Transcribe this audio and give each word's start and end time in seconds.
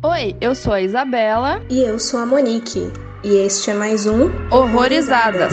Oi, 0.00 0.36
eu 0.40 0.54
sou 0.54 0.72
a 0.72 0.80
Isabela. 0.80 1.60
E 1.68 1.80
eu 1.82 1.98
sou 1.98 2.20
a 2.20 2.26
Monique. 2.26 2.92
E 3.24 3.34
este 3.38 3.72
é 3.72 3.74
mais 3.74 4.06
um 4.06 4.30
Horrorizadas. 4.48 5.52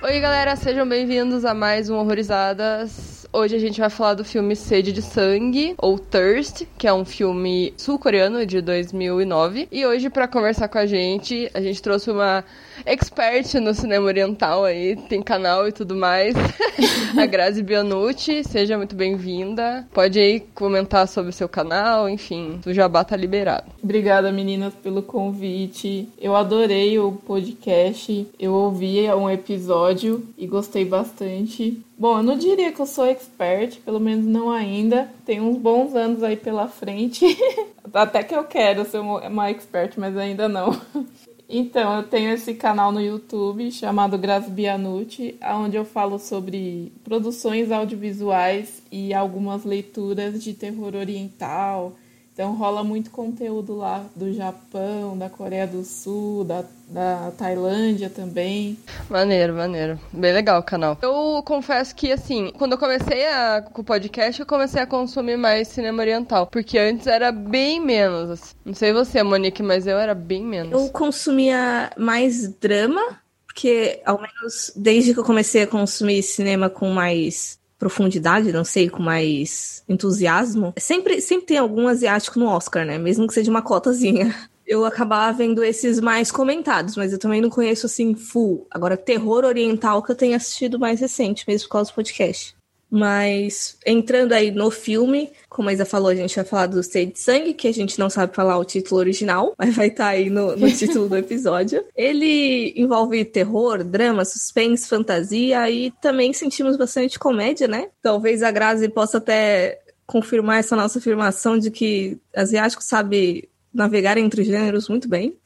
Oi, 0.00 0.20
galera, 0.20 0.56
sejam 0.56 0.88
bem-vindos 0.88 1.44
a 1.44 1.52
mais 1.52 1.90
um 1.90 1.96
Horrorizadas. 1.96 3.17
Hoje 3.30 3.54
a 3.54 3.58
gente 3.58 3.78
vai 3.78 3.90
falar 3.90 4.14
do 4.14 4.24
filme 4.24 4.56
Sede 4.56 4.90
de 4.90 5.02
Sangue, 5.02 5.74
ou 5.76 5.98
Thirst, 5.98 6.62
que 6.78 6.88
é 6.88 6.92
um 6.92 7.04
filme 7.04 7.74
sul-coreano 7.76 8.46
de 8.46 8.62
2009. 8.62 9.68
E 9.70 9.84
hoje, 9.84 10.08
para 10.08 10.26
conversar 10.26 10.66
com 10.66 10.78
a 10.78 10.86
gente, 10.86 11.50
a 11.52 11.60
gente 11.60 11.82
trouxe 11.82 12.10
uma 12.10 12.42
expert 12.86 13.54
no 13.60 13.74
cinema 13.74 14.06
oriental 14.06 14.64
aí, 14.64 14.96
tem 14.96 15.20
canal 15.20 15.68
e 15.68 15.72
tudo 15.72 15.94
mais, 15.94 16.34
a 17.18 17.26
Grazi 17.26 17.62
Bianucci. 17.62 18.42
Seja 18.44 18.78
muito 18.78 18.96
bem-vinda. 18.96 19.86
Pode 19.92 20.18
aí 20.18 20.40
comentar 20.54 21.06
sobre 21.06 21.28
o 21.28 21.34
seu 21.34 21.50
canal, 21.50 22.08
enfim, 22.08 22.58
o 22.66 22.72
jabá 22.72 23.04
tá 23.04 23.14
liberado. 23.14 23.66
Obrigada, 23.82 24.32
meninas, 24.32 24.72
pelo 24.74 25.02
convite. 25.02 26.08
Eu 26.18 26.34
adorei 26.34 26.98
o 26.98 27.12
podcast, 27.12 28.26
eu 28.40 28.54
ouvi 28.54 29.06
um 29.12 29.28
episódio 29.28 30.26
e 30.38 30.46
gostei 30.46 30.86
bastante. 30.86 31.82
Bom, 31.98 32.18
eu 32.18 32.22
não 32.22 32.38
diria 32.38 32.70
que 32.70 32.80
eu 32.80 32.86
sou 32.86 33.06
expert, 33.06 33.80
pelo 33.80 33.98
menos 33.98 34.24
não 34.24 34.52
ainda. 34.52 35.10
Tem 35.26 35.40
uns 35.40 35.56
bons 35.56 35.96
anos 35.96 36.22
aí 36.22 36.36
pela 36.36 36.68
frente. 36.68 37.26
Até 37.92 38.22
que 38.22 38.32
eu 38.32 38.44
quero 38.44 38.84
ser 38.84 38.98
uma 38.98 39.50
expert, 39.50 39.94
mas 39.98 40.16
ainda 40.16 40.48
não. 40.48 40.80
Então, 41.50 41.96
eu 41.96 42.02
tenho 42.02 42.30
esse 42.30 42.52
canal 42.52 42.92
no 42.92 43.00
YouTube 43.00 43.70
chamado 43.72 44.18
Grazi 44.18 44.50
Bianucci, 44.50 45.38
onde 45.42 45.78
eu 45.78 45.84
falo 45.86 46.18
sobre 46.18 46.92
produções 47.02 47.72
audiovisuais 47.72 48.82
e 48.92 49.14
algumas 49.14 49.64
leituras 49.64 50.44
de 50.44 50.52
terror 50.52 50.94
oriental, 50.94 51.96
então 52.38 52.54
rola 52.54 52.84
muito 52.84 53.10
conteúdo 53.10 53.74
lá 53.74 54.06
do 54.14 54.32
Japão, 54.32 55.18
da 55.18 55.28
Coreia 55.28 55.66
do 55.66 55.84
Sul, 55.84 56.44
da, 56.44 56.64
da 56.88 57.32
Tailândia 57.36 58.08
também. 58.08 58.78
Maneiro, 59.10 59.54
maneiro. 59.54 59.98
Bem 60.12 60.32
legal 60.32 60.60
o 60.60 60.62
canal. 60.62 60.96
Eu 61.02 61.42
confesso 61.44 61.92
que, 61.96 62.12
assim, 62.12 62.52
quando 62.56 62.74
eu 62.74 62.78
comecei 62.78 63.26
a, 63.26 63.60
com 63.60 63.82
o 63.82 63.84
podcast, 63.84 64.38
eu 64.38 64.46
comecei 64.46 64.80
a 64.80 64.86
consumir 64.86 65.36
mais 65.36 65.66
cinema 65.66 66.00
oriental. 66.00 66.46
Porque 66.46 66.78
antes 66.78 67.08
era 67.08 67.32
bem 67.32 67.80
menos. 67.80 68.30
Assim. 68.30 68.54
Não 68.64 68.74
sei 68.74 68.92
você, 68.92 69.20
Monique, 69.20 69.60
mas 69.60 69.88
eu 69.88 69.98
era 69.98 70.14
bem 70.14 70.44
menos. 70.44 70.80
Eu 70.80 70.90
consumia 70.90 71.90
mais 71.98 72.46
drama, 72.46 73.18
porque, 73.48 74.00
ao 74.06 74.16
menos 74.16 74.70
desde 74.76 75.12
que 75.12 75.18
eu 75.18 75.24
comecei 75.24 75.62
a 75.62 75.66
consumir 75.66 76.22
cinema 76.22 76.70
com 76.70 76.88
mais 76.90 77.57
profundidade, 77.78 78.52
não 78.52 78.64
sei, 78.64 78.90
com 78.90 79.02
mais 79.02 79.82
entusiasmo. 79.88 80.74
Sempre, 80.78 81.20
sempre 81.20 81.46
tem 81.46 81.58
algum 81.58 81.86
asiático 81.86 82.38
no 82.38 82.46
Oscar, 82.46 82.84
né? 82.84 82.98
Mesmo 82.98 83.26
que 83.26 83.34
seja 83.34 83.50
uma 83.50 83.62
cotazinha. 83.62 84.34
Eu 84.66 84.84
acabava 84.84 85.34
vendo 85.38 85.64
esses 85.64 85.98
mais 85.98 86.30
comentados, 86.30 86.94
mas 86.94 87.10
eu 87.10 87.18
também 87.18 87.40
não 87.40 87.48
conheço 87.48 87.86
assim 87.86 88.14
full. 88.14 88.66
Agora, 88.70 88.98
terror 88.98 89.42
oriental 89.46 90.02
que 90.02 90.12
eu 90.12 90.14
tenho 90.14 90.36
assistido 90.36 90.78
mais 90.78 91.00
recente, 91.00 91.46
mesmo 91.48 91.66
por 91.68 91.72
causa 91.72 91.90
do 91.90 91.94
podcast. 91.94 92.54
Mas 92.90 93.76
entrando 93.84 94.32
aí 94.32 94.50
no 94.50 94.70
filme, 94.70 95.30
como 95.48 95.68
a 95.68 95.72
Isa 95.72 95.84
falou, 95.84 96.08
a 96.08 96.14
gente 96.14 96.34
vai 96.34 96.44
falar 96.44 96.66
do 96.66 96.82
Sede 96.82 97.12
de 97.12 97.20
Sangue, 97.20 97.52
que 97.52 97.68
a 97.68 97.72
gente 97.72 97.98
não 97.98 98.08
sabe 98.08 98.34
falar 98.34 98.56
o 98.56 98.64
título 98.64 99.00
original, 99.00 99.54
mas 99.58 99.76
vai 99.76 99.88
estar 99.88 100.04
tá 100.04 100.10
aí 100.10 100.30
no, 100.30 100.56
no 100.56 100.70
título 100.72 101.08
do 101.08 101.16
episódio. 101.16 101.84
Ele 101.94 102.72
envolve 102.76 103.24
terror, 103.24 103.84
drama, 103.84 104.24
suspense, 104.24 104.88
fantasia 104.88 105.70
e 105.70 105.90
também 106.00 106.32
sentimos 106.32 106.76
bastante 106.76 107.18
comédia, 107.18 107.68
né? 107.68 107.88
Talvez 108.02 108.42
a 108.42 108.50
Grazi 108.50 108.88
possa 108.88 109.18
até 109.18 109.80
confirmar 110.06 110.60
essa 110.60 110.74
nossa 110.74 110.98
afirmação 110.98 111.58
de 111.58 111.70
que 111.70 112.16
asiático 112.34 112.82
sabe 112.82 113.48
navegar 113.72 114.16
entre 114.16 114.42
gêneros 114.42 114.88
muito 114.88 115.06
bem. 115.06 115.36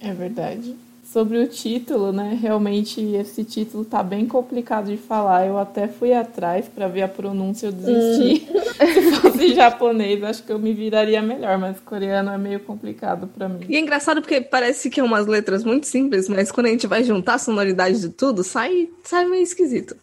É 0.00 0.12
verdade 0.12 0.85
sobre 1.16 1.38
o 1.38 1.48
título, 1.48 2.12
né? 2.12 2.38
Realmente 2.38 3.00
esse 3.00 3.42
título 3.42 3.86
tá 3.86 4.02
bem 4.02 4.26
complicado 4.26 4.90
de 4.90 4.98
falar. 4.98 5.46
Eu 5.46 5.56
até 5.56 5.88
fui 5.88 6.12
atrás 6.12 6.68
para 6.68 6.88
ver 6.88 7.00
a 7.04 7.08
pronúncia, 7.08 7.68
eu 7.68 7.72
desisti. 7.72 8.46
Hum. 8.52 8.60
Se 8.76 9.12
fosse 9.12 9.54
japonês, 9.54 10.22
acho 10.22 10.42
que 10.42 10.52
eu 10.52 10.58
me 10.58 10.74
viraria 10.74 11.22
melhor, 11.22 11.56
mas 11.56 11.80
coreano 11.80 12.30
é 12.30 12.36
meio 12.36 12.60
complicado 12.60 13.26
para 13.28 13.48
mim. 13.48 13.64
E 13.66 13.76
é 13.76 13.80
engraçado 13.80 14.20
porque 14.20 14.42
parece 14.42 14.90
que 14.90 15.00
é 15.00 15.02
umas 15.02 15.26
letras 15.26 15.64
muito 15.64 15.86
simples, 15.86 16.28
mas 16.28 16.52
quando 16.52 16.66
a 16.66 16.70
gente 16.70 16.86
vai 16.86 17.02
juntar 17.02 17.36
a 17.36 17.38
sonoridade 17.38 17.98
de 17.98 18.10
tudo, 18.10 18.44
sai, 18.44 18.90
sai 19.02 19.24
meio 19.24 19.42
esquisito. 19.42 19.96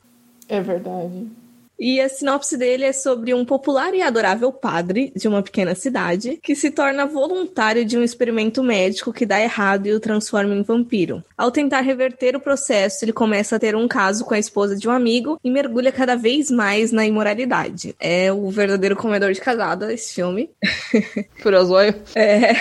É 0.49 0.61
verdade. 0.61 1.27
E 1.85 1.99
a 1.99 2.07
sinopse 2.07 2.55
dele 2.55 2.85
é 2.85 2.93
sobre 2.93 3.33
um 3.33 3.43
popular 3.43 3.93
e 3.93 4.01
adorável 4.01 4.53
padre 4.53 5.11
de 5.13 5.27
uma 5.27 5.43
pequena 5.43 5.75
cidade 5.75 6.39
que 6.41 6.55
se 6.55 6.71
torna 6.71 7.05
voluntário 7.05 7.83
de 7.83 7.97
um 7.97 8.03
experimento 8.03 8.63
médico 8.63 9.11
que 9.11 9.25
dá 9.25 9.41
errado 9.41 9.85
e 9.85 9.91
o 9.91 9.99
transforma 9.99 10.55
em 10.55 10.63
vampiro. 10.63 11.21
Ao 11.37 11.51
tentar 11.51 11.81
reverter 11.81 12.37
o 12.37 12.39
processo, 12.39 13.03
ele 13.03 13.11
começa 13.11 13.57
a 13.57 13.59
ter 13.59 13.75
um 13.75 13.85
caso 13.85 14.23
com 14.23 14.33
a 14.33 14.39
esposa 14.39 14.77
de 14.77 14.87
um 14.87 14.91
amigo 14.93 15.37
e 15.43 15.51
mergulha 15.51 15.91
cada 15.91 16.15
vez 16.15 16.49
mais 16.49 16.93
na 16.93 17.05
imoralidade. 17.05 17.93
É 17.99 18.31
o 18.31 18.49
verdadeiro 18.49 18.95
comedor 18.95 19.33
de 19.33 19.41
casada 19.41 19.93
esse 19.93 20.13
filme. 20.13 20.51
Furosóio. 21.43 21.95
É. 22.15 22.53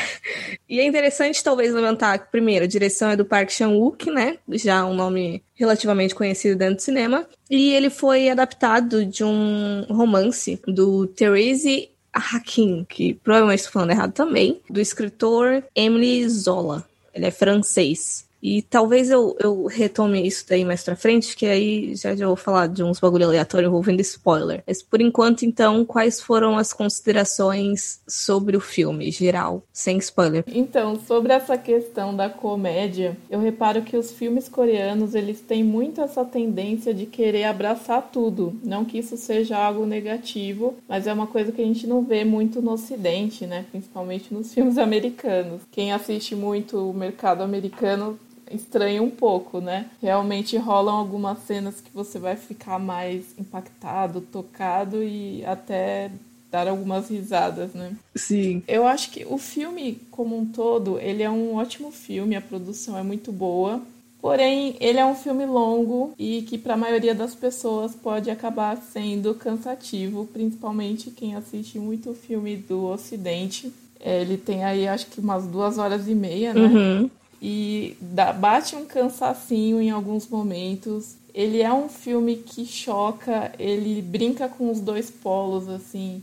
E 0.69 0.81
é 0.81 0.84
interessante 0.84 1.44
talvez 1.44 1.72
levantar 1.72 2.19
que, 2.19 2.32
primeiro, 2.32 2.65
a 2.65 2.69
direção 2.69 3.11
é 3.11 3.16
do 3.16 3.25
Park 3.25 3.50
Chan-wook, 3.50 4.11
né? 4.11 4.38
Já 4.49 4.84
um 4.84 4.94
nome 4.94 5.44
relativamente 5.62 6.15
conhecido 6.15 6.56
dentro 6.56 6.77
do 6.77 6.83
cinema. 6.83 7.27
E 7.50 7.75
ele 7.75 7.91
foi 7.91 8.28
adaptado 8.28 9.05
de 9.05 9.25
um 9.25 9.84
romance 9.89 10.61
do 10.67 11.06
Therese 11.06 11.91
Hakim, 12.12 12.84
que 12.89 13.15
provavelmente 13.15 13.61
estou 13.61 13.73
falando 13.73 13.91
errado 13.91 14.12
também, 14.12 14.61
do 14.69 14.81
escritor 14.81 15.65
Emily 15.75 16.28
Zola. 16.28 16.87
Ele 17.15 17.27
é 17.27 17.31
francês. 17.31 18.27
E 18.42 18.60
talvez 18.60 19.08
eu, 19.08 19.36
eu 19.38 19.66
retome 19.66 20.26
isso 20.26 20.44
daí 20.48 20.64
mais 20.64 20.82
pra 20.82 20.97
frente, 20.97 21.36
que 21.36 21.47
aí 21.47 21.94
já, 21.94 22.16
já 22.16 22.26
vou 22.26 22.34
falar 22.34 22.66
de 22.66 22.82
uns 22.82 22.98
bagulho 22.98 23.26
aleatório 23.26 23.69
envolvendo 23.69 24.00
spoiler. 24.00 24.64
Mas 24.66 24.82
por 24.82 25.00
enquanto, 25.00 25.44
então, 25.44 25.84
quais 25.84 26.20
foram 26.20 26.58
as 26.58 26.72
considerações 26.72 28.00
sobre 28.06 28.56
o 28.56 28.60
filme, 28.60 29.12
geral, 29.12 29.62
sem 29.72 29.98
spoiler? 29.98 30.44
Então, 30.48 30.98
sobre 31.06 31.32
essa 31.32 31.56
questão 31.56 32.16
da 32.16 32.28
comédia, 32.28 33.16
eu 33.31 33.38
reparo 33.38 33.82
que 33.82 33.97
os 33.97 34.10
filmes 34.10 34.48
coreanos, 34.48 35.14
eles 35.14 35.41
têm 35.41 35.62
muito 35.62 36.00
essa 36.00 36.25
tendência 36.25 36.92
de 36.92 37.06
querer 37.06 37.44
abraçar 37.44 38.10
tudo. 38.10 38.58
Não 38.64 38.84
que 38.84 38.98
isso 38.98 39.16
seja 39.16 39.56
algo 39.56 39.86
negativo, 39.86 40.75
mas 40.88 41.06
é 41.06 41.12
uma 41.12 41.28
coisa 41.28 41.52
que 41.52 41.62
a 41.62 41.64
gente 41.64 41.86
não 41.86 42.02
vê 42.02 42.25
muito 42.25 42.60
no 42.60 42.72
ocidente, 42.72 43.47
né? 43.47 43.64
Principalmente 43.70 44.34
nos 44.34 44.52
filmes 44.52 44.78
americanos. 44.78 45.62
Quem 45.70 45.92
assiste 45.92 46.34
muito 46.34 46.91
o 46.91 46.92
mercado 46.92 47.42
americano 47.42 48.19
estranha 48.54 49.02
um 49.02 49.10
pouco, 49.10 49.60
né? 49.60 49.86
Realmente 50.00 50.56
rolam 50.56 50.96
algumas 50.96 51.38
cenas 51.40 51.80
que 51.80 51.90
você 51.92 52.18
vai 52.18 52.36
ficar 52.36 52.78
mais 52.78 53.24
impactado, 53.38 54.20
tocado 54.20 55.02
e 55.02 55.44
até 55.44 56.10
dar 56.50 56.68
algumas 56.68 57.08
risadas, 57.08 57.72
né? 57.72 57.96
Sim. 58.14 58.62
Eu 58.68 58.86
acho 58.86 59.10
que 59.10 59.24
o 59.28 59.38
filme 59.38 59.98
como 60.10 60.38
um 60.38 60.44
todo, 60.44 60.98
ele 61.00 61.22
é 61.22 61.30
um 61.30 61.56
ótimo 61.56 61.90
filme, 61.90 62.36
a 62.36 62.40
produção 62.40 62.96
é 62.96 63.02
muito 63.02 63.32
boa. 63.32 63.80
Porém, 64.20 64.76
ele 64.78 65.00
é 65.00 65.04
um 65.04 65.16
filme 65.16 65.44
longo 65.44 66.14
e 66.16 66.42
que 66.42 66.56
para 66.56 66.74
a 66.74 66.76
maioria 66.76 67.12
das 67.12 67.34
pessoas 67.34 67.92
pode 67.92 68.30
acabar 68.30 68.76
sendo 68.76 69.34
cansativo, 69.34 70.28
principalmente 70.32 71.10
quem 71.10 71.34
assiste 71.34 71.76
muito 71.76 72.14
filme 72.14 72.56
do 72.56 72.84
Ocidente. 72.84 73.72
É, 73.98 74.20
ele 74.20 74.36
tem 74.36 74.62
aí 74.62 74.86
acho 74.86 75.06
que 75.06 75.20
umas 75.20 75.44
duas 75.46 75.76
horas 75.76 76.06
e 76.06 76.14
meia, 76.14 76.54
né? 76.54 76.69
Uhum 76.69 77.10
e 77.44 77.97
dá, 78.00 78.32
bate 78.32 78.76
um 78.76 78.86
cansacinho 78.86 79.82
em 79.82 79.91
alguns 79.91 80.28
momentos. 80.28 81.16
Ele 81.34 81.60
é 81.60 81.72
um 81.72 81.88
filme 81.88 82.37
que 82.37 82.64
choca, 82.64 83.52
ele 83.58 84.00
brinca 84.00 84.49
com 84.49 84.70
os 84.70 84.78
dois 84.78 85.11
polos, 85.11 85.69
assim, 85.69 86.22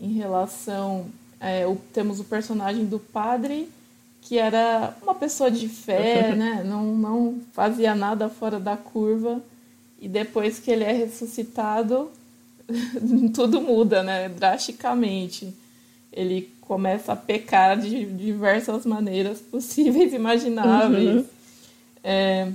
em 0.00 0.14
relação. 0.14 1.06
É, 1.38 1.64
o, 1.64 1.76
temos 1.92 2.18
o 2.18 2.24
personagem 2.24 2.84
do 2.84 2.98
padre, 2.98 3.68
que 4.22 4.38
era 4.38 4.92
uma 5.00 5.14
pessoa 5.14 5.52
de 5.52 5.68
fé, 5.68 6.34
né? 6.36 6.64
Não, 6.66 6.84
não 6.96 7.40
fazia 7.52 7.94
nada 7.94 8.28
fora 8.28 8.58
da 8.58 8.76
curva. 8.76 9.40
E 10.00 10.08
depois 10.08 10.58
que 10.58 10.72
ele 10.72 10.82
é 10.82 10.90
ressuscitado, 10.90 12.10
tudo 13.32 13.60
muda, 13.60 14.02
né? 14.02 14.28
Drasticamente. 14.30 15.54
Ele 16.16 16.50
começa 16.62 17.12
a 17.12 17.16
pecar 17.16 17.78
de 17.78 18.04
diversas 18.06 18.84
maneiras 18.84 19.40
possíveis 19.40 20.12
e 20.12 20.16
imagináveis. 20.16 21.16
Uhum. 21.16 21.24
É, 22.02 22.48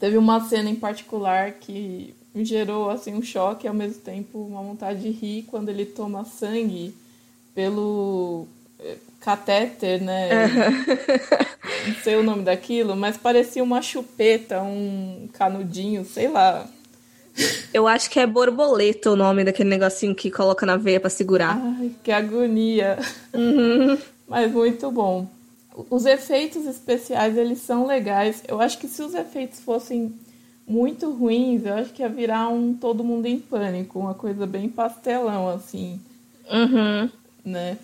teve 0.00 0.16
uma 0.16 0.40
cena 0.48 0.70
em 0.70 0.74
particular 0.74 1.52
que 1.52 2.14
gerou 2.36 2.90
assim 2.90 3.14
um 3.14 3.22
choque 3.22 3.66
e 3.66 3.68
ao 3.68 3.74
mesmo 3.74 4.00
tempo 4.00 4.38
uma 4.38 4.62
vontade 4.62 5.00
de 5.00 5.10
rir 5.10 5.44
quando 5.44 5.68
ele 5.68 5.84
toma 5.84 6.24
sangue 6.24 6.94
pelo 7.54 8.46
catéter, 9.20 10.00
né? 10.00 10.28
Não 11.86 11.94
sei 12.02 12.14
o 12.16 12.22
nome 12.22 12.42
daquilo, 12.42 12.94
mas 12.94 13.16
parecia 13.16 13.62
uma 13.62 13.82
chupeta, 13.82 14.62
um 14.62 15.28
canudinho, 15.32 16.04
sei 16.04 16.28
lá. 16.28 16.66
Eu 17.72 17.86
acho 17.86 18.10
que 18.10 18.18
é 18.18 18.26
borboleta 18.26 19.10
o 19.10 19.16
nome 19.16 19.44
daquele 19.44 19.68
negocinho 19.68 20.14
que 20.14 20.30
coloca 20.30 20.64
na 20.64 20.76
veia 20.76 20.98
para 20.98 21.10
segurar. 21.10 21.60
Ai, 21.60 21.90
que 22.02 22.10
agonia. 22.10 22.98
Uhum. 23.32 23.98
Mas 24.26 24.50
muito 24.52 24.90
bom. 24.90 25.28
Os 25.90 26.06
efeitos 26.06 26.64
especiais, 26.66 27.36
eles 27.36 27.58
são 27.58 27.86
legais. 27.86 28.42
Eu 28.48 28.60
acho 28.60 28.78
que 28.78 28.88
se 28.88 29.02
os 29.02 29.14
efeitos 29.14 29.60
fossem 29.60 30.14
muito 30.66 31.10
ruins, 31.10 31.64
eu 31.64 31.74
acho 31.74 31.92
que 31.92 32.02
ia 32.02 32.08
virar 32.08 32.48
um 32.48 32.74
Todo 32.74 33.04
Mundo 33.04 33.26
em 33.26 33.38
Pânico, 33.38 33.98
uma 33.98 34.14
coisa 34.14 34.46
bem 34.46 34.68
pastelão, 34.68 35.48
assim. 35.48 36.00
Uhum. 36.50 37.10
Né? 37.44 37.78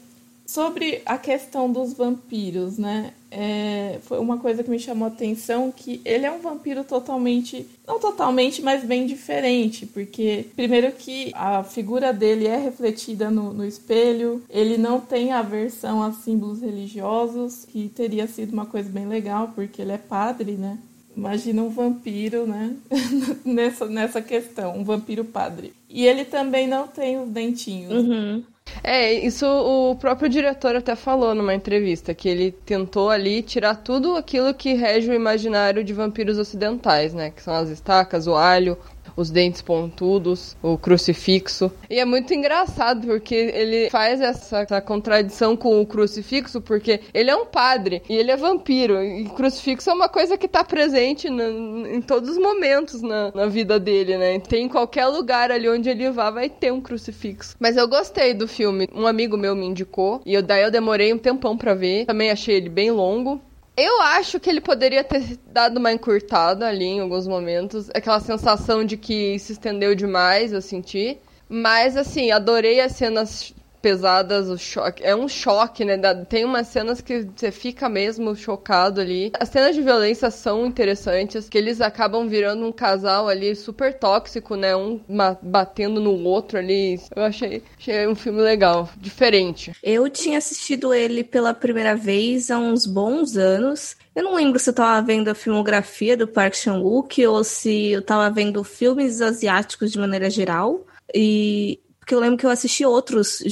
Sobre 0.46 1.02
a 1.06 1.19
questão 1.19 1.70
dos 1.70 1.93
vampiros, 1.93 2.78
né? 2.78 3.12
É, 3.34 3.99
foi 4.02 4.19
uma 4.19 4.37
coisa 4.37 4.62
que 4.62 4.69
me 4.69 4.79
chamou 4.79 5.06
a 5.06 5.11
atenção 5.11 5.73
que 5.75 6.02
ele 6.05 6.26
é 6.26 6.31
um 6.31 6.40
vampiro 6.40 6.84
totalmente, 6.84 7.67
não 7.87 7.99
totalmente, 7.99 8.61
mas 8.61 8.84
bem 8.84 9.06
diferente, 9.06 9.87
porque 9.87 10.46
primeiro 10.55 10.93
que 10.93 11.32
a 11.34 11.64
figura 11.64 12.12
dele 12.12 12.46
é 12.46 12.58
refletida 12.58 13.31
no, 13.31 13.55
no 13.55 13.64
espelho, 13.64 14.43
ele 14.50 14.76
não 14.76 15.00
tem 15.00 15.32
aversão 15.32 16.02
a 16.02 16.12
símbolos 16.12 16.61
religiosos, 16.61 17.64
que 17.64 17.88
teria 17.88 18.26
sido 18.26 18.52
uma 18.52 18.67
coisa 18.67 18.90
bem 18.90 19.06
legal, 19.06 19.50
porque 19.55 19.81
ele 19.81 19.93
é 19.93 19.99
padre, 19.99 20.52
né? 20.52 20.78
Imagina 21.17 21.62
um 21.62 21.70
vampiro, 21.70 22.46
né? 22.46 22.76
nessa, 23.44 23.87
nessa 23.87 24.20
questão, 24.20 24.76
um 24.76 24.85
vampiro 24.85 25.25
padre. 25.25 25.73
E 25.88 26.06
ele 26.06 26.25
também 26.25 26.67
não 26.67 26.87
tem 26.87 27.19
os 27.19 27.31
dentinhos. 27.31 27.93
Uhum. 27.93 28.43
É, 28.82 29.12
isso 29.12 29.47
o 29.47 29.97
próprio 29.97 30.29
diretor 30.29 30.75
até 30.76 30.97
falou 30.97 31.35
numa 31.35 31.55
entrevista, 31.55 32.14
que 32.14 32.29
ele 32.29 32.53
tentou 32.53 33.11
ali 33.11 33.43
tirar 33.43 33.76
tudo 33.76 34.17
aquilo 34.17 34.53
que 34.55 34.75
rege 34.75 35.11
o 35.11 35.14
imaginário 35.14 35.85
de 35.85 35.93
vampiros 35.93 36.38
ocidentais, 36.38 37.14
né? 37.14 37.31
Que 37.31 37.43
são 37.43 37.55
as 37.55 37.69
estacas, 37.69 38.26
o 38.26 38.35
alho, 38.35 38.76
os 39.17 39.31
dentes 39.31 39.62
pontudos, 39.62 40.56
o 40.62 40.76
crucifixo. 40.76 41.70
E 41.88 41.99
é 41.99 42.05
muito 42.05 42.32
engraçado 42.32 43.06
porque 43.06 43.35
ele 43.35 43.91
faz 43.91 44.20
essa, 44.20 44.61
essa, 44.61 44.81
contradição 44.81 45.56
com 45.56 45.81
o 45.81 45.87
crucifixo, 45.87 46.61
porque 46.61 47.00
ele 47.12 47.31
é 47.31 47.37
um 47.37 47.47
padre 47.47 48.03
e 48.09 48.17
ele 48.17 48.31
é 48.31 48.37
vampiro. 48.37 49.03
E 49.03 49.25
crucifixo 49.31 49.91
é 49.91 49.93
uma 49.93 50.09
coisa 50.09 50.37
que 50.37 50.49
tá 50.49 50.64
presente 50.64 51.29
em 51.29 52.00
todos 52.00 52.31
os 52.31 52.38
momentos 52.38 53.03
na, 53.03 53.31
na 53.35 53.47
vida 53.47 53.79
dele, 53.79 54.17
né? 54.17 54.38
Tem 54.41 54.64
em 54.64 54.69
qualquer 54.69 55.06
lugar 55.06 55.50
ali 55.50 55.69
onde 55.69 55.88
ele 55.88 56.11
vá, 56.11 56.31
vai 56.31 56.49
ter 56.49 56.73
um 56.73 56.81
crucifixo. 56.81 57.56
Mas 57.59 57.76
eu 57.76 57.88
gostei 57.88 58.35
do 58.35 58.49
filme. 58.49 58.88
Um 58.94 59.06
amigo 59.06 59.37
meu 59.37 59.55
me 59.55 59.67
indicou 59.67 60.20
e 60.25 60.35
eu, 60.35 60.43
daí 60.43 60.62
eu 60.62 60.70
demorei 60.70 61.12
um 61.12 61.19
tempão 61.19 61.56
para 61.56 61.75
ver. 61.75 62.06
Também 62.06 62.31
achei 62.31 62.56
ele 62.56 62.69
bem 62.69 62.91
longo. 62.91 63.41
Eu 63.76 64.02
acho 64.02 64.38
que 64.38 64.50
ele 64.50 64.60
poderia 64.60 65.02
ter 65.02 65.38
dado 65.46 65.78
uma 65.78 65.92
encurtada 65.92 66.66
ali 66.66 66.84
em 66.84 67.00
alguns 67.00 67.26
momentos. 67.26 67.88
Aquela 67.94 68.20
sensação 68.20 68.84
de 68.84 68.96
que 68.96 69.38
se 69.38 69.52
estendeu 69.52 69.94
demais, 69.94 70.52
eu 70.52 70.60
senti. 70.60 71.19
Mas, 71.48 71.96
assim, 71.96 72.30
adorei 72.30 72.80
as 72.80 72.92
cenas 72.92 73.54
pesadas, 73.82 74.49
o 74.49 74.56
choque. 74.56 75.02
É 75.02 75.14
um 75.14 75.29
choque, 75.29 75.84
né? 75.84 75.99
Tem 76.29 76.44
umas 76.44 76.69
cenas 76.69 77.00
que 77.00 77.26
você 77.34 77.50
fica 77.50 77.88
mesmo 77.88 78.34
chocado 78.37 79.00
ali. 79.00 79.32
As 79.38 79.49
cenas 79.49 79.75
de 79.75 79.82
violência 79.82 80.31
são 80.31 80.64
interessantes, 80.64 81.49
que 81.49 81.58
eles 81.58 81.81
acabam 81.81 82.29
virando 82.29 82.64
um 82.64 82.73
casal 82.73 83.29
ali 83.29 83.55
super 83.56 83.93
tóxico, 83.99 84.55
né? 84.55 84.75
Um 84.76 85.00
batendo 85.43 86.00
no 86.00 86.14
outro 86.25 86.58
ali. 86.58 87.00
Eu 87.14 87.25
achei, 87.25 87.62
achei 87.76 88.06
um 88.06 88.14
filme 88.14 88.40
legal, 88.40 88.88
diferente. 88.96 89.73
Eu 89.82 90.08
tinha 90.08 90.38
assistido 90.38 90.94
ele 90.94 91.25
pela 91.25 91.52
primeira 91.52 91.96
vez 91.96 92.50
há 92.50 92.58
uns 92.58 92.87
bons 92.87 93.37
anos. 93.37 93.96
Eu 94.14 94.23
não 94.23 94.35
lembro 94.35 94.58
se 94.58 94.70
eu 94.70 94.75
tava 94.75 95.05
vendo 95.05 95.28
a 95.28 95.35
filmografia 95.35 96.17
do 96.17 96.28
Park 96.28 96.55
Chan-wook 96.55 97.26
ou 97.26 97.43
se 97.43 97.90
eu 97.93 98.02
tava 98.02 98.31
vendo 98.31 98.62
filmes 98.62 99.20
asiáticos 99.20 99.90
de 99.90 99.99
maneira 99.99 100.31
geral. 100.31 100.87
E 101.14 101.81
porque 102.12 102.14
eu 102.14 102.20
lembro 102.20 102.37
que 102.37 102.44
eu 102.44 102.50
assisti 102.50 102.85
outros 102.85 103.43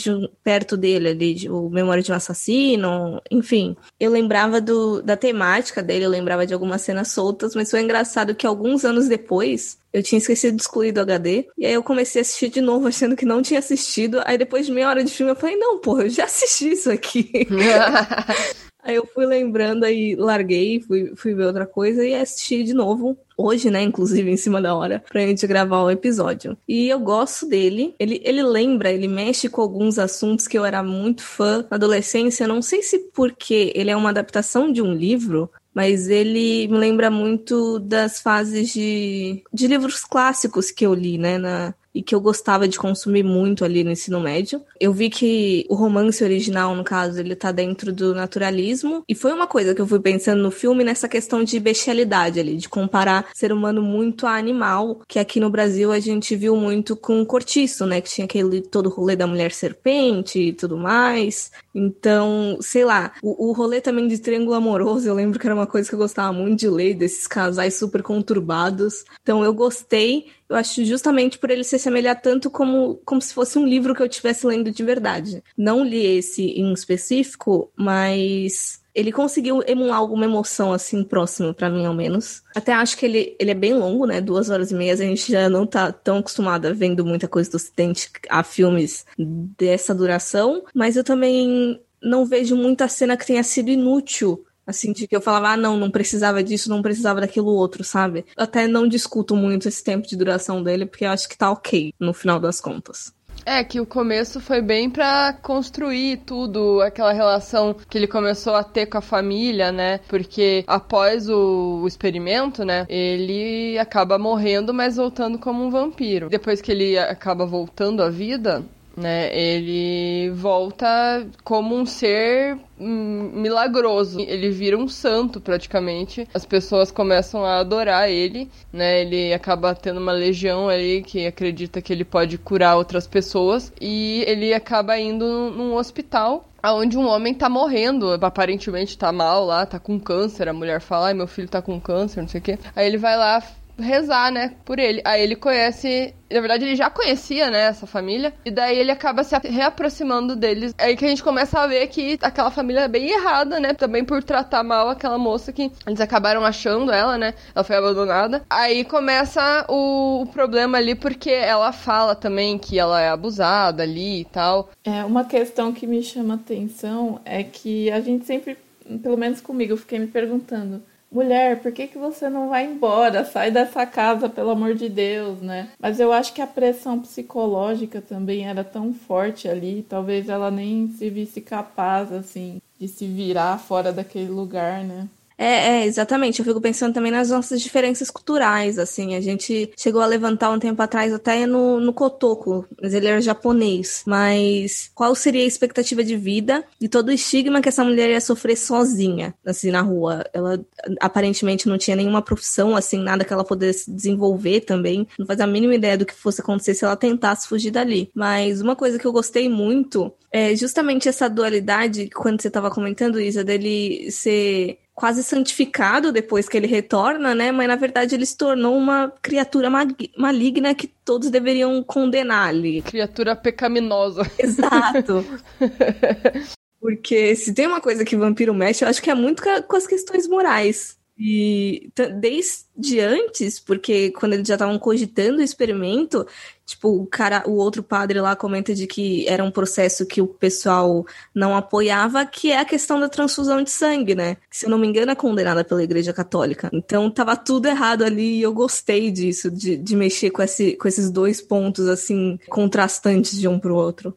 perto 0.45 0.77
dele 0.77 1.09
ali, 1.09 1.49
o 1.49 1.71
Memória 1.71 2.03
de 2.03 2.13
um 2.13 2.15
Assassino, 2.15 3.21
enfim. 3.31 3.75
Eu 3.99 4.11
lembrava 4.11 4.61
do, 4.61 5.01
da 5.01 5.17
temática 5.17 5.83
dele, 5.83 6.05
eu 6.05 6.11
lembrava 6.11 6.47
de 6.47 6.53
algumas 6.53 6.83
cenas 6.83 7.09
soltas, 7.09 7.55
mas 7.55 7.71
foi 7.71 7.81
engraçado 7.81 8.35
que 8.35 8.47
alguns 8.47 8.85
anos 8.85 9.09
depois 9.09 9.79
eu 9.95 10.03
tinha 10.03 10.19
esquecido 10.19 10.57
de 10.57 10.63
excluir 10.63 10.93
do 10.93 11.01
HD. 11.01 11.49
E 11.57 11.65
aí 11.65 11.73
eu 11.73 11.83
comecei 11.83 12.21
a 12.21 12.23
assistir 12.23 12.51
de 12.51 12.61
novo, 12.61 12.87
achando 12.89 13.17
que 13.17 13.25
não 13.25 13.41
tinha 13.41 13.61
assistido. 13.61 14.21
Aí 14.27 14.37
depois 14.37 14.67
de 14.67 14.73
meia 14.73 14.91
hora 14.91 15.03
de 15.03 15.11
filme 15.11 15.33
eu 15.33 15.37
falei, 15.37 15.57
não, 15.57 15.79
porra, 15.79 16.03
eu 16.03 16.11
já 16.11 16.25
assisti 16.25 16.73
isso 16.73 16.91
aqui. 16.91 17.31
Aí 18.83 18.95
eu 18.95 19.07
fui 19.07 19.27
lembrando, 19.27 19.85
aí 19.85 20.15
larguei, 20.15 20.81
fui, 20.81 21.13
fui 21.17 21.35
ver 21.35 21.47
outra 21.47 21.67
coisa 21.67 22.05
e 22.05 22.15
assisti 22.15 22.63
de 22.63 22.75
novo. 22.75 23.17
Hoje, 23.37 23.71
né, 23.71 23.83
inclusive, 23.83 24.31
em 24.31 24.37
cima 24.37 24.61
da 24.61 24.75
hora, 24.75 25.03
pra 25.11 25.23
gente 25.23 25.47
gravar 25.47 25.83
o 25.83 25.91
episódio. 25.91 26.57
E 26.69 26.89
eu 26.89 27.01
gosto 27.01 27.47
dele. 27.47 27.95
Ele, 27.99 28.21
ele 28.25 28.43
lembra, 28.43 28.93
ele 28.93 29.09
mexe 29.09 29.49
com 29.49 29.63
alguns 29.63 29.99
assuntos 29.99 30.47
que 30.47 30.59
eu 30.59 30.65
era 30.65 30.83
muito 30.83 31.23
fã 31.23 31.65
na 31.71 31.77
adolescência. 31.77 32.47
Não 32.47 32.61
sei 32.61 32.83
se 32.83 32.99
porque 33.15 33.73
ele 33.75 33.91
é 33.91 33.97
uma 33.97 34.11
adaptação 34.11 34.71
de 34.71 34.83
um 34.83 34.93
livro, 34.93 35.51
mas 35.75 36.09
ele 36.09 36.69
me 36.69 36.77
lembra 36.77 37.11
muito 37.11 37.79
das 37.79 38.21
fases 38.21 38.73
de, 38.73 39.43
de 39.53 39.67
livros 39.67 40.05
clássicos 40.05 40.71
que 40.71 40.85
eu 40.85 40.93
li, 40.93 41.17
né, 41.17 41.39
na, 41.39 41.75
e 41.95 42.03
que 42.03 42.15
eu 42.15 42.21
gostava 42.21 42.69
de 42.69 42.79
consumir 42.79 43.23
muito 43.23 43.65
ali 43.65 43.83
no 43.83 43.91
ensino 43.91 44.21
médio. 44.21 44.63
Eu 44.79 44.93
vi 44.93 45.11
que 45.11 45.67
o 45.69 45.75
romance 45.75 46.23
original, 46.23 46.75
no 46.75 46.85
caso, 46.85 47.21
ele 47.21 47.35
tá 47.35 47.53
dentro 47.53 47.93
do 47.93 48.15
naturalismo, 48.15 49.03
e 49.09 49.15
foi 49.15 49.33
uma 49.33 49.47
coisa 49.47 49.75
que 49.75 49.81
eu 49.81 49.87
fui 49.87 50.01
pensando 50.01 50.43
no 50.43 50.51
filme 50.51 50.85
nessa 50.85 51.09
questão 51.09 51.43
de 51.43 51.59
bestialidade 51.59 52.39
ali, 52.39 52.57
de 52.57 52.69
comparar 52.69 53.29
ser 53.35 53.53
humano 53.53 53.83
muito 53.83 54.27
a 54.27 54.37
animal, 54.37 55.01
que 55.09 55.19
aqui 55.19 55.41
no 55.41 55.51
Brasil 55.51 55.93
a 55.93 56.01
gente 56.01 56.37
viu 56.37 56.57
muito 56.57 56.97
com 56.97 57.25
Cortiço, 57.25 57.87
né, 57.87 58.01
que 58.01 58.11
tinha 58.11 58.25
aquele 58.25 58.61
todo 58.61 58.87
o 58.87 58.91
rolê 58.91 59.17
da 59.17 59.27
mulher 59.27 59.53
serpente 59.53 60.39
e 60.39 60.53
tudo 60.53 60.77
mais. 60.77 61.51
Então, 61.75 62.59
sei 62.61 62.85
lá, 62.85 63.13
o, 63.23 63.49
o 63.49 63.53
rolê 63.53 63.81
também 63.81 64.09
de 64.09 64.19
triângulo 64.19 64.55
amoroso, 64.55 65.09
eu 65.09 65.15
lembro 65.15 65.39
que 65.39 65.47
era 65.47 65.55
uma 65.55 65.67
coisa 65.67 65.89
que 65.89 65.95
eu 65.95 65.99
gostava 65.99 66.33
muito 66.33 66.61
de 66.61 66.69
ler, 66.69 66.95
desses 66.95 67.27
casais 67.27 67.75
super 67.75 68.03
conturbados. 68.03 69.05
Então 69.23 69.45
eu 69.45 69.53
gostei, 69.53 70.27
eu 70.51 70.57
acho 70.57 70.85
justamente 70.85 71.39
por 71.39 71.49
ele 71.49 71.63
se 71.63 71.77
assemelhar 71.77 72.21
tanto 72.21 72.51
como, 72.51 72.97
como 73.05 73.23
se 73.23 73.33
fosse 73.33 73.57
um 73.57 73.65
livro 73.65 73.95
que 73.95 74.03
eu 74.03 74.07
estivesse 74.07 74.45
lendo 74.45 74.73
de 74.73 74.83
verdade. 74.83 75.45
Não 75.57 75.85
li 75.85 76.05
esse 76.05 76.43
em 76.43 76.73
específico, 76.73 77.71
mas 77.77 78.83
ele 78.93 79.13
conseguiu 79.13 79.63
emular 79.65 79.99
alguma 79.99 80.25
emoção 80.25 80.73
assim 80.73 81.05
próxima 81.05 81.55
para 81.55 81.71
mim 81.71 81.87
ao 81.87 81.95
menos. 81.95 82.43
Até 82.55 82.73
acho 82.73 82.97
que 82.97 83.07
ele, 83.07 83.37
ele 83.39 83.53
é 83.53 83.55
bem 83.55 83.75
longo, 83.75 84.07
né? 84.07 84.21
Duas 84.21 84.51
horas 84.51 84.73
e 84.73 84.75
meia. 84.75 84.93
A 84.93 84.97
gente 84.97 85.31
já 85.31 85.49
não 85.49 85.65
tá 85.65 85.93
tão 85.93 86.19
acostumada 86.19 86.75
vendo 86.75 87.07
muita 87.07 87.29
coisa 87.29 87.49
do 87.49 87.55
Ocidente 87.55 88.11
a 88.29 88.43
filmes 88.43 89.07
dessa 89.17 89.95
duração, 89.95 90.65
mas 90.75 90.97
eu 90.97 91.05
também 91.05 91.81
não 92.03 92.25
vejo 92.25 92.57
muita 92.57 92.89
cena 92.89 93.17
que 93.17 93.27
tenha 93.27 93.43
sido 93.45 93.71
inútil 93.71 94.45
Assim, 94.67 94.93
de 94.93 95.07
que 95.09 95.17
eu 95.17 95.21
falava, 95.21 95.49
ah, 95.49 95.57
não, 95.57 95.77
não 95.77 95.91
precisava 95.91 96.43
disso, 96.43 96.71
não 96.71 96.83
precisava 96.83 97.21
daquilo 97.21 97.49
outro, 97.49 97.83
sabe? 97.83 98.25
Até 98.37 98.69
não 98.69 98.87
discuto 98.87 99.35
muito 99.35 99.67
esse 99.69 99.83
tempo 99.83 100.07
de 100.07 100.17
duração 100.17 100.63
dele, 100.63 100.87
porque 100.87 101.05
eu 101.05 101.11
acho 101.11 101.29
que 101.29 101.37
tá 101.37 101.51
ok, 101.51 101.93
no 101.99 102.13
final 102.13 102.39
das 102.39 102.61
contas. 102.61 103.13
É, 103.45 103.65
que 103.65 103.81
o 103.81 103.87
começo 103.87 104.41
foi 104.41 104.61
bem 104.61 104.91
para 104.91 105.33
construir 105.33 106.19
tudo, 106.19 106.81
aquela 106.83 107.13
relação 107.13 107.75
que 107.89 107.97
ele 107.97 108.07
começou 108.07 108.55
a 108.55 108.63
ter 108.63 108.87
com 108.87 108.99
a 108.99 109.03
família, 109.03 109.73
né? 109.73 109.99
Porque 110.09 110.65
após 110.67 111.29
o, 111.29 111.81
o 111.83 111.87
experimento, 111.89 112.65
né, 112.65 112.87
ele 112.89 113.79
acaba 113.79 114.19
morrendo, 114.19 114.75
mas 114.75 114.97
voltando 114.97 115.39
como 115.39 115.65
um 115.65 115.71
vampiro. 115.71 116.29
Depois 116.29 116.61
que 116.61 116.71
ele 116.71 116.99
acaba 116.99 117.47
voltando 117.47 118.03
à 118.03 118.11
vida, 118.11 118.65
né? 118.97 119.35
Ele 119.37 120.31
volta 120.31 121.27
como 121.45 121.77
um 121.77 121.87
ser 121.87 122.59
milagroso. 122.79 124.21
Ele 124.21 124.51
vira 124.51 124.77
um 124.77 124.89
santo 124.89 125.41
praticamente. 125.41 126.27
As 126.33 126.47
pessoas 126.47 126.91
começam 126.91 127.45
a 127.45 127.59
adorar 127.59 128.11
ele, 128.11 128.51
né? 128.73 129.03
Ele 129.03 129.33
acaba 129.33 129.75
tendo 129.75 130.01
uma 130.01 130.13
legião 130.13 130.69
ali 130.69 131.03
que 131.03 131.27
acredita 131.27 131.83
que 131.83 131.93
ele 131.93 132.05
pode 132.05 132.39
curar 132.39 132.77
outras 132.77 133.07
pessoas 133.07 133.73
e 133.81 134.25
ele 134.27 134.53
acaba 134.55 134.99
indo 134.99 135.51
num 135.51 135.75
hospital 135.75 136.47
aonde 136.63 136.99
um 136.99 137.07
homem 137.07 137.33
tá 137.33 137.49
morrendo, 137.49 138.13
aparentemente 138.13 138.97
tá 138.97 139.11
mal 139.11 139.45
lá, 139.45 139.65
tá 139.65 139.79
com 139.79 139.99
câncer. 139.99 140.49
A 140.49 140.53
mulher 140.53 140.81
fala: 140.81 141.07
"Ai, 141.07 141.15
meu 141.15 141.27
filho 141.27 141.49
tá 141.49 141.63
com 141.63 141.81
câncer, 141.81 142.21
não 142.21 142.29
sei 142.29 142.41
o 142.41 142.43
quê". 142.43 142.59
Aí 142.75 142.87
ele 142.87 142.99
vai 142.99 143.17
lá 143.17 143.43
rezar, 143.81 144.31
né, 144.31 144.55
por 144.65 144.79
ele. 144.79 145.01
Aí 145.05 145.23
ele 145.23 145.37
conhece 145.37 146.15
na 146.33 146.41
verdade, 146.41 146.65
ele 146.65 146.77
já 146.77 146.89
conhecia, 146.89 147.51
né, 147.51 147.63
essa 147.63 147.87
família. 147.87 148.33
E 148.45 148.51
daí 148.51 148.79
ele 148.79 148.93
acaba 148.93 149.25
se 149.25 149.37
reaproximando 149.49 150.37
deles. 150.37 150.73
É 150.79 150.85
aí 150.87 150.97
que 150.97 151.05
a 151.05 151.09
gente 151.09 151.23
começa 151.23 151.59
a 151.59 151.67
ver 151.67 151.87
que 151.89 152.19
aquela 152.23 152.51
família 152.51 152.81
é 152.83 152.89
bem 152.89 153.11
errada, 153.11 153.59
né? 153.59 153.75
Também 153.75 154.05
por 154.05 154.23
tratar 154.23 154.63
mal 154.63 154.89
aquela 154.89 155.19
moça 155.19 155.53
que 155.53 155.71
eles 155.87 156.01
acabaram 156.01 156.45
achando 156.45 156.93
ela, 156.93 157.19
né? 157.19 157.35
Ela 157.55 157.65
foi 157.65 157.77
abandonada. 157.77 158.43
Aí 158.49 158.85
começa 158.85 159.67
o, 159.69 160.23
o 160.23 160.27
problema 160.27 160.79
ali, 160.79 160.95
porque 160.95 161.31
ela 161.31 161.73
fala 161.73 162.15
também 162.15 162.59
que 162.59 162.79
ela 162.79 163.01
é 163.01 163.09
abusada 163.09 163.83
ali 163.83 164.21
e 164.21 164.25
tal. 164.25 164.71
É, 164.85 165.05
uma 165.05 165.25
questão 165.25 165.73
que 165.73 165.87
me 165.87 166.03
chama 166.03 166.35
atenção 166.35 167.21
é 167.25 167.43
que 167.43 167.91
a 167.91 168.01
gente 168.01 168.25
sempre, 168.25 168.57
pelo 169.03 169.17
menos 169.17 169.41
comigo, 169.41 169.73
eu 169.73 169.77
fiquei 169.77 169.99
me 169.99 170.07
perguntando 170.07 170.83
mulher, 171.11 171.61
por 171.61 171.73
que, 171.73 171.87
que 171.87 171.99
você 171.99 172.29
não 172.29 172.49
vai 172.49 172.65
embora? 172.65 173.25
Sai 173.25 173.51
dessa 173.51 173.85
casa, 173.85 174.29
pelo 174.29 174.51
amor 174.51 174.75
de 174.75 174.89
Deus, 174.89 175.41
né? 175.41 175.71
Mas 175.79 175.99
eu 175.99 176.13
acho 176.13 176.33
que 176.33 176.41
a 176.41 176.47
pressão 176.47 177.01
psicológica 177.01 178.01
também 178.01 178.47
era 178.47 178.63
tão 178.63 178.93
forte 178.95 179.49
ali, 179.49 179.85
talvez 179.89 180.29
ela 180.29 180.51
nem 180.51 180.89
se 180.89 181.11
visse 181.11 181.41
capaz, 181.41 182.13
assim, 182.13 182.61
de 182.79 182.89
se 182.89 183.07
virar 183.07 183.59
fora 183.59 183.93
daquele 183.93 184.31
lugar, 184.31 184.85
né? 184.85 185.09
É, 185.41 185.81
é, 185.81 185.87
exatamente. 185.87 186.39
Eu 186.39 186.45
fico 186.45 186.61
pensando 186.61 186.93
também 186.93 187.11
nas 187.11 187.31
nossas 187.31 187.63
diferenças 187.63 188.11
culturais, 188.11 188.79
assim. 188.79 189.15
A 189.15 189.23
gente 189.23 189.73
chegou 189.75 190.03
a 190.03 190.07
levantar 190.07 190.51
um 190.51 190.59
tempo 190.59 190.83
atrás 190.83 191.15
até 191.15 191.47
no, 191.47 191.81
no 191.81 191.95
Kotoko, 191.95 192.67
mas 192.81 192.93
ele 192.93 193.07
era 193.07 193.23
japonês. 193.23 194.03
Mas 194.07 194.91
qual 194.95 195.15
seria 195.15 195.43
a 195.43 195.47
expectativa 195.47 196.05
de 196.05 196.15
vida 196.15 196.63
e 196.79 196.91
todo 196.91 197.09
o 197.09 197.13
estigma 197.13 197.63
que 197.63 197.71
essa 197.71 197.83
mulher 197.83 198.11
ia 198.11 198.21
sofrer 198.21 198.55
sozinha, 198.55 199.35
assim, 199.43 199.71
na 199.71 199.81
rua? 199.81 200.27
Ela 200.35 200.63
aparentemente 201.01 201.67
não 201.67 201.79
tinha 201.79 201.97
nenhuma 201.97 202.21
profissão, 202.21 202.77
assim, 202.77 202.99
nada 202.99 203.25
que 203.25 203.33
ela 203.33 203.45
pudesse 203.45 203.91
desenvolver 203.91 204.61
também. 204.61 205.09
Não 205.19 205.25
faz 205.25 205.41
a 205.41 205.47
mínima 205.47 205.75
ideia 205.75 205.97
do 205.97 206.05
que 206.05 206.13
fosse 206.13 206.43
acontecer 206.43 206.75
se 206.75 206.85
ela 206.85 206.97
tentasse 206.97 207.49
fugir 207.49 207.71
dali. 207.71 208.11
Mas 208.15 208.61
uma 208.61 208.77
coisa 208.77 208.99
que 208.99 209.07
eu 209.07 209.13
gostei 209.13 209.49
muito 209.49 210.13
é 210.31 210.55
justamente 210.55 211.09
essa 211.09 211.29
dualidade, 211.29 212.09
quando 212.11 212.41
você 212.41 212.49
estava 212.49 212.71
comentando, 212.71 213.21
Isa, 213.21 213.43
dele 213.43 214.11
ser 214.11 214.79
quase 215.01 215.25
santificado 215.25 216.13
depois 216.13 216.47
que 216.47 216.59
ele 216.59 216.67
retorna, 216.67 217.35
né? 217.35 217.51
Mas 217.51 217.67
na 217.67 217.77
verdade 217.77 218.15
ele 218.15 218.27
se 218.27 218.37
tornou 218.37 218.77
uma 218.77 219.11
criatura 219.23 219.71
maligna 220.15 220.75
que 220.75 220.87
todos 220.87 221.31
deveriam 221.31 221.83
condenar 221.83 222.51
ali. 222.51 222.83
Criatura 222.83 223.35
pecaminosa. 223.35 224.31
Exato. 224.39 225.25
Porque 226.79 227.35
se 227.35 227.55
tem 227.55 227.67
uma 227.67 227.81
coisa 227.81 228.05
que 228.05 228.15
vampiro 228.15 228.53
mexe, 228.53 228.85
eu 228.85 228.89
acho 228.89 229.01
que 229.01 229.11
é 229.11 229.15
muito 229.15 229.43
com 229.67 229.77
as 229.77 229.87
questões 229.87 230.29
morais. 230.29 230.99
E 231.23 231.93
desde 232.19 232.99
antes, 232.99 233.61
porque 233.61 234.11
quando 234.13 234.33
eles 234.33 234.49
já 234.49 234.55
estavam 234.55 234.79
cogitando 234.79 235.37
o 235.37 235.43
experimento, 235.43 236.27
tipo, 236.65 236.89
o 236.89 237.07
cara, 237.07 237.43
o 237.47 237.57
outro 237.57 237.83
padre 237.83 238.19
lá 238.23 238.35
comenta 238.35 238.75
de 238.75 238.87
que 238.87 239.29
era 239.29 239.45
um 239.45 239.51
processo 239.51 240.07
que 240.07 240.23
o 240.23 240.27
pessoal 240.27 241.05
não 241.35 241.55
apoiava, 241.55 242.25
que 242.25 242.51
é 242.51 242.59
a 242.59 242.65
questão 242.65 242.99
da 242.99 243.07
transfusão 243.07 243.63
de 243.63 243.71
sangue, 243.71 244.15
né? 244.15 244.37
Que, 244.49 244.57
se 244.57 244.65
eu 244.65 244.71
não 244.71 244.79
me 244.79 244.87
engano, 244.87 245.13
é 245.13 245.15
condenada 245.15 245.63
pela 245.63 245.83
Igreja 245.85 246.15
Católica. 246.15 246.71
Então 246.73 247.11
tava 247.11 247.37
tudo 247.37 247.67
errado 247.67 248.03
ali 248.03 248.39
e 248.39 248.43
eu 248.43 248.55
gostei 248.55 249.11
disso, 249.11 249.51
de, 249.51 249.77
de 249.77 249.95
mexer 249.95 250.31
com, 250.31 250.41
esse, 250.41 250.75
com 250.77 250.89
esses 250.89 251.11
dois 251.11 251.43
pontos, 251.43 251.87
assim, 251.87 252.39
contrastantes 252.49 253.39
de 253.39 253.47
um 253.47 253.59
pro 253.59 253.75
outro. 253.75 254.17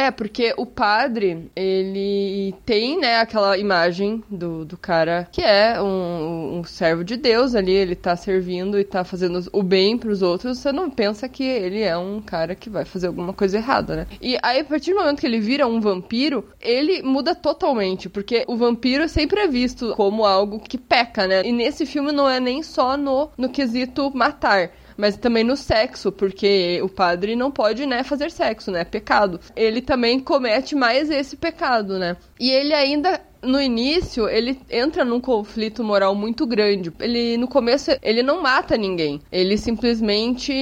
É, 0.00 0.10
porque 0.10 0.54
o 0.56 0.64
padre, 0.64 1.50
ele 1.54 2.54
tem, 2.64 2.98
né, 2.98 3.16
aquela 3.18 3.58
imagem 3.58 4.24
do, 4.30 4.64
do 4.64 4.78
cara 4.78 5.28
que 5.30 5.42
é 5.42 5.78
um, 5.78 6.60
um 6.60 6.64
servo 6.64 7.04
de 7.04 7.18
Deus 7.18 7.54
ali, 7.54 7.72
ele 7.72 7.94
tá 7.94 8.16
servindo 8.16 8.78
e 8.78 8.84
tá 8.84 9.04
fazendo 9.04 9.46
o 9.52 9.62
bem 9.62 9.98
pros 9.98 10.22
outros, 10.22 10.56
você 10.58 10.72
não 10.72 10.88
pensa 10.88 11.28
que 11.28 11.44
ele 11.44 11.82
é 11.82 11.98
um 11.98 12.18
cara 12.18 12.54
que 12.54 12.70
vai 12.70 12.86
fazer 12.86 13.08
alguma 13.08 13.34
coisa 13.34 13.58
errada, 13.58 13.94
né? 13.94 14.06
E 14.22 14.38
aí, 14.42 14.60
a 14.60 14.64
partir 14.64 14.94
do 14.94 15.00
momento 15.00 15.20
que 15.20 15.26
ele 15.26 15.38
vira 15.38 15.66
um 15.66 15.82
vampiro, 15.82 16.48
ele 16.62 17.02
muda 17.02 17.34
totalmente, 17.34 18.08
porque 18.08 18.42
o 18.48 18.56
vampiro 18.56 19.06
sempre 19.06 19.40
é 19.40 19.48
visto 19.48 19.92
como 19.96 20.24
algo 20.24 20.60
que 20.60 20.78
peca, 20.78 21.26
né? 21.26 21.42
E 21.44 21.52
nesse 21.52 21.84
filme 21.84 22.10
não 22.10 22.26
é 22.26 22.40
nem 22.40 22.62
só 22.62 22.96
no, 22.96 23.28
no 23.36 23.50
quesito 23.50 24.10
matar 24.16 24.70
mas 25.00 25.16
também 25.16 25.42
no 25.42 25.56
sexo, 25.56 26.12
porque 26.12 26.78
o 26.82 26.88
padre 26.88 27.34
não 27.34 27.50
pode, 27.50 27.86
né, 27.86 28.04
fazer 28.04 28.30
sexo, 28.30 28.70
né? 28.70 28.82
É 28.82 28.84
pecado. 28.84 29.40
Ele 29.56 29.80
também 29.80 30.20
comete 30.20 30.74
mais 30.74 31.10
esse 31.10 31.36
pecado, 31.36 31.98
né? 31.98 32.16
E 32.38 32.50
ele 32.50 32.74
ainda 32.74 33.20
no 33.42 33.60
início, 33.60 34.28
ele 34.28 34.58
entra 34.70 35.04
num 35.04 35.20
conflito 35.20 35.82
moral 35.82 36.14
muito 36.14 36.46
grande. 36.46 36.92
Ele, 37.00 37.36
no 37.36 37.48
começo, 37.48 37.90
ele 38.02 38.22
não 38.22 38.42
mata 38.42 38.76
ninguém. 38.76 39.20
Ele 39.30 39.56
simplesmente 39.56 40.52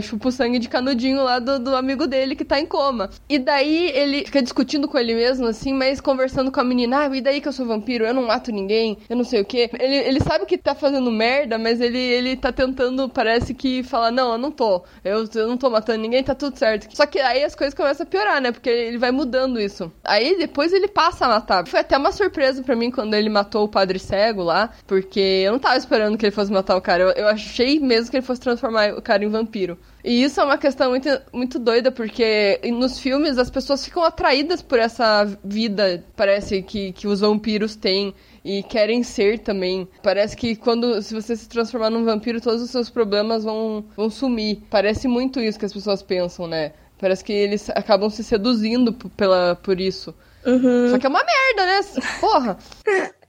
chupa 0.00 0.28
o 0.28 0.32
sangue 0.32 0.58
de 0.58 0.68
canudinho 0.68 1.22
lá 1.22 1.38
do, 1.38 1.58
do 1.58 1.76
amigo 1.76 2.06
dele 2.06 2.34
que 2.34 2.44
tá 2.44 2.58
em 2.58 2.66
coma. 2.66 3.10
E 3.28 3.38
daí 3.38 3.90
ele 3.90 4.24
fica 4.24 4.42
discutindo 4.42 4.88
com 4.88 4.98
ele 4.98 5.14
mesmo, 5.14 5.46
assim, 5.46 5.72
mas 5.74 6.00
conversando 6.00 6.50
com 6.50 6.60
a 6.60 6.64
menina. 6.64 7.00
Ah, 7.00 7.16
e 7.16 7.20
daí 7.20 7.40
que 7.40 7.48
eu 7.48 7.52
sou 7.52 7.66
vampiro? 7.66 8.04
Eu 8.04 8.14
não 8.14 8.26
mato 8.26 8.50
ninguém, 8.50 8.96
eu 9.08 9.16
não 9.16 9.24
sei 9.24 9.40
o 9.40 9.44
quê. 9.44 9.70
Ele, 9.78 9.96
ele 9.96 10.20
sabe 10.20 10.46
que 10.46 10.56
tá 10.56 10.74
fazendo 10.74 11.10
merda, 11.10 11.58
mas 11.58 11.80
ele, 11.80 11.98
ele 11.98 12.36
tá 12.36 12.52
tentando, 12.52 13.08
parece 13.08 13.52
que, 13.52 13.82
falar: 13.82 14.10
Não, 14.10 14.32
eu 14.32 14.38
não 14.38 14.50
tô. 14.50 14.82
Eu, 15.04 15.28
eu 15.34 15.48
não 15.48 15.56
tô 15.56 15.68
matando 15.68 16.00
ninguém, 16.00 16.22
tá 16.22 16.34
tudo 16.34 16.56
certo. 16.56 16.94
Só 16.94 17.06
que 17.06 17.18
aí 17.18 17.44
as 17.44 17.54
coisas 17.54 17.74
começam 17.74 18.04
a 18.04 18.06
piorar, 18.06 18.40
né? 18.40 18.52
Porque 18.52 18.70
ele 18.70 18.98
vai 18.98 19.10
mudando 19.10 19.60
isso. 19.60 19.92
Aí 20.04 20.38
depois 20.38 20.72
ele 20.72 20.88
passa 20.88 21.26
a 21.26 21.28
matar. 21.28 21.66
Foi 21.66 21.81
até 21.82 21.96
uma 21.96 22.10
surpresa 22.10 22.62
para 22.62 22.74
mim 22.74 22.90
quando 22.90 23.14
ele 23.14 23.28
matou 23.28 23.64
o 23.64 23.68
padre 23.68 23.98
cego 23.98 24.42
lá, 24.42 24.70
porque 24.86 25.20
eu 25.20 25.52
não 25.52 25.58
tava 25.58 25.76
esperando 25.76 26.16
que 26.16 26.24
ele 26.24 26.34
fosse 26.34 26.50
matar 26.50 26.76
o 26.76 26.80
cara. 26.80 27.04
Eu, 27.04 27.10
eu 27.10 27.28
achei 27.28 27.78
mesmo 27.78 28.10
que 28.10 28.16
ele 28.16 28.26
fosse 28.26 28.40
transformar 28.40 28.94
o 28.94 29.02
cara 29.02 29.24
em 29.24 29.28
vampiro. 29.28 29.78
E 30.04 30.24
isso 30.24 30.40
é 30.40 30.44
uma 30.44 30.58
questão 30.58 30.90
muito, 30.90 31.08
muito 31.32 31.58
doida, 31.58 31.92
porque 31.92 32.60
nos 32.72 32.98
filmes 32.98 33.38
as 33.38 33.50
pessoas 33.50 33.84
ficam 33.84 34.02
atraídas 34.02 34.60
por 34.60 34.78
essa 34.78 35.24
vida, 35.44 36.04
parece, 36.16 36.60
que, 36.62 36.92
que 36.92 37.06
os 37.06 37.20
vampiros 37.20 37.76
têm 37.76 38.12
e 38.44 38.62
querem 38.64 39.02
ser 39.04 39.38
também. 39.38 39.86
Parece 40.02 40.36
que 40.36 40.56
quando 40.56 41.00
se 41.02 41.14
você 41.14 41.36
se 41.36 41.48
transformar 41.48 41.90
num 41.90 42.04
vampiro, 42.04 42.40
todos 42.40 42.62
os 42.62 42.70
seus 42.70 42.90
problemas 42.90 43.44
vão, 43.44 43.84
vão 43.96 44.10
sumir. 44.10 44.62
Parece 44.68 45.06
muito 45.06 45.40
isso 45.40 45.58
que 45.58 45.66
as 45.66 45.72
pessoas 45.72 46.02
pensam, 46.02 46.48
né? 46.48 46.72
Parece 46.98 47.24
que 47.24 47.32
eles 47.32 47.70
acabam 47.70 48.10
se 48.10 48.22
seduzindo 48.24 48.92
pela, 49.16 49.56
por 49.56 49.80
isso. 49.80 50.14
Uhum. 50.44 50.90
Só 50.90 50.98
que 50.98 51.06
é 51.06 51.08
uma 51.08 51.24
merda, 51.24 51.66
né? 51.66 51.80
Porra! 52.20 52.58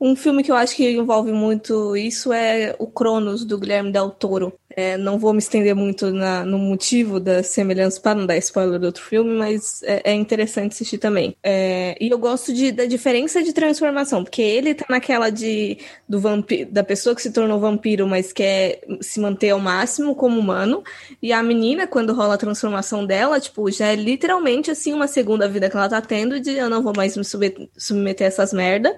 Um 0.00 0.16
filme 0.16 0.42
que 0.42 0.50
eu 0.50 0.56
acho 0.56 0.74
que 0.74 0.90
envolve 0.90 1.32
muito 1.32 1.96
isso 1.96 2.32
é 2.32 2.74
o 2.78 2.86
Cronos, 2.86 3.44
do 3.44 3.58
Guilherme 3.58 3.92
Del 3.92 4.10
Toro. 4.10 4.52
É, 4.76 4.96
não 4.96 5.18
vou 5.18 5.32
me 5.32 5.38
estender 5.38 5.74
muito 5.74 6.10
na, 6.10 6.44
no 6.44 6.58
motivo 6.58 7.20
da 7.20 7.42
semelhança 7.42 8.00
para 8.00 8.14
não 8.14 8.26
dar 8.26 8.36
spoiler 8.38 8.78
do 8.80 8.86
outro 8.86 9.02
filme, 9.02 9.32
mas 9.32 9.82
é, 9.84 10.10
é 10.10 10.14
interessante 10.14 10.72
assistir 10.72 10.98
também. 10.98 11.36
É, 11.42 11.96
e 12.00 12.10
eu 12.10 12.18
gosto 12.18 12.52
de, 12.52 12.72
da 12.72 12.84
diferença 12.84 13.42
de 13.42 13.52
transformação, 13.52 14.24
porque 14.24 14.42
ele 14.42 14.74
tá 14.74 14.84
naquela 14.88 15.30
de 15.30 15.78
do 16.08 16.20
vampiro, 16.20 16.70
da 16.72 16.82
pessoa 16.82 17.14
que 17.14 17.22
se 17.22 17.30
tornou 17.30 17.60
vampiro, 17.60 18.06
mas 18.06 18.32
quer 18.32 18.80
se 19.00 19.20
manter 19.20 19.50
ao 19.50 19.60
máximo 19.60 20.14
como 20.14 20.38
humano, 20.40 20.82
e 21.22 21.32
a 21.32 21.42
menina, 21.42 21.86
quando 21.86 22.12
rola 22.12 22.34
a 22.34 22.38
transformação 22.38 23.06
dela, 23.06 23.38
tipo, 23.38 23.70
já 23.70 23.88
é 23.88 23.94
literalmente 23.94 24.70
assim 24.70 24.92
uma 24.92 25.06
segunda 25.06 25.48
vida 25.48 25.70
que 25.70 25.76
ela 25.76 25.88
tá 25.88 26.00
tendo 26.00 26.40
de 26.40 26.50
eu 26.50 26.68
não 26.68 26.82
vou 26.82 26.92
mais 26.96 27.16
me 27.16 27.24
submeter 27.24 28.26
a 28.26 28.28
essas 28.28 28.52
merda. 28.52 28.94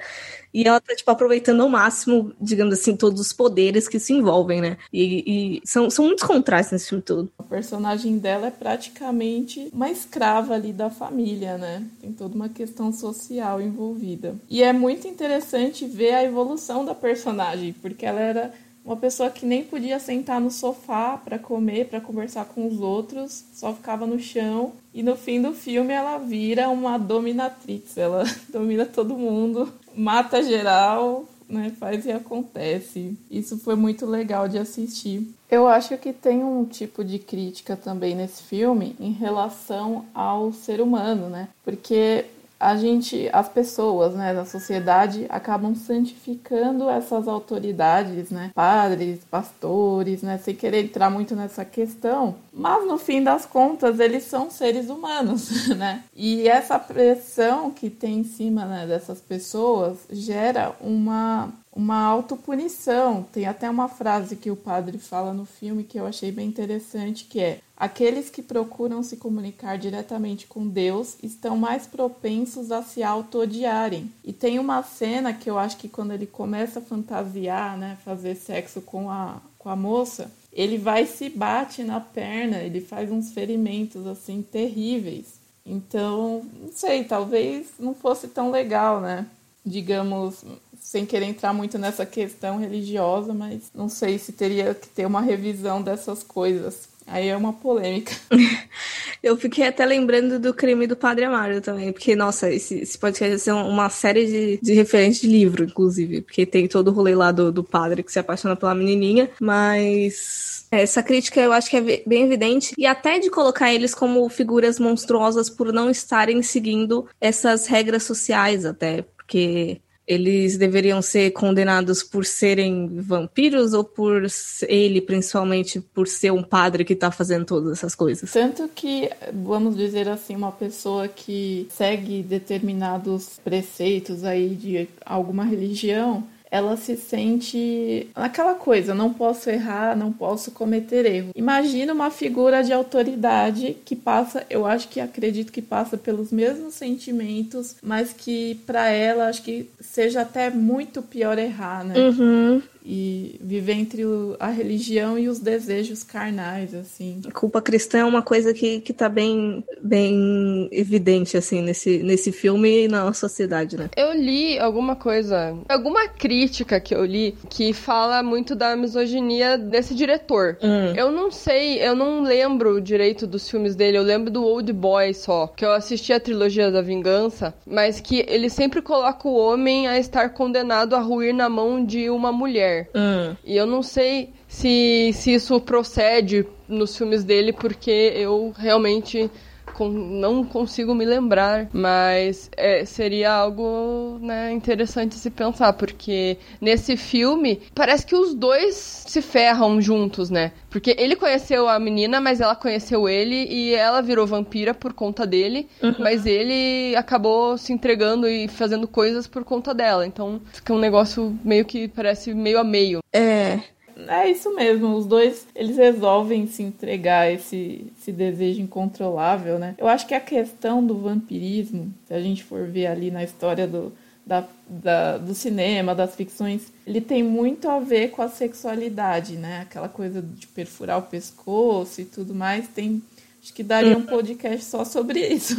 E 0.55 0.67
ela 0.67 0.81
tá, 0.81 0.95
tipo, 0.95 1.11
aproveitando 1.11 1.61
ao 1.61 1.69
máximo, 1.69 2.33
digamos 2.41 2.73
assim, 2.73 2.97
todos 2.97 3.21
os 3.21 3.31
poderes 3.31 3.87
que 3.87 3.99
se 3.99 4.15
envolvem, 4.15 4.63
né? 4.63 4.79
E, 4.91 5.59
e 5.59 5.66
são, 5.67 5.91
são 5.91 6.07
muitos 6.07 6.25
contrastes 6.25 6.73
nesse 6.73 6.89
filme 6.89 7.03
todo. 7.03 7.31
A 7.39 7.43
personagem 7.43 8.19
dela 8.19 8.47
é 8.47 8.51
praticamente 8.51 9.69
uma 9.73 9.91
escrava 9.91 10.55
ali 10.55 10.73
da 10.73 10.89
família, 10.89 11.59
né? 11.59 11.85
Tem 12.01 12.13
toda 12.13 12.35
uma 12.35 12.49
questão 12.49 12.93
social 12.93 13.61
envolvida. 13.61 14.37
E 14.49 14.63
é 14.63 14.73
muito 14.73 15.09
interessante 15.09 15.85
ver 15.85 16.15
a 16.15 16.25
evolução 16.25 16.85
da 16.85 16.95
personagem, 16.95 17.75
porque 17.83 18.07
ela 18.07 18.21
era 18.21 18.55
uma 18.85 18.97
pessoa 18.97 19.29
que 19.29 19.45
nem 19.45 19.65
podia 19.65 19.99
sentar 19.99 20.41
no 20.41 20.51
sofá 20.51 21.17
para 21.17 21.41
comer, 21.41 21.89
para 21.89 22.01
conversar 22.01 22.45
com 22.45 22.69
os 22.69 22.81
outros, 22.81 23.45
só 23.53 23.75
ficava 23.75 24.07
no 24.07 24.21
chão. 24.21 24.75
E 24.95 25.03
no 25.03 25.17
fim 25.17 25.43
do 25.43 25.53
filme 25.53 25.93
ela 25.93 26.19
vira 26.19 26.69
uma 26.69 26.97
dominatrix, 26.97 27.99
ela 27.99 28.23
domina 28.49 28.87
todo 28.87 29.19
mundo 29.19 29.73
mata 29.97 30.43
geral, 30.43 31.25
né? 31.49 31.73
Faz 31.79 32.05
e 32.07 32.13
acontece. 32.13 33.17
Isso 33.31 33.59
foi 33.59 33.77
muito 33.77 34.07
legal 34.07 34.49
de 34.49 34.59
assistir. 34.59 35.29
Eu 35.51 35.69
acho 35.69 35.97
que 35.99 36.13
tem 36.13 36.43
um 36.43 36.65
tipo 36.65 37.05
de 37.05 37.19
crítica 37.19 37.77
também 37.77 38.15
nesse 38.15 38.43
filme 38.43 38.97
em 38.99 39.13
relação 39.13 40.05
ao 40.13 40.53
ser 40.53 40.81
humano, 40.81 41.29
né? 41.29 41.49
Porque 41.65 42.25
a 42.59 42.77
gente, 42.77 43.29
as 43.33 43.49
pessoas, 43.49 44.15
né, 44.15 44.35
da 44.35 44.45
sociedade 44.45 45.27
acabam 45.29 45.75
santificando 45.75 46.89
essas 46.89 47.29
autoridades, 47.29 48.31
né, 48.31 48.51
padres, 48.55 49.21
pastores, 49.31 50.23
né, 50.23 50.39
sem 50.39 50.55
querer 50.55 50.85
entrar 50.85 51.11
muito 51.11 51.37
nessa 51.37 51.65
questão, 51.65 52.37
mas 52.53 52.87
no 52.87 52.99
fim 52.99 53.23
das 53.23 53.45
contas 53.45 54.01
eles 54.01 54.25
são 54.25 54.51
seres 54.51 54.89
humanos, 54.89 55.69
né, 55.77 56.03
e 56.15 56.49
essa 56.49 56.79
pressão 56.79 57.71
que 57.71 57.91
tem 57.91 58.21
em 58.21 58.25
cima 58.25 58.65
né, 58.65 58.87
dessas 58.87 59.21
pessoas 59.21 59.99
gera 60.11 60.75
uma 60.81 61.53
uma 61.77 62.03
autopunição. 62.03 63.23
Tem 63.31 63.45
até 63.45 63.69
uma 63.69 63.87
frase 63.87 64.35
que 64.35 64.51
o 64.51 64.57
padre 64.57 64.97
fala 64.97 65.35
no 65.35 65.45
filme 65.45 65.85
que 65.85 66.01
eu 66.01 66.07
achei 66.07 66.33
bem 66.33 66.49
interessante, 66.49 67.27
que 67.27 67.39
é: 67.39 67.61
aqueles 67.77 68.31
que 68.31 68.41
procuram 68.41 69.03
se 69.03 69.19
comunicar 69.19 69.77
diretamente 69.77 70.47
com 70.47 70.67
Deus 70.67 71.19
estão 71.23 71.55
mais 71.59 71.87
propensos 71.87 72.73
a 72.73 72.83
se 72.83 73.03
auto-odiarem. 73.03 74.11
E 74.25 74.33
tem 74.33 74.59
uma 74.59 74.83
cena 74.83 75.35
que 75.35 75.51
eu 75.51 75.59
acho 75.59 75.77
que 75.77 75.89
quando 75.89 76.13
ele 76.13 76.27
começa 76.27 76.79
a 76.79 76.83
fantasiar, 76.83 77.77
né, 77.77 77.99
fazer 78.03 78.35
sexo 78.35 78.81
com 78.81 79.11
a, 79.11 79.37
com 79.59 79.69
a 79.69 79.77
moça, 79.77 80.33
ele 80.51 80.79
vai 80.79 81.05
se 81.05 81.29
bate 81.29 81.85
na 81.85 82.01
perna, 82.01 82.63
ele 82.63 82.81
faz 82.81 83.13
uns 83.13 83.33
ferimentos 83.33 84.07
assim 84.07 84.41
terríveis. 84.41 85.37
Então, 85.67 86.47
não 86.63 86.71
sei, 86.73 87.05
talvez 87.05 87.67
não 87.79 87.93
fosse 87.93 88.29
tão 88.29 88.51
legal, 88.51 89.01
né? 89.01 89.27
Digamos, 89.67 90.45
sem 90.81 91.05
querer 91.05 91.27
entrar 91.27 91.53
muito 91.53 91.77
nessa 91.79 92.07
questão 92.07 92.59
religiosa, 92.59 93.35
mas 93.35 93.63
não 93.75 93.89
sei 93.89 94.19
se 94.19 94.33
teria 94.33 94.73
que 94.73 94.89
ter 94.89 95.05
uma 95.05 95.21
revisão 95.21 95.83
dessas 95.83 96.23
coisas. 96.23 96.89
Aí 97.07 97.29
é 97.29 97.37
uma 97.37 97.53
polêmica. 97.53 98.13
Eu 99.23 99.37
fiquei 99.37 99.67
até 99.67 99.85
lembrando 99.85 100.39
do 100.39 100.53
crime 100.53 100.87
do 100.87 100.97
Padre 100.97 101.25
Amaro 101.25 101.61
também, 101.61 101.93
porque, 101.93 102.15
nossa, 102.15 102.51
esse, 102.51 102.81
esse 102.81 102.99
podcast 102.99 103.39
ser 103.39 103.53
uma 103.53 103.89
série 103.89 104.27
de, 104.27 104.61
de 104.63 104.75
referentes 104.75 105.21
de 105.21 105.29
livro, 105.29 105.65
inclusive, 105.65 106.23
porque 106.23 106.45
tem 106.45 106.69
todo 106.69 106.89
o 106.89 106.93
rolê 106.93 107.15
lá 107.15 107.33
do, 107.33 107.51
do 107.51 107.65
padre 107.65 108.03
que 108.03 108.13
se 108.13 108.19
apaixona 108.19 108.57
pela 108.57 108.75
menininha, 108.75 109.31
mas 109.41 110.67
essa 110.71 111.03
crítica 111.03 111.41
eu 111.41 111.53
acho 111.53 111.71
que 111.71 111.77
é 111.77 111.81
bem 111.81 112.25
evidente, 112.25 112.75
e 112.77 112.87
até 112.87 113.19
de 113.19 113.31
colocar 113.31 113.73
eles 113.73 113.95
como 113.95 114.29
figuras 114.29 114.79
monstruosas 114.79 115.49
por 115.49 115.73
não 115.73 115.89
estarem 115.89 116.43
seguindo 116.43 117.07
essas 117.21 117.67
regras 117.67 118.03
sociais, 118.03 118.65
até, 118.65 119.05
porque 119.27 119.81
eles 120.07 120.57
deveriam 120.57 121.03
ser 121.03 121.33
condenados 121.33 122.01
por 122.01 122.25
serem 122.25 122.87
vampiros 123.01 123.73
ou 123.73 123.83
por 123.83 124.25
ele, 124.69 125.01
principalmente, 125.01 125.81
por 125.81 126.07
ser 126.07 126.31
um 126.31 126.45
padre 126.45 126.85
que 126.85 126.93
está 126.93 127.11
fazendo 127.11 127.45
todas 127.45 127.73
essas 127.73 127.93
coisas? 127.93 128.33
Tanto 128.33 128.69
que, 128.73 129.11
vamos 129.35 129.77
dizer 129.77 130.09
assim, 130.09 130.37
uma 130.37 130.53
pessoa 130.53 131.09
que 131.09 131.67
segue 131.71 132.23
determinados 132.23 133.41
preceitos 133.43 134.23
aí 134.23 134.51
de 134.51 134.89
alguma 135.05 135.45
religião, 135.45 136.23
ela 136.51 136.77
se 136.77 136.97
sente 136.97 138.09
naquela 138.17 138.55
coisa, 138.55 138.95
não 138.95 139.13
posso 139.13 139.51
errar, 139.51 139.97
não 139.97 140.13
posso 140.13 140.51
cometer 140.51 141.05
erro. 141.07 141.31
Imagina 141.35 141.93
uma 141.93 142.11
figura 142.11 142.63
de 142.63 142.73
autoridade 142.73 143.77
que 143.85 143.97
passa, 143.97 144.47
eu 144.49 144.67
acho 144.67 144.89
que 144.89 145.01
acredito 145.01 145.53
que 145.53 145.63
passa 145.63 145.97
pelos 145.97 146.31
mesmos 146.31 146.75
sentimentos, 146.75 147.77
mas 147.83 148.13
que 148.13 148.57
para 148.67 148.89
ela 148.89 149.29
acho 149.29 149.43
que 149.43 149.69
seja 149.81 150.23
até 150.23 150.51
muito 150.51 151.03
pior 151.03 151.39
errar, 151.39 151.85
né? 151.85 151.95
Uhum 151.99 152.63
e 152.87 153.37
viver 153.41 153.73
entre 153.73 154.05
o, 154.05 154.37
a 154.39 154.49
religião 154.49 155.19
e 155.19 155.29
os 155.29 155.41
desejos 155.41 156.05
carnais, 156.05 156.73
assim. 156.73 157.21
A 157.27 157.33
culpa 157.33 157.61
cristã 157.61 157.99
é 157.99 158.05
uma 158.05 158.23
coisa 158.23 158.55
que, 158.55 158.81
que 158.81 158.93
tá 158.93 159.09
bem, 159.09 159.65
bem 159.83 160.69
evidente, 160.71 161.37
assim, 161.37 161.61
nesse, 161.61 161.99
nesse 161.99 162.31
filme 162.31 162.85
e 162.85 162.89
na 162.89 163.13
sociedade, 163.13 163.77
né? 163.77 163.91
Eu 163.97 164.13
li 164.13 164.57
alguma 164.59 164.95
coisa, 164.95 165.57
alguma 165.69 166.07
crítica 166.07 166.79
que 166.79 166.95
eu 166.95 167.05
li 167.05 167.37
que 167.51 167.73
fala 167.73 168.23
muito 168.23 168.55
da 168.55 168.77
misoginia 168.77 169.59
desse 169.59 169.93
diretor. 169.93 170.57
Hum. 170.63 170.95
Eu 170.97 171.11
não 171.11 171.33
sei, 171.33 171.85
eu 171.85 171.97
não 171.97 172.23
lembro 172.23 172.81
direito 172.81 173.27
dos 173.27 173.51
filmes 173.51 173.75
dele, 173.75 173.99
eu 173.99 174.03
lembro 174.03 174.31
do 174.31 174.45
Old 174.45 174.73
Boy 174.73 175.13
só, 175.13 175.49
que 175.49 175.65
eu 175.65 175.73
assisti 175.73 176.13
a 176.13 176.21
trilogia 176.21 176.71
da 176.71 176.83
vingança, 176.83 177.53
mas 177.67 177.99
que 178.01 178.25
ele 178.29 178.49
sempre 178.49 178.81
coloca 178.81 179.27
o 179.27 179.37
homem 179.37 179.89
a 179.89 179.99
estar 179.99 180.29
condenado 180.29 180.95
a 180.95 181.01
ruir 181.01 181.35
na 181.35 181.49
mão 181.49 181.85
de 181.85 182.09
uma 182.09 182.31
mulher 182.31 182.76
mulher. 182.77 182.91
Hum. 182.95 183.37
E 183.45 183.57
eu 183.57 183.67
não 183.67 183.83
sei 183.83 184.33
se, 184.47 185.13
se 185.15 185.35
isso 185.35 185.61
procede 185.61 186.47
nos 186.69 186.97
filmes 186.97 187.25
dele, 187.25 187.53
porque 187.53 188.13
eu 188.15 188.53
realmente 188.57 189.31
com, 189.77 189.89
não 189.89 190.43
consigo 190.43 190.95
me 190.95 191.05
lembrar, 191.05 191.69
mas 191.73 192.51
é, 192.57 192.85
seria 192.87 193.31
algo 193.31 194.19
né, 194.23 194.51
interessante 194.51 195.15
se 195.17 195.31
pensar, 195.31 195.75
porque 195.75 196.39
nesse 196.61 196.97
filme 196.97 197.61
parece 197.75 198.07
que 198.07 198.17
os 198.17 198.35
dois 198.35 198.75
se 199.07 199.21
ferram 199.21 199.81
juntos, 199.81 200.31
né? 200.31 200.53
Porque 200.71 200.97
ele 200.99 201.15
conheceu 201.15 201.69
a 201.69 201.79
menina, 201.79 202.21
mas 202.21 202.41
ela 202.41 202.57
conheceu 202.57 203.09
ele 203.09 203.47
e 203.49 203.75
ela 203.75 204.01
virou 204.01 204.27
vampira 204.27 204.73
por 204.73 204.95
conta 204.95 205.27
dele, 205.27 205.69
uhum. 205.83 205.97
mas 205.99 206.25
ele 206.25 206.97
acabou 206.97 207.59
se 207.59 207.73
entregando 207.73 208.27
e 208.27 208.49
fazendo 208.49 208.89
coisas 208.89 209.27
por 209.27 209.45
conta 209.45 209.75
dela. 209.75 210.07
Então 210.07 210.41
fica 210.53 210.73
um 210.73 210.79
negócio 210.79 211.39
meio 211.45 211.65
que 211.65 211.87
parece 211.89 212.33
meio 212.33 212.59
a 212.59 212.65
meio. 212.65 213.01
É, 213.13 213.61
é 214.09 214.31
isso 214.31 214.55
mesmo, 214.55 214.95
os 214.95 215.07
dois 215.07 215.47
eles 215.55 215.77
resolvem 215.77 216.47
se 216.47 216.63
entregar 216.63 217.23
a 217.23 217.33
esse, 217.33 217.91
esse 217.99 218.13
desejo 218.13 218.61
incontrolável, 218.61 219.59
né? 219.59 219.75
Eu 219.79 219.89
acho 219.89 220.07
que 220.07 220.15
a 220.15 220.21
questão 220.21 220.85
do 220.85 220.99
vampirismo, 220.99 221.93
se 222.07 222.13
a 222.13 222.21
gente 222.21 222.45
for 222.45 222.67
ver 222.67 222.87
ali 222.87 223.11
na 223.11 223.25
história 223.25 223.67
do, 223.67 223.93
da, 224.27 224.45
da, 224.69 225.19
do 225.19 225.35
cinema, 225.35 225.95
das 225.95 226.15
ficções, 226.15 226.73
ele 226.87 227.01
tem 227.01 227.23
muito 227.23 227.69
a 227.69 227.79
ver 227.79 228.11
com 228.11 228.21
a 228.21 228.29
sexualidade, 228.29 229.37
né? 229.37 229.61
Aquela 229.63 229.89
coisa 229.89 230.21
de 230.21 230.47
perfurar 230.49 230.99
o 230.99 231.03
pescoço 231.03 232.01
e 232.01 232.05
tudo 232.05 232.35
mais. 232.35 232.69
Tem, 232.69 233.03
acho 233.43 233.55
que 233.55 233.63
daria 233.63 233.97
um 233.97 234.05
podcast 234.05 234.65
só 234.65 234.85
sobre 234.85 235.27
isso. 235.27 235.57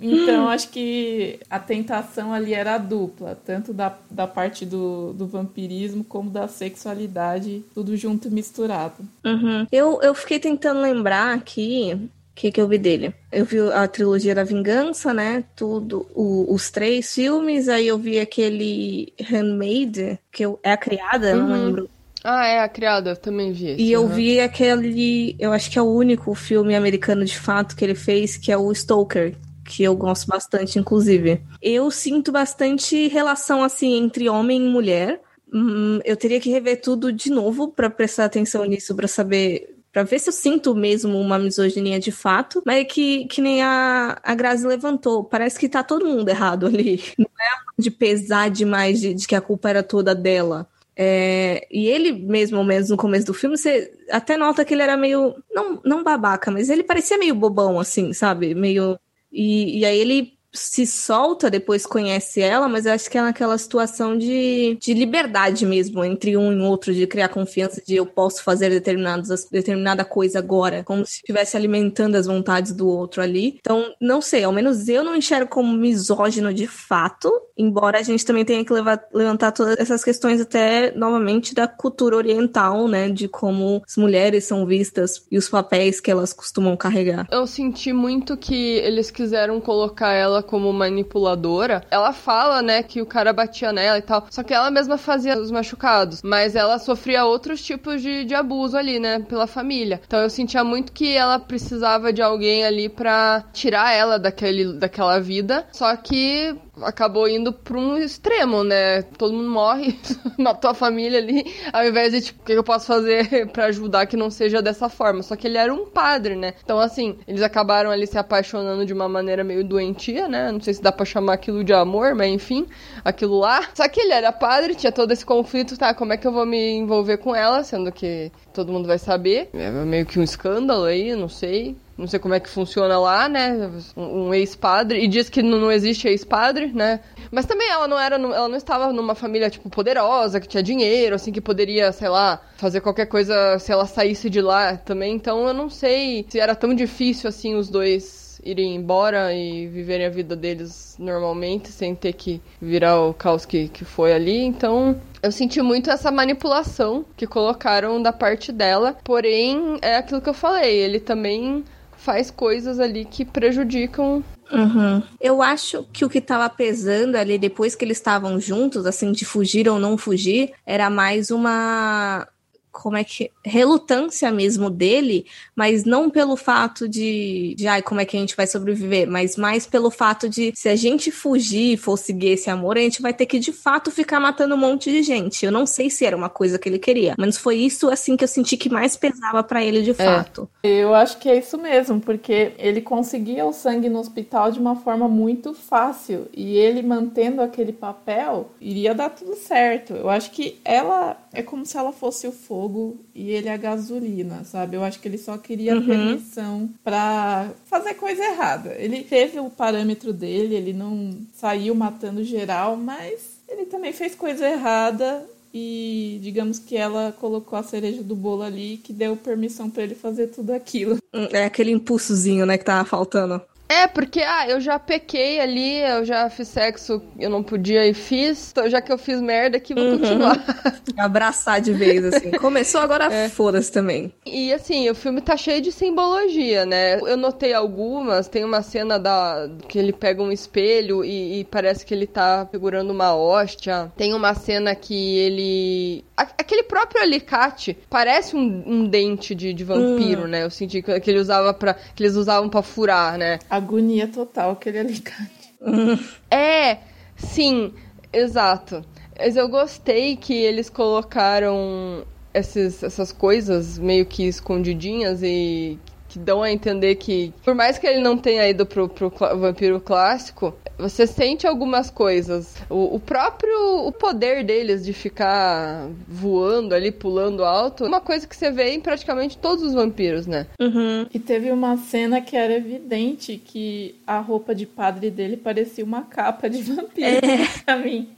Então, 0.00 0.48
acho 0.48 0.68
que 0.70 1.38
a 1.48 1.58
tentação 1.58 2.32
ali 2.32 2.52
era 2.54 2.76
dupla, 2.78 3.38
tanto 3.44 3.72
da, 3.72 3.94
da 4.10 4.26
parte 4.26 4.66
do, 4.66 5.12
do 5.12 5.26
vampirismo 5.26 6.02
como 6.02 6.30
da 6.30 6.48
sexualidade, 6.48 7.62
tudo 7.74 7.96
junto 7.96 8.28
e 8.28 8.30
misturado. 8.30 8.96
Uhum. 9.24 9.66
Eu, 9.70 10.00
eu 10.02 10.14
fiquei 10.14 10.40
tentando 10.40 10.80
lembrar 10.80 11.34
aqui 11.34 11.92
o 11.94 12.08
que, 12.34 12.50
que 12.50 12.60
eu 12.60 12.66
vi 12.66 12.78
dele. 12.78 13.14
Eu 13.30 13.44
vi 13.44 13.60
a 13.60 13.86
trilogia 13.86 14.34
da 14.34 14.44
Vingança, 14.44 15.14
né? 15.14 15.44
Tudo, 15.54 16.06
o, 16.14 16.52
os 16.52 16.70
três 16.70 17.14
filmes, 17.14 17.68
aí 17.68 17.86
eu 17.86 17.98
vi 17.98 18.18
aquele 18.18 19.12
Handmaid, 19.20 20.18
que 20.32 20.44
eu, 20.44 20.58
é 20.62 20.72
a 20.72 20.76
criada, 20.76 21.36
uhum. 21.36 21.48
não 21.48 21.66
lembro. 21.66 21.90
Ah, 22.22 22.46
é, 22.46 22.60
a 22.60 22.68
criada, 22.68 23.16
também 23.16 23.52
vi. 23.52 23.68
Esse, 23.68 23.82
e 23.82 23.92
eu 23.92 24.02
uhum. 24.02 24.08
vi 24.08 24.40
aquele. 24.40 25.34
Eu 25.38 25.52
acho 25.52 25.70
que 25.70 25.78
é 25.78 25.82
o 25.82 25.90
único 25.90 26.34
filme 26.34 26.74
americano 26.74 27.24
de 27.24 27.38
fato 27.38 27.74
que 27.74 27.82
ele 27.84 27.94
fez, 27.94 28.36
que 28.36 28.52
é 28.52 28.58
o 28.58 28.74
Stoker, 28.74 29.34
que 29.70 29.84
eu 29.84 29.94
gosto 29.94 30.26
bastante, 30.26 30.78
inclusive. 30.78 31.40
Eu 31.62 31.90
sinto 31.90 32.32
bastante 32.32 33.06
relação, 33.06 33.62
assim, 33.62 33.94
entre 33.94 34.28
homem 34.28 34.66
e 34.66 34.68
mulher. 34.68 35.20
Hum, 35.52 36.00
eu 36.04 36.16
teria 36.16 36.40
que 36.40 36.50
rever 36.50 36.80
tudo 36.80 37.12
de 37.12 37.30
novo 37.30 37.68
para 37.68 37.88
prestar 37.88 38.24
atenção 38.24 38.64
nisso, 38.64 38.94
para 38.96 39.06
saber 39.06 39.76
para 39.92 40.04
ver 40.04 40.20
se 40.20 40.28
eu 40.28 40.32
sinto 40.32 40.72
mesmo 40.72 41.18
uma 41.18 41.36
misoginia 41.36 41.98
de 41.98 42.12
fato, 42.12 42.62
mas 42.64 42.76
é 42.76 42.84
que, 42.84 43.24
que 43.26 43.40
nem 43.40 43.60
a, 43.60 44.20
a 44.22 44.34
Grazi 44.36 44.64
levantou, 44.64 45.24
parece 45.24 45.58
que 45.58 45.68
tá 45.68 45.82
todo 45.82 46.06
mundo 46.06 46.28
errado 46.28 46.66
ali. 46.66 47.02
Não 47.18 47.26
é 47.26 47.60
de 47.76 47.90
pesar 47.90 48.50
demais 48.50 49.00
de, 49.00 49.12
de 49.14 49.26
que 49.26 49.34
a 49.34 49.40
culpa 49.40 49.68
era 49.68 49.82
toda 49.82 50.14
dela. 50.14 50.68
É, 50.94 51.66
e 51.70 51.88
ele 51.88 52.12
mesmo, 52.12 52.58
ao 52.58 52.64
menos 52.64 52.90
no 52.90 52.96
começo 52.96 53.26
do 53.26 53.34
filme, 53.34 53.56
você 53.56 53.90
até 54.10 54.36
nota 54.36 54.64
que 54.64 54.74
ele 54.74 54.82
era 54.82 54.96
meio, 54.96 55.34
não, 55.50 55.80
não 55.84 56.04
babaca, 56.04 56.50
mas 56.50 56.68
ele 56.68 56.84
parecia 56.84 57.18
meio 57.18 57.34
bobão, 57.34 57.80
assim, 57.80 58.12
sabe? 58.12 58.54
Meio 58.54 58.98
e, 59.32 59.78
e 59.80 59.84
aí 59.84 59.98
ele 59.98 60.39
se 60.52 60.86
solta, 60.86 61.50
depois 61.50 61.86
conhece 61.86 62.40
ela, 62.40 62.68
mas 62.68 62.86
eu 62.86 62.92
acho 62.92 63.08
que 63.08 63.16
é 63.16 63.22
naquela 63.22 63.56
situação 63.56 64.16
de, 64.16 64.76
de 64.80 64.94
liberdade 64.94 65.64
mesmo, 65.64 66.04
entre 66.04 66.36
um 66.36 66.52
e 66.52 66.60
outro, 66.60 66.92
de 66.92 67.06
criar 67.06 67.28
confiança 67.28 67.82
de 67.86 67.96
eu 67.96 68.06
posso 68.06 68.42
fazer 68.42 68.70
determinadas, 68.70 69.48
determinada 69.50 70.04
coisa 70.04 70.38
agora, 70.38 70.82
como 70.84 71.04
se 71.06 71.16
estivesse 71.16 71.56
alimentando 71.56 72.16
as 72.16 72.26
vontades 72.26 72.72
do 72.72 72.88
outro 72.88 73.22
ali. 73.22 73.58
Então, 73.60 73.94
não 74.00 74.20
sei, 74.20 74.44
ao 74.44 74.52
menos 74.52 74.88
eu 74.88 75.04
não 75.04 75.14
enxergo 75.14 75.50
como 75.50 75.72
misógino 75.72 76.52
de 76.52 76.66
fato, 76.66 77.30
embora 77.56 77.98
a 77.98 78.02
gente 78.02 78.24
também 78.24 78.44
tenha 78.44 78.64
que 78.64 78.72
levar, 78.72 79.00
levantar 79.12 79.52
todas 79.52 79.78
essas 79.78 80.02
questões 80.02 80.40
até, 80.40 80.92
novamente, 80.96 81.54
da 81.54 81.68
cultura 81.68 82.16
oriental, 82.16 82.88
né, 82.88 83.08
de 83.08 83.28
como 83.28 83.82
as 83.86 83.96
mulheres 83.96 84.44
são 84.44 84.66
vistas 84.66 85.24
e 85.30 85.38
os 85.38 85.48
papéis 85.48 86.00
que 86.00 86.10
elas 86.10 86.32
costumam 86.32 86.76
carregar. 86.76 87.28
Eu 87.30 87.46
senti 87.46 87.92
muito 87.92 88.36
que 88.36 88.54
eles 88.54 89.10
quiseram 89.10 89.60
colocar 89.60 90.12
ela 90.12 90.39
ela 90.40 90.42
como 90.42 90.72
manipuladora, 90.72 91.84
ela 91.90 92.12
fala, 92.12 92.62
né, 92.62 92.82
que 92.82 93.00
o 93.00 93.06
cara 93.06 93.32
batia 93.32 93.72
nela 93.72 93.98
e 93.98 94.02
tal. 94.02 94.26
Só 94.30 94.42
que 94.42 94.52
ela 94.52 94.70
mesma 94.70 94.96
fazia 94.96 95.38
os 95.38 95.50
machucados. 95.50 96.22
Mas 96.22 96.56
ela 96.56 96.78
sofria 96.78 97.24
outros 97.24 97.62
tipos 97.62 98.02
de, 98.02 98.24
de 98.24 98.34
abuso 98.34 98.76
ali, 98.76 98.98
né, 98.98 99.20
pela 99.20 99.46
família. 99.46 100.00
Então 100.06 100.20
eu 100.20 100.30
sentia 100.30 100.64
muito 100.64 100.92
que 100.92 101.14
ela 101.14 101.38
precisava 101.38 102.12
de 102.12 102.22
alguém 102.22 102.64
ali 102.64 102.88
pra 102.88 103.44
tirar 103.52 103.92
ela 103.92 104.18
daquele, 104.18 104.72
daquela 104.74 105.20
vida. 105.20 105.66
Só 105.72 105.94
que 105.96 106.56
acabou 106.82 107.28
indo 107.28 107.52
pra 107.52 107.78
um 107.78 107.96
extremo, 107.96 108.62
né? 108.64 109.02
Todo 109.02 109.34
mundo 109.34 109.48
morre, 109.48 109.98
matou 110.38 110.70
a 110.70 110.74
família 110.74 111.18
ali, 111.18 111.44
ao 111.72 111.86
invés 111.86 112.12
de, 112.12 112.20
tipo, 112.20 112.42
o 112.42 112.44
que 112.44 112.52
eu 112.52 112.64
posso 112.64 112.86
fazer 112.86 113.46
para 113.52 113.66
ajudar 113.66 114.06
que 114.06 114.16
não 114.16 114.30
seja 114.30 114.62
dessa 114.62 114.88
forma. 114.88 115.22
Só 115.22 115.36
que 115.36 115.46
ele 115.46 115.58
era 115.58 115.72
um 115.72 115.86
padre, 115.86 116.36
né? 116.36 116.54
Então, 116.62 116.78
assim, 116.78 117.18
eles 117.26 117.42
acabaram 117.42 117.90
ali 117.90 118.06
se 118.06 118.18
apaixonando 118.18 118.86
de 118.86 118.92
uma 118.92 119.08
maneira 119.08 119.44
meio 119.44 119.64
doentia, 119.64 120.28
né? 120.28 120.50
Não 120.52 120.60
sei 120.60 120.74
se 120.74 120.82
dá 120.82 120.92
pra 120.92 121.04
chamar 121.04 121.34
aquilo 121.34 121.64
de 121.64 121.72
amor, 121.72 122.14
mas 122.14 122.32
enfim, 122.32 122.66
aquilo 123.04 123.38
lá. 123.38 123.68
Só 123.74 123.88
que 123.88 124.00
ele 124.00 124.12
era 124.12 124.32
padre, 124.32 124.74
tinha 124.74 124.92
todo 124.92 125.12
esse 125.12 125.24
conflito, 125.24 125.76
tá? 125.76 125.94
Como 125.94 126.12
é 126.12 126.16
que 126.16 126.26
eu 126.26 126.32
vou 126.32 126.46
me 126.46 126.72
envolver 126.72 127.18
com 127.18 127.34
ela, 127.34 127.62
sendo 127.64 127.92
que 127.92 128.30
todo 128.52 128.72
mundo 128.72 128.86
vai 128.86 128.98
saber? 128.98 129.50
É 129.54 129.70
meio 129.70 130.06
que 130.06 130.18
um 130.18 130.22
escândalo 130.22 130.84
aí, 130.84 131.14
não 131.14 131.28
sei. 131.28 131.76
Não 132.00 132.06
sei 132.06 132.18
como 132.18 132.32
é 132.32 132.40
que 132.40 132.48
funciona 132.48 132.98
lá, 132.98 133.28
né? 133.28 133.70
Um, 133.94 134.28
um 134.28 134.34
ex-padre. 134.34 135.04
E 135.04 135.06
diz 135.06 135.28
que 135.28 135.42
não, 135.42 135.58
não 135.58 135.70
existe 135.70 136.08
ex-padre, 136.08 136.72
né? 136.72 137.00
Mas 137.30 137.44
também 137.44 137.68
ela 137.68 137.86
não 137.86 137.98
era. 137.98 138.16
Ela 138.16 138.48
não 138.48 138.56
estava 138.56 138.90
numa 138.90 139.14
família, 139.14 139.50
tipo, 139.50 139.68
poderosa, 139.68 140.40
que 140.40 140.48
tinha 140.48 140.62
dinheiro, 140.62 141.14
assim, 141.14 141.30
que 141.30 141.42
poderia, 141.42 141.92
sei 141.92 142.08
lá, 142.08 142.40
fazer 142.56 142.80
qualquer 142.80 143.04
coisa 143.04 143.58
se 143.58 143.70
ela 143.70 143.84
saísse 143.84 144.30
de 144.30 144.40
lá 144.40 144.78
também. 144.78 145.14
Então 145.14 145.46
eu 145.46 145.52
não 145.52 145.68
sei 145.68 146.24
se 146.28 146.40
era 146.40 146.54
tão 146.54 146.74
difícil 146.74 147.28
assim 147.28 147.54
os 147.54 147.68
dois 147.68 148.40
irem 148.42 148.74
embora 148.74 149.34
e 149.34 149.66
viverem 149.66 150.06
a 150.06 150.10
vida 150.10 150.34
deles 150.34 150.96
normalmente, 150.98 151.68
sem 151.68 151.94
ter 151.94 152.14
que 152.14 152.40
virar 152.60 153.00
o 153.00 153.14
caos 153.14 153.44
que, 153.44 153.68
que 153.68 153.84
foi 153.84 154.12
ali. 154.12 154.42
Então, 154.42 154.98
eu 155.22 155.30
senti 155.30 155.60
muito 155.60 155.90
essa 155.90 156.10
manipulação 156.10 157.04
que 157.16 157.26
colocaram 157.26 158.02
da 158.02 158.12
parte 158.12 158.52
dela. 158.52 158.96
Porém, 159.04 159.78
é 159.82 159.96
aquilo 159.96 160.20
que 160.20 160.28
eu 160.28 160.34
falei, 160.34 160.74
ele 160.74 161.00
também 161.00 161.64
faz 162.00 162.30
coisas 162.30 162.80
ali 162.80 163.04
que 163.04 163.24
prejudicam. 163.24 164.24
Uhum. 164.50 165.02
Eu 165.20 165.42
acho 165.42 165.86
que 165.92 166.04
o 166.04 166.08
que 166.08 166.18
estava 166.18 166.48
pesando 166.48 167.14
ali 167.16 167.38
depois 167.38 167.74
que 167.74 167.84
eles 167.84 167.98
estavam 167.98 168.40
juntos, 168.40 168.86
assim, 168.86 169.12
de 169.12 169.24
fugir 169.24 169.68
ou 169.68 169.78
não 169.78 169.96
fugir, 169.96 170.52
era 170.66 170.90
mais 170.90 171.30
uma 171.30 172.26
como 172.72 172.96
é 172.96 173.04
que 173.04 173.30
relutância 173.44 174.30
mesmo 174.30 174.70
dele, 174.70 175.26
mas 175.54 175.84
não 175.84 176.08
pelo 176.08 176.36
fato 176.36 176.88
de, 176.88 177.54
de 177.56 177.66
ai, 177.66 177.82
como 177.82 178.00
é 178.00 178.04
que 178.04 178.16
a 178.16 178.20
gente 178.20 178.36
vai 178.36 178.46
sobreviver, 178.46 179.08
mas 179.08 179.36
mais 179.36 179.66
pelo 179.66 179.90
fato 179.90 180.28
de 180.28 180.52
se 180.54 180.68
a 180.68 180.76
gente 180.76 181.10
fugir, 181.10 181.76
for 181.76 181.96
seguir 181.96 182.30
esse 182.30 182.48
amor, 182.48 182.76
a 182.76 182.80
gente 182.80 183.02
vai 183.02 183.12
ter 183.12 183.26
que 183.26 183.38
de 183.38 183.52
fato 183.52 183.90
ficar 183.90 184.20
matando 184.20 184.54
um 184.54 184.58
monte 184.58 184.90
de 184.90 185.02
gente. 185.02 185.44
Eu 185.44 185.52
não 185.52 185.66
sei 185.66 185.90
se 185.90 186.04
era 186.04 186.16
uma 186.16 186.28
coisa 186.28 186.58
que 186.58 186.68
ele 186.68 186.78
queria, 186.78 187.14
mas 187.18 187.36
foi 187.36 187.56
isso 187.56 187.88
assim 187.90 188.16
que 188.16 188.24
eu 188.24 188.28
senti 188.28 188.56
que 188.56 188.70
mais 188.70 188.96
pesava 188.96 189.42
para 189.42 189.64
ele 189.64 189.82
de 189.82 189.90
é. 189.90 189.94
fato. 189.94 190.48
Eu 190.62 190.94
acho 190.94 191.18
que 191.18 191.28
é 191.28 191.38
isso 191.38 191.58
mesmo, 191.58 192.00
porque 192.00 192.52
ele 192.58 192.80
conseguia 192.80 193.44
o 193.44 193.52
sangue 193.52 193.88
no 193.88 193.98
hospital 193.98 194.52
de 194.52 194.58
uma 194.58 194.76
forma 194.76 195.08
muito 195.08 195.54
fácil 195.54 196.28
e 196.32 196.56
ele 196.56 196.82
mantendo 196.82 197.42
aquele 197.42 197.72
papel 197.72 198.50
iria 198.60 198.94
dar 198.94 199.10
tudo 199.10 199.34
certo. 199.34 199.94
Eu 199.94 200.08
acho 200.08 200.30
que 200.30 200.60
ela 200.64 201.16
é 201.32 201.42
como 201.42 201.64
se 201.66 201.76
ela 201.76 201.92
fosse 201.92 202.26
o 202.26 202.32
fogo 202.32 202.59
fogo 202.60 203.00
e 203.14 203.30
ele 203.30 203.48
é 203.48 203.54
a 203.54 203.56
gasolina, 203.56 204.44
sabe? 204.44 204.76
Eu 204.76 204.84
acho 204.84 205.00
que 205.00 205.08
ele 205.08 205.16
só 205.16 205.38
queria 205.38 205.74
uhum. 205.74 205.86
permissão 205.86 206.70
para 206.84 207.48
fazer 207.64 207.94
coisa 207.94 208.22
errada. 208.22 208.74
Ele 208.78 209.02
teve 209.02 209.40
o 209.40 209.48
parâmetro 209.48 210.12
dele, 210.12 210.54
ele 210.54 210.74
não 210.74 211.10
saiu 211.32 211.74
matando 211.74 212.22
geral, 212.22 212.76
mas 212.76 213.40
ele 213.48 213.64
também 213.64 213.94
fez 213.94 214.14
coisa 214.14 214.46
errada 214.46 215.24
e 215.54 216.20
digamos 216.22 216.58
que 216.58 216.76
ela 216.76 217.14
colocou 217.18 217.58
a 217.58 217.62
cereja 217.62 218.02
do 218.02 218.14
bolo 218.14 218.42
ali 218.42 218.76
que 218.76 218.92
deu 218.92 219.16
permissão 219.16 219.70
para 219.70 219.82
ele 219.82 219.94
fazer 219.94 220.26
tudo 220.26 220.52
aquilo. 220.52 220.98
É 221.32 221.44
aquele 221.44 221.70
impulsozinho, 221.70 222.44
né, 222.44 222.58
que 222.58 222.64
tava 222.64 222.84
faltando. 222.84 223.40
É, 223.70 223.86
porque, 223.86 224.20
ah, 224.20 224.48
eu 224.48 224.60
já 224.60 224.80
pequei 224.80 225.38
ali, 225.38 225.78
eu 225.78 226.04
já 226.04 226.28
fiz 226.28 226.48
sexo, 226.48 227.00
eu 227.16 227.30
não 227.30 227.40
podia 227.40 227.86
e 227.86 227.94
fiz, 227.94 228.50
então 228.50 228.68
já 228.68 228.80
que 228.80 228.90
eu 228.90 228.98
fiz 228.98 229.20
merda 229.20 229.58
aqui, 229.58 229.72
vou 229.72 229.84
uhum. 229.84 229.98
continuar. 230.00 230.44
Abraçar 230.98 231.60
de 231.60 231.72
vez, 231.72 232.04
assim. 232.04 232.32
Começou, 232.32 232.80
agora 232.80 233.04
é. 233.04 233.28
foda-se 233.28 233.70
também. 233.70 234.12
E, 234.26 234.52
assim, 234.52 234.90
o 234.90 234.94
filme 234.94 235.20
tá 235.20 235.36
cheio 235.36 235.62
de 235.62 235.70
simbologia, 235.70 236.66
né? 236.66 236.98
Eu 236.98 237.16
notei 237.16 237.54
algumas, 237.54 238.26
tem 238.26 238.44
uma 238.44 238.60
cena 238.60 238.98
da 238.98 239.48
que 239.68 239.78
ele 239.78 239.92
pega 239.92 240.20
um 240.20 240.32
espelho 240.32 241.04
e, 241.04 241.38
e 241.38 241.44
parece 241.44 241.86
que 241.86 241.94
ele 241.94 242.08
tá 242.08 242.48
segurando 242.50 242.90
uma 242.90 243.14
hóstia. 243.14 243.92
Tem 243.96 244.12
uma 244.14 244.34
cena 244.34 244.74
que 244.74 245.16
ele... 245.16 246.04
Aquele 246.16 246.64
próprio 246.64 247.00
alicate 247.00 247.78
parece 247.88 248.34
um, 248.34 248.64
um 248.66 248.84
dente 248.84 249.32
de, 249.32 249.54
de 249.54 249.62
vampiro, 249.62 250.24
hum. 250.24 250.26
né? 250.26 250.42
Eu 250.42 250.50
senti 250.50 250.82
que, 250.82 250.98
que 250.98 251.10
ele 251.10 251.20
usava 251.20 251.54
para 251.54 251.74
que 251.94 252.02
eles 252.02 252.16
usavam 252.16 252.48
para 252.48 252.62
furar, 252.62 253.16
né? 253.16 253.38
Agonia 253.60 254.08
total 254.08 254.52
aquele 254.52 254.78
alicate. 254.78 255.50
É, 256.30 256.78
sim, 257.16 257.72
exato. 258.12 258.82
Mas 259.18 259.36
eu 259.36 259.48
gostei 259.48 260.16
que 260.16 260.32
eles 260.32 260.70
colocaram 260.70 262.06
esses, 262.32 262.82
essas 262.82 263.12
coisas 263.12 263.78
meio 263.78 264.06
que 264.06 264.22
escondidinhas 264.26 265.22
e 265.22 265.78
que 266.10 266.18
dão 266.18 266.42
a 266.42 266.50
entender 266.50 266.96
que, 266.96 267.32
por 267.44 267.54
mais 267.54 267.78
que 267.78 267.86
ele 267.86 268.00
não 268.00 268.18
tenha 268.18 268.48
ido 268.48 268.66
pro, 268.66 268.88
pro 268.88 269.08
vampiro 269.38 269.80
clássico, 269.80 270.52
você 270.76 271.06
sente 271.06 271.46
algumas 271.46 271.88
coisas. 271.88 272.56
O, 272.68 272.96
o, 272.96 273.00
próprio 273.00 273.86
o 273.86 273.92
poder 273.92 274.42
deles 274.44 274.84
de 274.84 274.92
ficar 274.92 275.88
voando 276.08 276.74
ali, 276.74 276.90
pulando 276.90 277.44
alto, 277.44 277.84
é 277.84 277.88
uma 277.88 278.00
coisa 278.00 278.26
que 278.26 278.36
você 278.36 278.50
vê 278.50 278.70
em 278.70 278.80
praticamente 278.80 279.38
todos 279.38 279.62
os 279.62 279.72
vampiros, 279.72 280.26
né? 280.26 280.46
Uhum. 280.58 281.06
E 281.12 281.18
teve 281.18 281.52
uma 281.52 281.76
cena 281.76 282.20
que 282.20 282.36
era 282.36 282.54
evidente 282.54 283.40
que 283.44 283.94
a 284.06 284.18
roupa 284.18 284.54
de 284.54 284.66
padre 284.66 285.10
dele 285.10 285.36
parecia 285.36 285.84
uma 285.84 286.02
capa 286.02 286.48
de 286.48 286.62
vampiro 286.62 287.08
é. 287.24 287.46
pra 287.64 287.76
mim. 287.76 288.08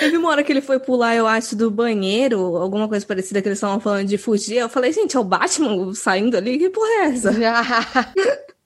Teve 0.00 0.16
uma 0.16 0.30
hora 0.30 0.42
que 0.42 0.52
ele 0.52 0.60
foi 0.60 0.78
pular, 0.78 1.14
eu 1.14 1.26
acho, 1.26 1.54
do 1.54 1.70
banheiro, 1.70 2.56
alguma 2.56 2.88
coisa 2.88 3.06
parecida 3.06 3.40
que 3.40 3.48
eles 3.48 3.58
estavam 3.58 3.78
falando 3.78 4.08
de 4.08 4.18
fugir. 4.18 4.56
Eu 4.56 4.68
falei, 4.68 4.92
gente, 4.92 5.16
é 5.16 5.20
o 5.20 5.24
Batman 5.24 5.94
saindo 5.94 6.36
ali? 6.36 6.58
Que 6.58 6.70
porra 6.70 6.88
é 6.88 7.04
essa? 7.06 7.19
coisa. 7.28 7.32
Já. 7.32 7.62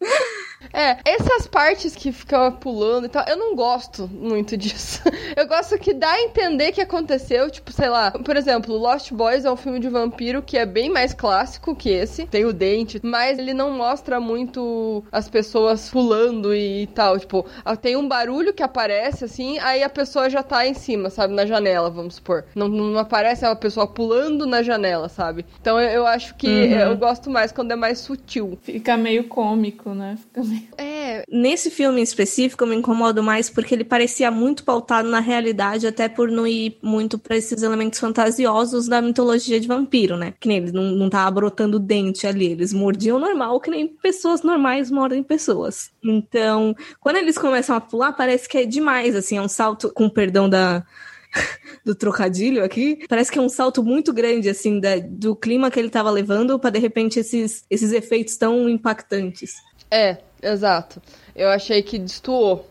É, 0.74 0.98
essas 1.04 1.46
partes 1.46 1.94
que 1.94 2.10
ficam 2.10 2.50
pulando 2.50 3.06
e 3.06 3.08
tal, 3.08 3.24
eu 3.28 3.36
não 3.36 3.54
gosto 3.54 4.08
muito 4.08 4.56
disso. 4.58 5.00
Eu 5.36 5.46
gosto 5.46 5.78
que 5.78 5.94
dá 5.94 6.10
a 6.10 6.22
entender 6.22 6.72
que 6.72 6.80
aconteceu, 6.80 7.48
tipo, 7.48 7.72
sei 7.72 7.88
lá, 7.88 8.10
por 8.10 8.36
exemplo, 8.36 8.76
Lost 8.76 9.12
Boys 9.12 9.44
é 9.44 9.50
um 9.50 9.56
filme 9.56 9.78
de 9.78 9.88
vampiro 9.88 10.42
que 10.42 10.58
é 10.58 10.66
bem 10.66 10.90
mais 10.90 11.14
clássico 11.14 11.76
que 11.76 11.90
esse, 11.90 12.26
tem 12.26 12.44
o 12.44 12.52
dente, 12.52 13.00
mas 13.02 13.38
ele 13.38 13.54
não 13.54 13.70
mostra 13.70 14.18
muito 14.18 15.04
as 15.12 15.28
pessoas 15.28 15.88
pulando 15.90 16.52
e 16.52 16.88
tal, 16.88 17.18
tipo, 17.20 17.46
ah, 17.64 17.76
tem 17.76 17.96
um 17.96 18.08
barulho 18.08 18.52
que 18.52 18.62
aparece 18.62 19.24
assim, 19.24 19.58
aí 19.60 19.82
a 19.82 19.88
pessoa 19.88 20.28
já 20.28 20.42
tá 20.42 20.66
em 20.66 20.74
cima, 20.74 21.08
sabe, 21.08 21.34
na 21.34 21.46
janela, 21.46 21.88
vamos 21.88 22.16
supor. 22.16 22.46
Não, 22.54 22.68
não 22.68 22.98
aparece 22.98 23.46
a 23.46 23.54
pessoa 23.54 23.86
pulando 23.86 24.44
na 24.44 24.62
janela, 24.62 25.08
sabe? 25.08 25.46
Então 25.60 25.80
eu, 25.80 25.88
eu 25.88 26.06
acho 26.06 26.34
que 26.34 26.48
uhum. 26.48 26.80
eu 26.80 26.96
gosto 26.96 27.30
mais 27.30 27.52
quando 27.52 27.70
é 27.70 27.76
mais 27.76 27.98
sutil. 27.98 28.58
Fica 28.62 28.96
meio 28.96 29.28
cômico, 29.28 29.90
né? 29.90 30.16
Fica 30.18 30.42
meio 30.42 30.63
é, 30.76 31.24
nesse 31.30 31.70
filme 31.70 32.00
em 32.00 32.04
específico 32.04 32.64
eu 32.64 32.68
me 32.68 32.76
incomodo 32.76 33.22
mais 33.22 33.50
porque 33.50 33.74
ele 33.74 33.84
parecia 33.84 34.30
muito 34.30 34.64
pautado 34.64 35.08
na 35.08 35.20
realidade, 35.20 35.86
até 35.86 36.08
por 36.08 36.30
não 36.30 36.46
ir 36.46 36.78
muito 36.82 37.18
para 37.18 37.36
esses 37.36 37.62
elementos 37.62 37.98
fantasiosos 37.98 38.88
da 38.88 39.00
mitologia 39.00 39.60
de 39.60 39.68
vampiro, 39.68 40.16
né? 40.16 40.34
Que 40.38 40.48
nem 40.48 40.58
eles 40.58 40.72
não, 40.72 40.84
não 40.84 41.10
tava 41.10 41.30
brotando 41.30 41.78
dente 41.78 42.26
ali, 42.26 42.52
eles 42.52 42.72
mordiam 42.72 43.18
normal, 43.18 43.60
que 43.60 43.70
nem 43.70 43.88
pessoas 43.88 44.42
normais 44.42 44.90
mordem 44.90 45.22
pessoas. 45.22 45.90
Então, 46.02 46.74
quando 47.00 47.16
eles 47.16 47.38
começam 47.38 47.76
a 47.76 47.80
pular, 47.80 48.12
parece 48.12 48.48
que 48.48 48.58
é 48.58 48.64
demais, 48.64 49.14
assim, 49.14 49.36
é 49.36 49.42
um 49.42 49.48
salto, 49.48 49.92
com 49.92 50.08
perdão 50.08 50.48
da, 50.48 50.84
do 51.84 51.94
trocadilho 51.94 52.64
aqui, 52.64 53.04
parece 53.08 53.30
que 53.30 53.38
é 53.38 53.42
um 53.42 53.48
salto 53.48 53.82
muito 53.82 54.12
grande, 54.12 54.48
assim, 54.48 54.80
da, 54.80 54.96
do 54.98 55.34
clima 55.34 55.70
que 55.70 55.78
ele 55.78 55.88
estava 55.88 56.10
levando 56.10 56.58
para 56.58 56.70
de 56.70 56.78
repente 56.78 57.18
esses, 57.18 57.64
esses 57.70 57.92
efeitos 57.92 58.36
tão 58.36 58.68
impactantes. 58.68 59.54
É, 59.90 60.18
exato. 60.44 61.00
Eu 61.34 61.48
achei 61.48 61.82
que 61.82 61.98
destoou 61.98 62.66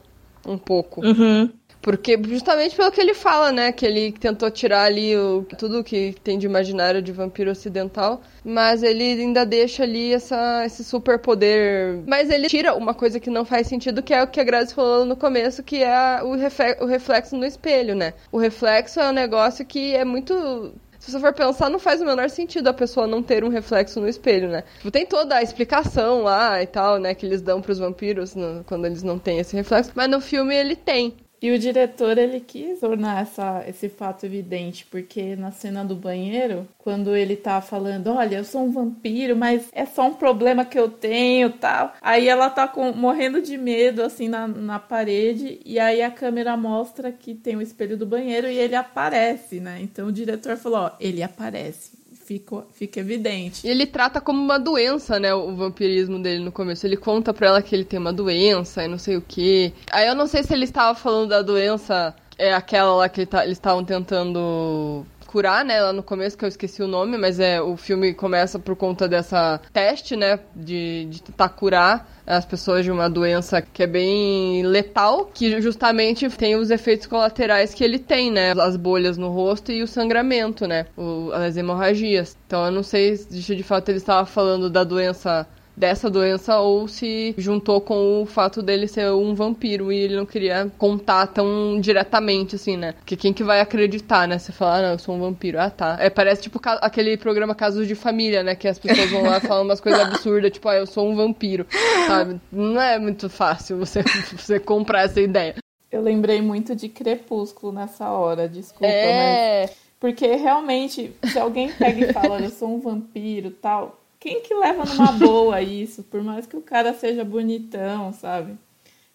um 0.46 0.58
pouco. 0.58 1.06
Uhum. 1.06 1.50
Porque 1.84 2.18
justamente 2.24 2.78
pelo 2.78 2.90
que 2.90 3.02
ele 3.02 3.14
fala, 3.14 3.52
né? 3.52 3.74
Que 3.74 3.86
ele 3.86 4.14
tentou 4.14 4.50
tirar 4.50 4.84
ali 4.84 5.18
o, 5.18 5.46
tudo 5.58 5.84
que 5.84 6.16
tem 6.24 6.40
de 6.40 6.46
imaginário 6.46 7.02
de 7.02 7.12
vampiro 7.12 7.52
ocidental. 7.52 8.22
Mas 8.44 8.82
ele 8.82 9.04
ainda 9.04 9.46
deixa 9.46 9.84
ali 9.84 10.14
essa, 10.14 10.66
esse 10.66 10.82
superpoder. 10.82 12.00
Mas 12.08 12.30
ele 12.30 12.48
tira 12.48 12.74
uma 12.74 12.94
coisa 12.94 13.20
que 13.20 13.30
não 13.30 13.44
faz 13.44 13.68
sentido, 13.68 14.02
que 14.02 14.14
é 14.14 14.24
o 14.24 14.28
que 14.28 14.40
a 14.40 14.46
Grazi 14.46 14.74
falou 14.74 15.04
no 15.04 15.18
começo, 15.18 15.62
que 15.62 15.84
é 15.84 16.24
o, 16.24 16.38
o 16.84 16.88
reflexo 16.88 17.36
no 17.36 17.46
espelho, 17.46 17.96
né? 17.96 18.14
O 18.32 18.38
reflexo 18.38 19.02
é 19.02 19.10
um 19.10 19.14
negócio 19.14 19.66
que 19.66 19.94
é 19.94 20.06
muito 20.06 20.74
se 21.04 21.12
você 21.12 21.20
for 21.20 21.34
pensar, 21.34 21.70
não 21.70 21.80
faz 21.80 22.00
o 22.00 22.06
menor 22.06 22.30
sentido 22.30 22.70
a 22.70 22.74
pessoa 22.74 23.06
não 23.06 23.22
ter 23.22 23.44
um 23.44 23.50
reflexo 23.50 24.00
no 24.00 24.08
espelho, 24.08 24.48
né? 24.48 24.64
Tipo, 24.78 24.90
tem 24.90 25.06
toda 25.06 25.36
a 25.36 25.44
explicação 25.44 26.24
lá 26.24 26.64
e 26.64 26.66
tal, 26.66 26.98
né, 26.98 27.14
que 27.14 27.26
eles 27.26 27.42
dão 27.42 27.62
pros 27.62 27.78
vampiros 27.78 28.34
no, 28.36 28.64
quando 28.64 28.86
eles 28.86 29.04
não 29.04 29.20
têm 29.20 29.38
esse 29.40 29.54
reflexo, 29.54 29.92
mas 29.96 30.10
no 30.10 30.22
filme 30.22 30.56
ele 30.56 30.78
tem. 30.78 31.18
E 31.44 31.52
o 31.52 31.60
diretor, 31.60 32.18
ele 32.18 32.40
quis 32.40 32.80
tornar 32.80 33.22
essa, 33.22 33.66
esse 33.68 33.90
fato 33.90 34.26
evidente, 34.26 34.86
porque 34.90 35.36
na 35.36 35.52
cena 35.52 35.84
do 35.84 35.94
banheiro, 35.94 36.66
quando 36.78 37.14
ele 37.14 37.36
tá 37.36 37.60
falando, 37.60 38.12
olha, 38.12 38.38
eu 38.38 38.46
sou 38.46 38.62
um 38.64 38.72
vampiro, 38.72 39.36
mas 39.36 39.68
é 39.74 39.86
só 39.86 40.08
um 40.08 40.14
problema 40.14 40.64
que 40.64 40.80
eu 40.80 40.88
tenho, 40.88 41.50
tal. 41.50 41.96
Aí 42.02 42.30
ela 42.30 42.50
tá 42.50 42.66
com, 42.66 42.94
morrendo 42.94 43.42
de 43.42 43.58
medo, 43.58 44.04
assim, 44.04 44.30
na, 44.30 44.48
na 44.48 44.80
parede, 44.80 45.60
e 45.66 45.78
aí 45.80 46.02
a 46.02 46.10
câmera 46.10 46.56
mostra 46.56 47.12
que 47.12 47.36
tem 47.36 47.58
o 47.58 47.62
espelho 47.62 47.98
do 47.98 48.06
banheiro 48.06 48.48
e 48.48 48.58
ele 48.58 48.76
aparece, 48.76 49.60
né? 49.60 49.80
Então 49.82 50.08
o 50.08 50.14
diretor 50.14 50.56
falou, 50.56 50.80
ó, 50.80 50.92
ele 50.98 51.22
aparece 51.22 52.03
fica, 52.26 52.66
fica 52.72 53.00
evidente. 53.00 53.66
E 53.66 53.70
ele 53.70 53.86
trata 53.86 54.20
como 54.22 54.42
uma 54.42 54.58
doença, 54.58 55.20
né, 55.20 55.34
o 55.34 55.56
vampirismo 55.56 56.22
dele 56.22 56.44
no 56.44 56.52
começo. 56.52 56.86
Ele 56.86 56.98
conta 56.98 57.34
pra 57.34 57.48
ela 57.48 57.62
que 57.62 57.76
ele 57.76 57.86
tem 57.86 58.00
uma 58.00 58.14
doença 58.14 58.84
e 58.84 58.88
não 58.88 58.98
sei 58.98 59.18
o 59.18 59.22
que. 59.22 59.74
Aí 59.92 60.08
eu 60.08 60.16
não 60.16 60.28
sei 60.28 60.44
se 60.44 60.54
ele 60.54 60.66
estava 60.66 60.98
falando 60.98 61.30
da 61.30 61.42
doença, 61.42 62.16
é 62.38 62.54
aquela 62.54 62.96
lá 62.96 63.10
que 63.10 63.26
tá, 63.26 63.44
eles 63.44 63.58
estavam 63.58 63.84
tentando 63.84 65.06
curar, 65.34 65.66
né? 65.66 65.82
Lá 65.82 65.92
no 65.92 66.04
começo, 66.04 66.38
que 66.38 66.46
eu 66.46 66.50
esqueci 66.50 66.84
o 66.84 66.88
nome, 66.88 67.18
mas 67.18 67.40
é 67.40 67.60
o 67.60 67.76
filme 67.76 68.14
começa 68.14 68.60
por 68.60 68.76
conta 68.76 69.08
dessa 69.08 69.60
teste, 69.74 70.16
né? 70.16 70.40
De, 70.56 71.06
de 71.10 71.24
tentar 71.24 71.50
curar 71.50 72.08
as 72.26 72.46
pessoas 72.46 72.86
de 72.86 72.92
uma 72.92 73.10
doença 73.10 73.60
que 73.60 73.82
é 73.82 73.88
bem 73.88 74.64
letal, 74.64 75.26
que 75.34 75.60
justamente 75.60 76.30
tem 76.30 76.56
os 76.56 76.70
efeitos 76.70 77.08
colaterais 77.08 77.74
que 77.74 77.84
ele 77.84 77.98
tem, 77.98 78.30
né? 78.30 78.52
As 78.52 78.78
bolhas 78.78 79.18
no 79.18 79.30
rosto 79.30 79.72
e 79.72 79.82
o 79.82 79.88
sangramento, 79.88 80.68
né? 80.68 80.86
O, 80.96 81.32
as 81.34 81.58
hemorragias. 81.58 82.38
Então 82.46 82.66
eu 82.66 82.72
não 82.72 82.84
sei 82.84 83.18
se 83.18 83.56
de 83.56 83.64
fato 83.64 83.90
ele 83.90 83.98
estava 83.98 84.28
falando 84.28 84.70
da 84.70 84.84
doença 84.84 85.48
dessa 85.76 86.10
doença 86.10 86.60
ou 86.60 86.88
se 86.88 87.34
juntou 87.38 87.82
com 87.82 88.22
o 88.22 88.26
fato 88.26 88.62
dele 88.62 88.88
ser 88.88 89.12
um 89.12 89.34
vampiro 89.34 89.92
e 89.92 89.98
ele 89.98 90.16
não 90.16 90.26
queria 90.26 90.72
contar 90.78 91.28
tão 91.28 91.80
diretamente, 91.80 92.56
assim, 92.56 92.78
né? 92.78 92.94
Porque 92.94 93.16
quem 93.16 93.34
que 93.34 93.44
vai 93.44 93.60
acreditar, 93.60 94.28
né? 94.28 94.38
Você 94.38 94.52
falar, 94.52 94.78
ah, 94.78 94.82
não, 94.82 94.92
eu 94.92 95.00
sou 95.00 95.16
um 95.16 95.20
vampiro. 95.20 95.60
Ah, 95.60 95.70
tá. 95.70 95.98
É, 96.00 96.10
parece 96.10 96.44
tipo 96.44 96.60
aquele 96.64 97.18
programa 97.18 97.56
Casos 97.56 97.88
de 97.88 97.96
Família, 97.96 98.44
né? 98.44 98.56
Que 98.56 98.68
as 98.68 98.80
pessoas 98.80 99.10
vão 99.10 99.24
lá 99.24 99.40
falando 99.40 99.66
umas 99.66 99.82
coisas 99.82 100.02
absurdas, 100.02 100.52
tipo, 100.52 100.68
ah, 100.70 100.76
eu 100.76 100.86
sou 100.86 101.10
um 101.10 101.16
vampiro, 101.16 101.66
sabe? 102.08 102.40
Não 102.52 102.82
é 102.82 103.00
muito 103.00 103.30
fácil 103.30 103.78
você, 103.78 104.04
você 104.38 104.60
comprar 104.60 105.04
essa 105.04 105.22
ideia. 105.22 105.56
Eu 105.92 106.02
lembrei 106.02 106.42
muito 106.42 106.76
de 106.76 106.90
Crepúsculo 106.90 107.72
nessa 107.72 108.10
hora, 108.10 108.50
desculpa, 108.50 108.88
é... 108.88 109.62
mas... 109.62 109.84
Porque 110.00 110.36
realmente, 110.36 111.16
se 111.32 111.40
alguém 111.40 111.72
pega 111.72 112.10
e 112.10 112.12
fala, 112.12 112.42
eu 112.42 112.50
sou 112.50 112.76
um 112.76 112.80
vampiro 112.82 113.52
tal, 113.52 114.03
quem 114.24 114.42
que 114.42 114.54
leva 114.54 114.86
numa 114.86 115.12
boa 115.12 115.62
isso? 115.62 116.02
Por 116.02 116.24
mais 116.24 116.48
que 116.48 116.56
o 116.56 116.62
cara 116.62 116.94
seja 116.94 117.26
bonitão, 117.26 118.14
sabe? 118.14 118.58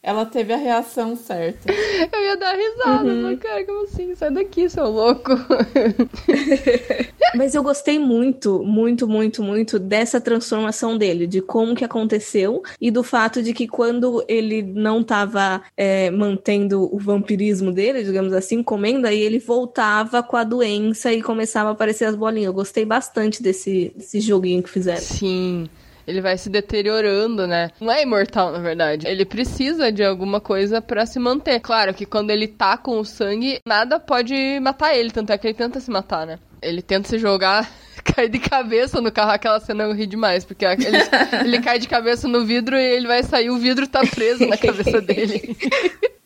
Ela 0.00 0.24
teve 0.24 0.52
a 0.52 0.56
reação 0.56 1.16
certa. 1.16 1.70
Eu 1.72 2.22
ia 2.22 2.36
dar 2.36 2.54
risada, 2.54 3.08
uhum. 3.08 3.22
mas 3.22 3.38
cara, 3.40 3.66
como 3.66 3.82
assim? 3.82 4.14
Sai 4.14 4.30
daqui, 4.30 4.68
seu 4.68 4.88
louco. 4.88 5.32
mas 7.34 7.54
eu 7.54 7.62
gostei 7.62 7.98
muito, 7.98 8.62
muito, 8.62 9.08
muito, 9.08 9.42
muito 9.42 9.78
dessa 9.78 10.20
transformação 10.20 10.96
dele, 10.96 11.26
de 11.26 11.42
como 11.42 11.74
que 11.74 11.84
aconteceu 11.84 12.62
e 12.80 12.90
do 12.90 13.02
fato 13.02 13.42
de 13.42 13.52
que 13.52 13.66
quando 13.66 14.24
ele 14.28 14.62
não 14.62 15.02
tava 15.02 15.62
é, 15.76 16.10
mantendo 16.10 16.88
o 16.94 16.98
vampirismo 16.98 17.72
dele, 17.72 18.04
digamos 18.04 18.32
assim, 18.32 18.62
comendo, 18.62 19.06
aí 19.06 19.20
ele 19.20 19.40
voltava 19.40 20.22
com 20.22 20.36
a 20.36 20.44
doença 20.44 21.12
e 21.12 21.20
começava 21.20 21.70
a 21.70 21.72
aparecer 21.72 22.04
as 22.04 22.14
bolinhas. 22.14 22.46
Eu 22.46 22.54
gostei 22.54 22.84
bastante 22.84 23.42
desse, 23.42 23.92
desse 23.96 24.20
joguinho 24.20 24.62
que 24.62 24.70
fizeram. 24.70 25.02
Sim 25.02 25.68
ele 26.08 26.22
vai 26.22 26.38
se 26.38 26.48
deteriorando, 26.48 27.46
né? 27.46 27.70
Não 27.78 27.92
é 27.92 28.02
imortal, 28.02 28.50
na 28.50 28.60
verdade. 28.60 29.06
Ele 29.06 29.26
precisa 29.26 29.92
de 29.92 30.02
alguma 30.02 30.40
coisa 30.40 30.80
para 30.80 31.04
se 31.04 31.18
manter. 31.18 31.60
Claro 31.60 31.92
que 31.92 32.06
quando 32.06 32.30
ele 32.30 32.48
tá 32.48 32.78
com 32.78 32.98
o 32.98 33.04
sangue, 33.04 33.60
nada 33.66 34.00
pode 34.00 34.58
matar 34.60 34.96
ele, 34.96 35.10
tanto 35.10 35.30
é 35.30 35.36
que 35.36 35.46
ele 35.46 35.54
tenta 35.54 35.78
se 35.80 35.90
matar, 35.90 36.26
né? 36.26 36.38
Ele 36.62 36.80
tenta 36.80 37.06
se 37.06 37.18
jogar 37.18 37.70
cai 38.02 38.26
de 38.26 38.38
cabeça 38.38 39.02
no 39.02 39.12
carro, 39.12 39.32
aquela 39.32 39.60
cena 39.60 39.84
eu 39.84 39.92
ri 39.92 40.06
demais, 40.06 40.46
porque 40.46 40.64
ele, 40.64 40.96
ele 41.44 41.60
cai 41.60 41.78
de 41.78 41.86
cabeça 41.86 42.26
no 42.26 42.42
vidro 42.42 42.74
e 42.74 42.82
ele 42.82 43.06
vai 43.06 43.22
sair, 43.22 43.50
o 43.50 43.58
vidro 43.58 43.86
tá 43.86 44.00
preso 44.00 44.46
na 44.46 44.56
cabeça 44.56 45.02
dele. 45.02 45.54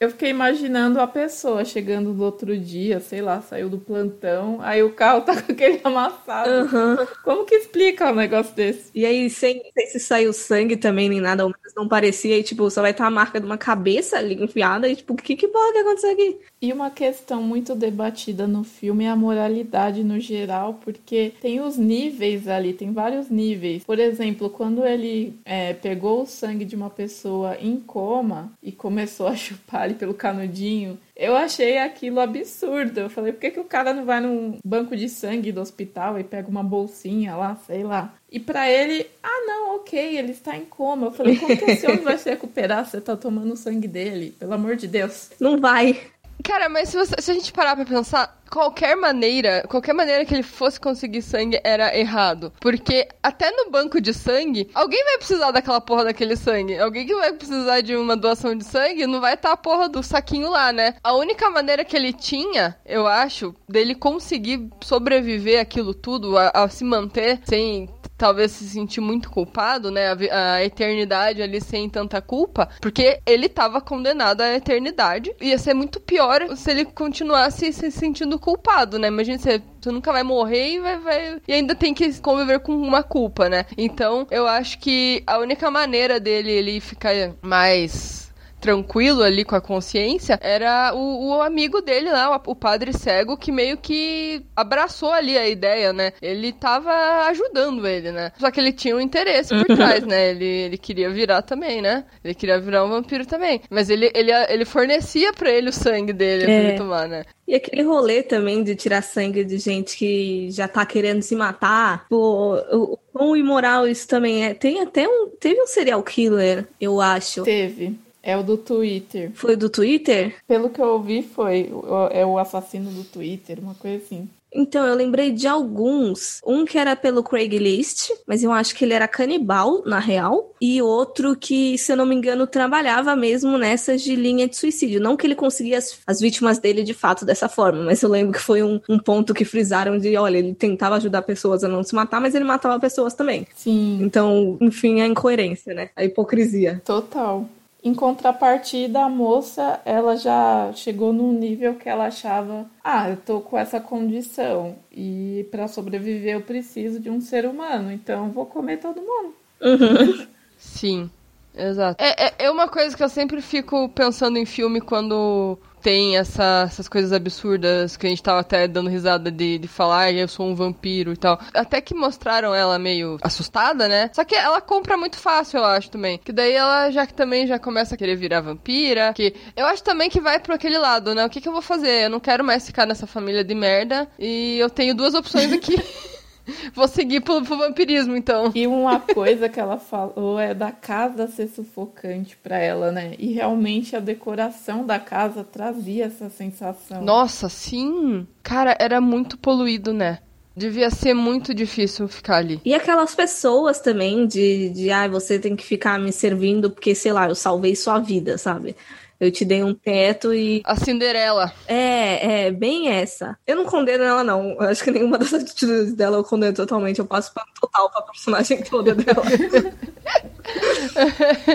Eu 0.00 0.08
fiquei 0.08 0.30
imaginando 0.30 0.98
a 0.98 1.06
pessoa 1.06 1.62
chegando 1.62 2.14
no 2.14 2.24
outro 2.24 2.58
dia, 2.58 3.00
sei 3.00 3.20
lá, 3.20 3.42
saiu 3.42 3.68
do 3.68 3.78
plantão, 3.78 4.58
aí 4.62 4.82
o 4.82 4.94
carro 4.94 5.20
tá 5.26 5.42
com 5.42 5.52
aquele 5.52 5.78
amassado. 5.84 6.50
Uhum. 6.50 7.06
Como 7.22 7.44
que 7.44 7.54
explica 7.54 8.10
um 8.10 8.14
negócio 8.14 8.54
desse? 8.54 8.90
E 8.94 9.04
aí, 9.04 9.28
sem, 9.28 9.60
sem 9.74 9.86
se 9.88 10.00
saiu 10.00 10.32
sangue 10.32 10.78
também, 10.78 11.10
nem 11.10 11.20
nada, 11.20 11.46
não 11.76 11.86
parecia, 11.86 12.38
e 12.38 12.42
tipo, 12.42 12.70
só 12.70 12.80
vai 12.80 12.92
estar 12.92 13.06
a 13.06 13.10
marca 13.10 13.38
de 13.38 13.44
uma 13.44 13.58
cabeça 13.58 14.16
ali 14.16 14.42
enfiada, 14.42 14.88
e 14.88 14.96
tipo, 14.96 15.12
o 15.12 15.16
que 15.16 15.36
que 15.36 15.48
pode 15.48 15.78
acontecer 15.78 16.12
aqui? 16.12 16.40
E 16.62 16.74
uma 16.74 16.90
questão 16.90 17.42
muito 17.42 17.74
debatida 17.74 18.46
no 18.46 18.62
filme 18.62 19.04
é 19.04 19.08
a 19.08 19.16
moralidade 19.16 20.04
no 20.04 20.20
geral, 20.20 20.74
porque 20.74 21.32
tem 21.40 21.58
os 21.58 21.78
níveis 21.78 22.46
ali, 22.46 22.74
tem 22.74 22.92
vários 22.92 23.30
níveis. 23.30 23.82
Por 23.82 23.98
exemplo, 23.98 24.50
quando 24.50 24.84
ele 24.84 25.40
é, 25.42 25.72
pegou 25.72 26.22
o 26.22 26.26
sangue 26.26 26.66
de 26.66 26.76
uma 26.76 26.90
pessoa 26.90 27.56
em 27.58 27.80
coma 27.80 28.52
e 28.62 28.70
começou 28.72 29.26
a 29.26 29.34
chupar 29.36 29.84
ali 29.84 29.94
pelo 29.94 30.12
canudinho, 30.12 30.98
eu 31.16 31.34
achei 31.34 31.78
aquilo 31.78 32.20
absurdo. 32.20 33.00
Eu 33.00 33.08
falei, 33.08 33.32
por 33.32 33.40
que, 33.40 33.52
que 33.52 33.60
o 33.60 33.64
cara 33.64 33.94
não 33.94 34.04
vai 34.04 34.20
num 34.20 34.58
banco 34.62 34.94
de 34.94 35.08
sangue 35.08 35.52
do 35.52 35.62
hospital 35.62 36.20
e 36.20 36.24
pega 36.24 36.48
uma 36.48 36.62
bolsinha 36.62 37.36
lá, 37.36 37.56
sei 37.66 37.82
lá? 37.82 38.14
E 38.30 38.38
para 38.38 38.70
ele, 38.70 39.06
ah 39.22 39.44
não, 39.46 39.76
ok, 39.76 40.18
ele 40.18 40.32
está 40.32 40.56
em 40.58 40.66
coma. 40.66 41.06
Eu 41.06 41.12
falei, 41.12 41.36
como 41.36 41.56
que 41.56 41.70
esse 41.70 41.86
homem 41.86 42.02
vai 42.02 42.18
se 42.18 42.28
recuperar? 42.28 42.84
Você 42.84 43.00
tá 43.00 43.16
tomando 43.16 43.54
o 43.54 43.56
sangue 43.56 43.88
dele, 43.88 44.34
pelo 44.38 44.52
amor 44.52 44.76
de 44.76 44.86
Deus. 44.86 45.30
Não 45.40 45.58
vai. 45.58 45.98
Cara, 46.42 46.68
mas 46.68 46.88
se, 46.88 46.96
você, 46.96 47.14
se, 47.20 47.30
a 47.30 47.34
gente 47.34 47.52
parar 47.52 47.76
pra 47.76 47.84
pensar, 47.84 48.40
qualquer 48.50 48.96
maneira, 48.96 49.64
qualquer 49.68 49.92
maneira 49.92 50.24
que 50.24 50.34
ele 50.34 50.42
fosse 50.42 50.80
conseguir 50.80 51.22
sangue 51.22 51.60
era 51.62 51.96
errado. 51.96 52.52
Porque 52.60 53.08
até 53.22 53.50
no 53.50 53.70
banco 53.70 54.00
de 54.00 54.12
sangue, 54.12 54.68
alguém 54.74 55.02
vai 55.04 55.18
precisar 55.18 55.50
daquela 55.50 55.80
porra 55.80 56.04
daquele 56.04 56.36
sangue. 56.36 56.78
Alguém 56.78 57.06
que 57.06 57.14
vai 57.14 57.32
precisar 57.32 57.80
de 57.80 57.96
uma 57.96 58.16
doação 58.16 58.54
de 58.54 58.64
sangue 58.64 59.06
não 59.06 59.20
vai 59.20 59.34
estar 59.34 59.50
tá 59.50 59.54
a 59.54 59.56
porra 59.56 59.88
do 59.88 60.02
saquinho 60.02 60.50
lá, 60.50 60.72
né? 60.72 60.94
A 61.02 61.14
única 61.14 61.50
maneira 61.50 61.84
que 61.84 61.96
ele 61.96 62.12
tinha, 62.12 62.76
eu 62.84 63.06
acho, 63.06 63.54
dele 63.68 63.94
conseguir 63.94 64.68
sobreviver 64.82 65.60
aquilo 65.60 65.94
tudo, 65.94 66.36
a, 66.36 66.50
a 66.54 66.68
se 66.68 66.84
manter 66.84 67.40
sem 67.44 67.88
talvez 68.20 68.50
se 68.52 68.68
sentir 68.68 69.00
muito 69.00 69.30
culpado, 69.30 69.90
né? 69.90 70.08
A, 70.08 70.54
a, 70.56 70.64
eternidade 70.64 71.40
ali 71.40 71.58
sem 71.58 71.88
tanta 71.88 72.20
culpa, 72.20 72.68
porque 72.78 73.18
ele 73.24 73.48
tava 73.48 73.80
condenado 73.80 74.42
à 74.42 74.54
eternidade. 74.54 75.34
Ia 75.40 75.56
ser 75.56 75.72
muito 75.72 75.98
pior 75.98 76.54
se 76.54 76.70
ele 76.70 76.84
continuasse 76.84 77.72
se 77.72 77.90
sentindo 77.90 78.38
culpado, 78.38 78.98
né? 78.98 79.08
Imagina 79.08 79.38
você, 79.38 79.62
você 79.80 79.90
nunca 79.90 80.12
vai 80.12 80.22
morrer 80.22 80.74
e 80.74 80.80
vai, 80.80 80.98
vai, 80.98 81.40
e 81.48 81.52
ainda 81.54 81.74
tem 81.74 81.94
que 81.94 82.20
conviver 82.20 82.60
com 82.60 82.72
uma 82.76 83.02
culpa, 83.02 83.48
né? 83.48 83.64
Então, 83.76 84.26
eu 84.30 84.46
acho 84.46 84.78
que 84.78 85.22
a 85.26 85.38
única 85.38 85.70
maneira 85.70 86.20
dele 86.20 86.50
ele 86.50 86.78
ficar 86.78 87.14
mais 87.40 88.29
tranquilo 88.60 89.22
ali 89.22 89.44
com 89.44 89.56
a 89.56 89.60
consciência 89.60 90.38
era 90.42 90.92
o, 90.94 91.28
o 91.28 91.42
amigo 91.42 91.80
dele 91.80 92.10
lá, 92.10 92.36
o, 92.36 92.50
o, 92.50 92.54
padre 92.54 92.92
cego, 92.92 93.36
que 93.36 93.50
meio 93.50 93.76
que 93.78 94.42
abraçou 94.54 95.10
ali 95.10 95.36
a 95.36 95.48
ideia, 95.48 95.92
né? 95.92 96.12
Ele 96.20 96.52
tava 96.52 96.92
ajudando 97.28 97.86
ele, 97.86 98.12
né? 98.12 98.32
Só 98.38 98.50
que 98.50 98.60
ele 98.60 98.72
tinha 98.72 98.94
um 98.94 99.00
interesse 99.00 99.54
por 99.54 99.64
trás, 99.76 100.04
né? 100.04 100.30
Ele, 100.30 100.44
ele 100.44 100.78
queria 100.78 101.10
virar 101.10 101.42
também, 101.42 101.80
né? 101.80 102.04
Ele 102.22 102.34
queria 102.34 102.60
virar 102.60 102.84
um 102.84 102.90
vampiro 102.90 103.24
também. 103.26 103.62
Mas 103.70 103.88
ele, 103.88 104.10
ele, 104.14 104.30
ele 104.48 104.64
fornecia 104.64 105.32
para 105.32 105.50
ele 105.50 105.70
o 105.70 105.72
sangue 105.72 106.12
dele 106.12 106.42
é. 106.42 106.46
pra 106.46 106.54
ele 106.54 106.78
tomar, 106.78 107.08
né? 107.08 107.24
E 107.50 107.54
aquele 107.56 107.82
rolê 107.82 108.22
também 108.22 108.62
de 108.62 108.76
tirar 108.76 109.02
sangue 109.02 109.44
de 109.44 109.58
gente 109.58 109.96
que 109.96 110.48
já 110.52 110.68
tá 110.68 110.86
querendo 110.86 111.20
se 111.20 111.34
matar. 111.34 112.06
Pô, 112.08 112.54
o 112.70 112.96
quão 113.12 113.36
imoral 113.36 113.88
isso 113.88 114.06
também 114.06 114.44
é. 114.44 114.54
Tem 114.54 114.80
até 114.80 115.08
um. 115.08 115.28
Teve 115.30 115.60
um 115.60 115.66
serial 115.66 116.00
killer, 116.02 116.68
eu 116.80 117.00
acho. 117.00 117.42
Teve. 117.42 117.98
É 118.22 118.36
o 118.36 118.42
do 118.42 118.56
Twitter. 118.56 119.30
Foi 119.34 119.56
do 119.56 119.70
Twitter? 119.70 120.36
Pelo 120.46 120.70
que 120.70 120.80
eu 120.80 120.88
ouvi, 120.88 121.22
foi. 121.22 121.70
É 122.10 122.24
o 122.24 122.38
assassino 122.38 122.90
do 122.90 123.04
Twitter, 123.04 123.58
uma 123.60 123.74
coisa 123.74 124.02
assim. 124.04 124.28
Então, 124.52 124.84
eu 124.84 124.94
lembrei 124.94 125.30
de 125.30 125.46
alguns. 125.46 126.40
Um 126.44 126.64
que 126.64 126.76
era 126.76 126.96
pelo 126.96 127.22
Craigslist, 127.22 128.10
mas 128.26 128.42
eu 128.42 128.52
acho 128.52 128.74
que 128.74 128.84
ele 128.84 128.94
era 128.94 129.06
canibal, 129.06 129.82
na 129.86 129.98
real. 129.98 130.52
E 130.60 130.82
outro 130.82 131.36
que, 131.36 131.78
se 131.78 131.92
eu 131.92 131.96
não 131.96 132.04
me 132.04 132.14
engano, 132.14 132.46
trabalhava 132.46 133.14
mesmo 133.14 133.56
nessas 133.56 134.02
de 134.02 134.16
linha 134.16 134.48
de 134.48 134.56
suicídio. 134.56 135.00
Não 135.00 135.16
que 135.16 135.26
ele 135.26 135.34
conseguia 135.34 135.78
as, 135.78 136.00
as 136.06 136.20
vítimas 136.20 136.58
dele 136.58 136.82
de 136.82 136.92
fato 136.92 137.24
dessa 137.24 137.48
forma, 137.48 137.84
mas 137.84 138.02
eu 138.02 138.10
lembro 138.10 138.32
que 138.32 138.40
foi 138.40 138.62
um, 138.62 138.80
um, 138.88 138.98
ponto 138.98 139.32
que 139.32 139.44
frisaram 139.44 139.98
de: 139.98 140.16
olha, 140.16 140.38
ele 140.38 140.54
tentava 140.54 140.96
ajudar 140.96 141.22
pessoas 141.22 141.62
a 141.62 141.68
não 141.68 141.82
se 141.82 141.94
matar, 141.94 142.20
mas 142.20 142.34
ele 142.34 142.44
matava 142.44 142.78
pessoas 142.80 143.14
também. 143.14 143.46
Sim. 143.54 144.00
Então, 144.02 144.58
enfim, 144.60 145.00
a 145.00 145.06
incoerência, 145.06 145.72
né? 145.72 145.90
A 145.94 146.04
hipocrisia. 146.04 146.82
Total. 146.84 147.48
Em 147.82 147.94
contrapartida, 147.94 149.00
a 149.00 149.08
moça, 149.08 149.80
ela 149.84 150.14
já 150.16 150.70
chegou 150.74 151.12
num 151.12 151.32
nível 151.32 151.76
que 151.76 151.88
ela 151.88 152.06
achava, 152.06 152.66
ah, 152.84 153.08
eu 153.08 153.16
tô 153.16 153.40
com 153.40 153.56
essa 153.56 153.80
condição 153.80 154.76
e 154.92 155.46
para 155.50 155.66
sobreviver 155.66 156.34
eu 156.34 156.42
preciso 156.42 157.00
de 157.00 157.08
um 157.08 157.20
ser 157.20 157.46
humano, 157.46 157.90
então 157.90 158.30
vou 158.30 158.44
comer 158.44 158.78
todo 158.78 159.00
mundo. 159.00 159.34
Uhum. 159.62 160.26
Sim, 160.58 161.10
exato. 161.54 162.02
É, 162.02 162.26
é, 162.26 162.34
é 162.40 162.50
uma 162.50 162.68
coisa 162.68 162.94
que 162.94 163.02
eu 163.02 163.08
sempre 163.08 163.40
fico 163.40 163.88
pensando 163.88 164.36
em 164.36 164.44
filme 164.44 164.80
quando 164.82 165.58
tem 165.82 166.16
essa, 166.16 166.64
essas 166.66 166.88
coisas 166.88 167.12
absurdas 167.12 167.96
que 167.96 168.06
a 168.06 168.10
gente 168.10 168.22
tava 168.22 168.40
até 168.40 168.68
dando 168.68 168.90
risada 168.90 169.30
de, 169.30 169.58
de 169.58 169.68
falar, 169.68 170.12
eu 170.12 170.28
sou 170.28 170.46
um 170.46 170.54
vampiro 170.54 171.12
e 171.12 171.16
tal. 171.16 171.40
Até 171.54 171.80
que 171.80 171.94
mostraram 171.94 172.54
ela 172.54 172.78
meio 172.78 173.18
assustada, 173.22 173.88
né? 173.88 174.10
Só 174.12 174.24
que 174.24 174.34
ela 174.34 174.60
compra 174.60 174.96
muito 174.96 175.16
fácil, 175.16 175.58
eu 175.58 175.64
acho 175.64 175.90
também. 175.90 176.18
Que 176.18 176.32
daí 176.32 176.52
ela 176.52 176.90
já 176.90 177.06
que 177.06 177.14
também 177.14 177.46
já 177.46 177.58
começa 177.58 177.94
a 177.94 177.98
querer 177.98 178.16
virar 178.16 178.40
vampira. 178.40 179.12
Que 179.14 179.34
eu 179.56 179.66
acho 179.66 179.82
também 179.82 180.10
que 180.10 180.20
vai 180.20 180.38
pro 180.38 180.54
aquele 180.54 180.78
lado, 180.78 181.14
né? 181.14 181.24
O 181.24 181.30
que, 181.30 181.40
que 181.40 181.48
eu 181.48 181.52
vou 181.52 181.62
fazer? 181.62 182.04
Eu 182.04 182.10
não 182.10 182.20
quero 182.20 182.44
mais 182.44 182.66
ficar 182.66 182.86
nessa 182.86 183.06
família 183.06 183.44
de 183.44 183.54
merda. 183.54 184.08
E 184.18 184.58
eu 184.58 184.68
tenho 184.68 184.94
duas 184.94 185.14
opções 185.14 185.52
aqui. 185.52 185.76
Vou 186.74 186.88
seguir 186.88 187.20
pro, 187.20 187.42
pro, 187.42 187.56
vampirismo, 187.56 188.16
então. 188.16 188.52
E 188.54 188.66
uma 188.66 189.00
coisa 189.00 189.48
que 189.48 189.60
ela 189.60 189.78
falou 189.78 190.38
é 190.38 190.54
da 190.54 190.72
casa 190.72 191.26
ser 191.26 191.48
sufocante 191.48 192.36
para 192.36 192.58
ela, 192.58 192.90
né? 192.90 193.14
E 193.18 193.32
realmente 193.32 193.96
a 193.96 194.00
decoração 194.00 194.84
da 194.84 194.98
casa 194.98 195.44
trazia 195.44 196.06
essa 196.06 196.28
sensação. 196.30 197.02
Nossa, 197.02 197.48
sim! 197.48 198.26
Cara, 198.42 198.76
era 198.78 199.00
muito 199.00 199.38
poluído, 199.38 199.92
né? 199.92 200.18
Devia 200.56 200.90
ser 200.90 201.14
muito 201.14 201.54
difícil 201.54 202.08
ficar 202.08 202.36
ali. 202.36 202.60
E 202.64 202.74
aquelas 202.74 203.14
pessoas 203.14 203.80
também 203.80 204.26
de, 204.26 204.70
de 204.70 204.90
ah, 204.90 205.08
você 205.08 205.38
tem 205.38 205.54
que 205.54 205.64
ficar 205.64 205.98
me 205.98 206.12
servindo 206.12 206.70
porque, 206.70 206.94
sei 206.94 207.12
lá, 207.12 207.28
eu 207.28 207.34
salvei 207.34 207.76
sua 207.76 207.98
vida, 207.98 208.36
sabe? 208.36 208.76
Eu 209.20 209.30
te 209.30 209.44
dei 209.44 209.62
um 209.62 209.74
teto 209.74 210.32
e. 210.32 210.62
A 210.64 210.74
Cinderela. 210.74 211.52
É, 211.68 212.46
é, 212.46 212.50
bem 212.50 212.88
essa. 212.88 213.38
Eu 213.46 213.54
não 213.54 213.66
condeno 213.66 214.02
ela, 214.02 214.24
não. 214.24 214.52
Eu 214.52 214.62
acho 214.62 214.82
que 214.82 214.90
nenhuma 214.90 215.18
das 215.18 215.34
atitudes 215.34 215.92
dela 215.92 216.16
eu 216.16 216.24
condeno 216.24 216.54
totalmente. 216.54 217.00
Eu 217.00 217.04
passo 217.04 217.32
pano 217.34 217.46
total 217.60 217.90
pra 217.90 218.00
personagem 218.00 218.62
toda 218.62 218.94
dela. 218.94 219.22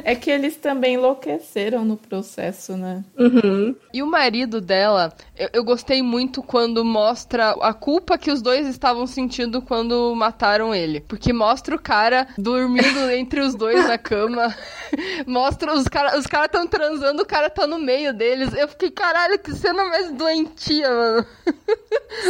é 0.04 0.16
que 0.16 0.30
eles 0.30 0.56
também 0.56 0.96
enlouqueceram 0.96 1.84
no 1.84 1.98
processo, 1.98 2.78
né? 2.78 3.04
Uhum. 3.18 3.76
E 3.94 4.02
o 4.02 4.08
marido 4.08 4.62
dela, 4.62 5.14
eu, 5.38 5.50
eu, 5.54 5.64
gostei 5.64 6.02
muito 6.02 6.42
quando 6.42 6.84
mostra 6.84 7.52
a 7.62 7.74
culpa 7.74 8.18
que 8.18 8.32
os 8.32 8.42
dois 8.42 8.68
estavam 8.68 9.06
sentindo 9.08 9.62
quando 9.62 10.14
mataram 10.16 10.74
ele. 10.74 11.02
Porque 11.02 11.34
mostra 11.34 11.76
o 11.76 11.80
cara 11.80 12.28
dormindo 12.38 13.10
entre 13.12 13.42
os 13.42 13.56
dois 13.56 13.88
na 13.88 13.98
cama. 13.98 14.56
mostra 15.26 15.74
os 15.74 15.88
caras 15.88 16.20
os 16.20 16.28
cara 16.28 16.48
tão 16.48 16.68
transando, 16.68 17.24
o 17.24 17.26
cara 17.26 17.50
tá 17.50 17.68
no 17.68 17.80
meio 17.80 18.14
deles. 18.14 18.54
Eu 18.54 18.68
fiquei, 18.68 18.92
caralho, 18.92 19.40
que 19.40 19.54
cena 19.54 19.84
mais 19.86 20.12
doentia, 20.12 20.90
mano. 20.90 21.26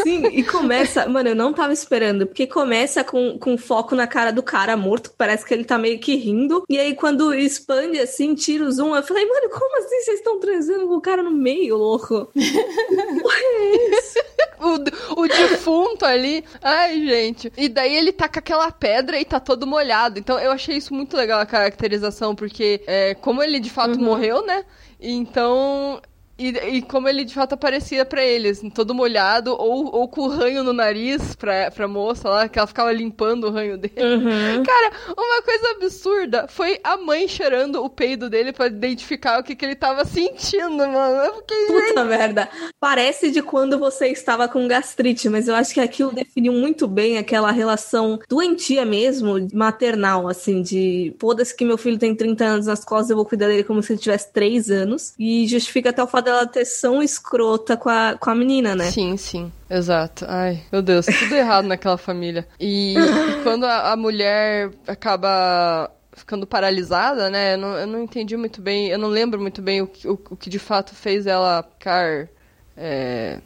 Sim, 0.04 0.26
e 0.28 0.44
começa. 0.44 1.08
Mano, 1.08 1.30
eu 1.30 1.36
não 1.36 1.54
tava 1.54 1.74
esperando, 1.74 2.26
porque 2.26 2.48
começa 2.48 3.04
com, 3.04 3.38
com 3.38 3.58
foco 3.58 3.96
na 3.96 4.08
cara 4.08 4.32
do 4.32 4.44
cara 4.44 4.76
morto, 4.76 5.12
parece 5.18 5.46
que 5.46 5.54
ele 5.54 5.64
tá 5.64 5.78
meio 5.78 6.00
que 6.00 6.15
rindo 6.16 6.64
e 6.70 6.80
aí, 6.80 6.96
quando 6.96 7.34
expande 7.34 8.00
assim, 8.00 8.36
tira 8.36 8.66
o 8.66 8.72
zoom, 8.72 8.96
eu 8.96 9.04
falei, 9.04 9.26
mano, 9.26 9.50
como 9.50 9.78
assim 9.78 10.02
vocês 10.02 10.20
estão 10.20 10.40
transando 10.40 10.88
com 10.88 10.96
o 10.96 11.02
cara 11.02 11.22
no 11.22 11.32
meio, 11.32 11.78
louco? 11.78 12.30
é 12.36 13.98
isso? 13.98 14.20
o, 14.60 15.22
o 15.22 15.28
defunto 15.28 16.06
ali. 16.06 16.44
Ai, 16.62 17.06
gente. 17.06 17.52
E 17.58 17.70
daí 17.70 17.96
ele 17.96 18.12
tá 18.12 18.28
com 18.28 18.40
aquela 18.40 18.72
pedra 18.72 19.20
e 19.20 19.26
tá 19.26 19.40
todo 19.40 19.68
molhado. 19.68 20.20
Então 20.20 20.40
eu 20.40 20.52
achei 20.52 20.78
isso 20.78 20.94
muito 20.94 21.16
legal 21.16 21.40
a 21.40 21.46
caracterização, 21.46 22.36
porque 22.36 22.82
é, 22.88 23.14
como 23.16 23.44
ele 23.44 23.60
de 23.60 23.70
fato 23.70 23.98
uhum. 23.98 24.06
morreu, 24.06 24.46
né? 24.46 24.66
Então 25.00 26.02
e, 26.38 26.50
e, 26.50 26.82
como 26.82 27.08
ele 27.08 27.24
de 27.24 27.34
fato 27.34 27.54
aparecia 27.54 28.04
para 28.04 28.24
eles, 28.24 28.62
todo 28.74 28.94
molhado, 28.94 29.56
ou, 29.58 29.96
ou 29.96 30.08
com 30.08 30.22
o 30.22 30.28
ranho 30.28 30.64
no 30.64 30.74
nariz 30.74 31.34
pra, 31.36 31.72
pra 31.72 31.88
moça 31.88 32.28
lá, 32.28 32.50
que 32.50 32.60
ela 32.60 32.68
ficava 32.68 32.92
limpando 32.92 33.48
o 33.48 33.52
ranho 33.52 33.78
dele. 33.78 33.94
Uhum. 33.98 34.64
Cara, 34.66 34.92
uma 35.18 35.42
coisa 35.42 35.72
absurda 35.72 36.48
foi 36.50 36.80
a 36.84 36.98
mãe 36.98 37.28
cheirando 37.28 37.84
o 37.84 37.90
peido 37.90 38.30
dele 38.30 38.52
para 38.52 38.68
identificar 38.68 39.40
o 39.40 39.44
que, 39.44 39.56
que 39.56 39.64
ele 39.64 39.76
tava 39.76 40.04
sentindo, 40.04 40.76
mano. 40.76 41.16
Eu 41.24 41.36
fiquei. 41.36 41.66
Puta 41.68 42.04
merda. 42.04 42.50
Parece 42.80 43.32
de 43.32 43.42
quando 43.42 43.80
você 43.80 44.08
estava 44.08 44.48
com 44.50 44.68
gastrite, 44.68 45.30
mas 45.30 45.48
eu 45.48 45.56
acho 45.56 45.74
que 45.74 45.80
aquilo 45.80 46.12
definiu 46.12 46.52
muito 46.52 46.86
bem 46.86 47.18
aquela 47.18 47.52
relação 47.52 48.20
doentia 48.28 48.86
mesmo, 48.86 49.48
maternal, 49.54 50.28
assim, 50.28 50.62
de 50.62 51.16
foda-se 51.18 51.56
que 51.56 51.64
meu 51.64 51.78
filho 51.78 51.98
tem 51.98 52.14
30 52.14 52.44
anos 52.44 52.66
nas 52.66 52.84
costas, 52.84 53.12
eu 53.12 53.16
vou 53.16 53.26
cuidar 53.26 53.48
dele 53.48 53.64
como 53.64 53.82
se 53.82 53.94
ele 53.94 54.00
tivesse 54.02 54.34
3 54.34 54.70
anos. 54.70 55.14
E 55.18 55.48
justifica 55.48 55.92
até 55.92 56.04
o 56.04 56.08
fato 56.08 56.25
dela 56.26 56.46
ter 56.46 56.66
tão 56.82 57.02
escrota 57.02 57.78
com 57.78 57.90
a, 57.90 58.18
com 58.20 58.30
a 58.30 58.36
menina, 58.36 58.76
né? 58.76 58.92
Sim, 58.92 59.16
sim. 59.16 59.52
Exato. 59.70 60.26
Ai, 60.28 60.62
meu 60.72 60.82
Deus, 60.82 61.06
tudo 61.06 61.36
errado 61.36 61.66
naquela 61.66 61.98
família. 61.98 62.48
E, 62.60 62.96
e 62.96 62.96
quando 63.44 63.66
a, 63.66 63.94
a, 63.94 63.96
mulher 63.96 64.72
acaba 64.88 65.90
ficando 66.12 66.46
paralisada, 66.46 67.30
né? 67.30 67.54
Eu 67.54 67.58
não, 67.58 67.78
eu 67.78 67.88
não 67.88 68.04
entendi 68.04 68.36
muito 68.36 68.62
bem, 68.62 68.88
eu 68.88 68.98
não 68.98 69.08
lembro 69.08 69.40
muito 69.40 69.62
bem 69.62 69.82
o, 69.82 69.86
o, 70.06 70.12
o 70.32 70.36
que 70.36 70.50
de 70.50 70.60
fato 70.60 70.94
fez 70.94 71.28
ela 71.28 71.64
ficar. 71.64 72.28
É, 72.76 73.40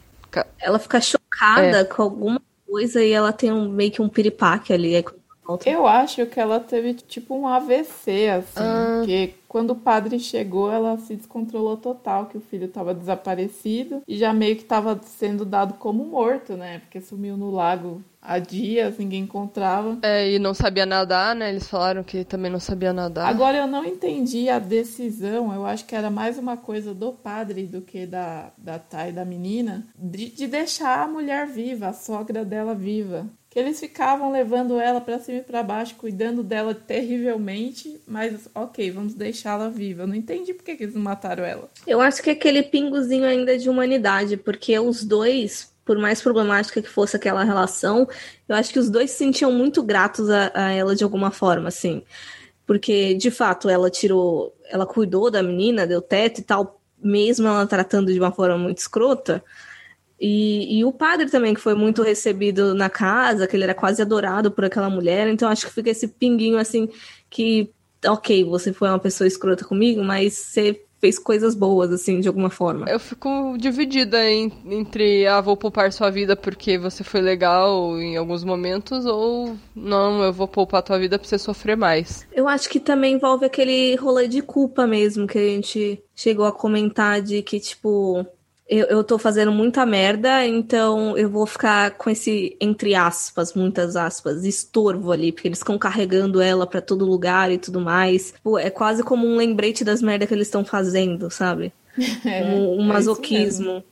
ela 0.60 0.78
fica 0.78 1.00
chocada 1.00 1.80
é. 1.80 1.84
com 1.84 2.02
alguma 2.02 2.42
coisa 2.66 3.02
e 3.02 3.12
ela 3.12 3.32
tem 3.32 3.52
um, 3.52 3.68
meio 3.68 3.90
que 3.90 4.02
um 4.02 4.08
piripaque 4.08 4.72
ali. 4.72 5.04
Eu 5.66 5.86
acho 5.86 6.26
que 6.26 6.38
ela 6.38 6.60
teve 6.60 6.94
tipo 6.94 7.36
um 7.36 7.48
AVC, 7.48 8.28
assim, 8.28 8.46
ah. 8.56 8.98
porque 8.98 9.34
quando 9.50 9.70
o 9.72 9.74
padre 9.74 10.16
chegou, 10.20 10.70
ela 10.70 10.96
se 10.96 11.16
descontrolou 11.16 11.76
total, 11.76 12.26
que 12.26 12.38
o 12.38 12.40
filho 12.40 12.66
estava 12.66 12.94
desaparecido 12.94 14.00
e 14.06 14.16
já 14.16 14.32
meio 14.32 14.54
que 14.54 14.62
estava 14.62 15.00
sendo 15.02 15.44
dado 15.44 15.74
como 15.74 16.04
morto, 16.04 16.56
né? 16.56 16.78
Porque 16.78 17.00
sumiu 17.00 17.36
no 17.36 17.50
lago 17.50 18.00
há 18.22 18.38
dias, 18.38 18.96
ninguém 18.96 19.24
encontrava. 19.24 19.98
É, 20.02 20.30
e 20.30 20.38
não 20.38 20.54
sabia 20.54 20.86
nadar, 20.86 21.34
né? 21.34 21.50
Eles 21.50 21.66
falaram 21.66 22.04
que 22.04 22.22
também 22.22 22.48
não 22.48 22.60
sabia 22.60 22.92
nadar. 22.92 23.28
Agora 23.28 23.58
eu 23.58 23.66
não 23.66 23.84
entendi 23.84 24.48
a 24.48 24.60
decisão, 24.60 25.52
eu 25.52 25.66
acho 25.66 25.84
que 25.84 25.96
era 25.96 26.10
mais 26.10 26.38
uma 26.38 26.56
coisa 26.56 26.94
do 26.94 27.12
padre 27.12 27.66
do 27.66 27.80
que 27.80 28.06
da, 28.06 28.52
da 28.56 28.78
Thay, 28.78 29.10
da 29.10 29.24
menina, 29.24 29.84
de, 29.98 30.30
de 30.30 30.46
deixar 30.46 31.02
a 31.02 31.08
mulher 31.08 31.48
viva, 31.48 31.88
a 31.88 31.92
sogra 31.92 32.44
dela 32.44 32.72
viva 32.72 33.26
que 33.50 33.58
eles 33.58 33.80
ficavam 33.80 34.30
levando 34.30 34.78
ela 34.78 35.00
para 35.00 35.18
cima 35.18 35.38
e 35.38 35.42
para 35.42 35.60
baixo, 35.60 35.96
cuidando 35.96 36.40
dela 36.40 36.72
terrivelmente, 36.72 38.00
mas 38.06 38.48
ok, 38.54 38.92
vamos 38.92 39.12
deixá-la 39.12 39.68
viva. 39.68 40.04
Eu 40.04 40.06
não 40.06 40.14
entendi 40.14 40.54
por 40.54 40.62
que, 40.62 40.76
que 40.76 40.84
eles 40.84 40.94
mataram 40.94 41.44
ela. 41.44 41.68
Eu 41.84 42.00
acho 42.00 42.22
que 42.22 42.30
é 42.30 42.32
aquele 42.32 42.62
pingozinho 42.62 43.24
ainda 43.24 43.58
de 43.58 43.68
humanidade, 43.68 44.36
porque 44.36 44.78
os 44.78 45.02
dois, 45.04 45.68
por 45.84 45.98
mais 45.98 46.22
problemática 46.22 46.80
que 46.80 46.88
fosse 46.88 47.16
aquela 47.16 47.42
relação, 47.42 48.08
eu 48.48 48.54
acho 48.54 48.72
que 48.72 48.78
os 48.78 48.88
dois 48.88 49.10
se 49.10 49.16
sentiam 49.16 49.50
muito 49.50 49.82
gratos 49.82 50.30
a, 50.30 50.52
a 50.54 50.70
ela 50.70 50.94
de 50.94 51.02
alguma 51.02 51.32
forma, 51.32 51.66
assim. 51.66 52.04
Porque, 52.64 53.14
de 53.14 53.32
fato, 53.32 53.68
ela 53.68 53.90
tirou, 53.90 54.54
ela 54.70 54.86
cuidou 54.86 55.28
da 55.28 55.42
menina, 55.42 55.88
deu 55.88 56.00
teto 56.00 56.38
e 56.38 56.44
tal, 56.44 56.80
mesmo 57.02 57.48
ela 57.48 57.66
tratando 57.66 58.12
de 58.12 58.20
uma 58.20 58.30
forma 58.30 58.56
muito 58.56 58.78
escrota. 58.78 59.42
E, 60.20 60.78
e, 60.78 60.84
o 60.84 60.92
padre 60.92 61.30
também, 61.30 61.54
que 61.54 61.60
foi 61.60 61.74
muito 61.74 62.02
recebido 62.02 62.74
na 62.74 62.90
casa, 62.90 63.46
que 63.46 63.56
ele 63.56 63.64
era 63.64 63.74
quase 63.74 64.02
adorado 64.02 64.50
por 64.50 64.64
aquela 64.64 64.90
mulher. 64.90 65.26
Então 65.28 65.48
acho 65.48 65.66
que 65.66 65.72
fica 65.72 65.88
esse 65.88 66.06
pinguinho 66.08 66.58
assim 66.58 66.88
que, 67.30 67.70
ok, 68.06 68.44
você 68.44 68.72
foi 68.72 68.88
uma 68.88 68.98
pessoa 68.98 69.26
escrota 69.26 69.64
comigo, 69.64 70.04
mas 70.04 70.34
você 70.34 70.84
fez 71.00 71.18
coisas 71.18 71.54
boas, 71.54 71.90
assim, 71.90 72.20
de 72.20 72.28
alguma 72.28 72.50
forma. 72.50 72.86
Eu 72.88 73.00
fico 73.00 73.56
dividida 73.58 74.22
em, 74.28 74.52
entre, 74.66 75.26
ah, 75.26 75.40
vou 75.40 75.56
poupar 75.56 75.90
sua 75.92 76.10
vida 76.10 76.36
porque 76.36 76.76
você 76.76 77.02
foi 77.02 77.22
legal 77.22 77.98
em 77.98 78.16
alguns 78.18 78.44
momentos, 78.44 79.06
ou 79.06 79.56
não, 79.74 80.22
eu 80.22 80.32
vou 80.32 80.46
poupar 80.46 80.82
tua 80.82 80.98
vida 80.98 81.18
pra 81.18 81.26
você 81.26 81.38
sofrer 81.38 81.76
mais. 81.76 82.26
Eu 82.30 82.46
acho 82.46 82.68
que 82.68 82.78
também 82.78 83.14
envolve 83.14 83.46
aquele 83.46 83.96
rolê 83.96 84.28
de 84.28 84.42
culpa 84.42 84.86
mesmo, 84.86 85.26
que 85.26 85.38
a 85.38 85.42
gente 85.42 86.02
chegou 86.14 86.44
a 86.44 86.52
comentar 86.52 87.22
de 87.22 87.40
que, 87.40 87.58
tipo, 87.58 88.26
eu, 88.70 88.86
eu 88.86 89.02
tô 89.02 89.18
fazendo 89.18 89.50
muita 89.50 89.84
merda, 89.84 90.46
então 90.46 91.18
eu 91.18 91.28
vou 91.28 91.44
ficar 91.44 91.90
com 91.96 92.08
esse, 92.08 92.56
entre 92.60 92.94
aspas, 92.94 93.52
muitas 93.52 93.96
aspas, 93.96 94.44
estorvo 94.44 95.10
ali, 95.10 95.32
porque 95.32 95.48
eles 95.48 95.58
ficam 95.58 95.76
carregando 95.76 96.40
ela 96.40 96.64
para 96.64 96.80
todo 96.80 97.04
lugar 97.04 97.50
e 97.50 97.58
tudo 97.58 97.80
mais. 97.80 98.32
Pô, 98.44 98.56
é 98.56 98.70
quase 98.70 99.02
como 99.02 99.26
um 99.26 99.34
lembrete 99.34 99.82
das 99.82 100.00
merdas 100.00 100.28
que 100.28 100.34
eles 100.34 100.46
estão 100.46 100.64
fazendo, 100.64 101.28
sabe? 101.30 101.72
É, 102.24 102.44
um, 102.44 102.78
um 102.78 102.84
é 102.84 102.86
masoquismo. 102.86 103.82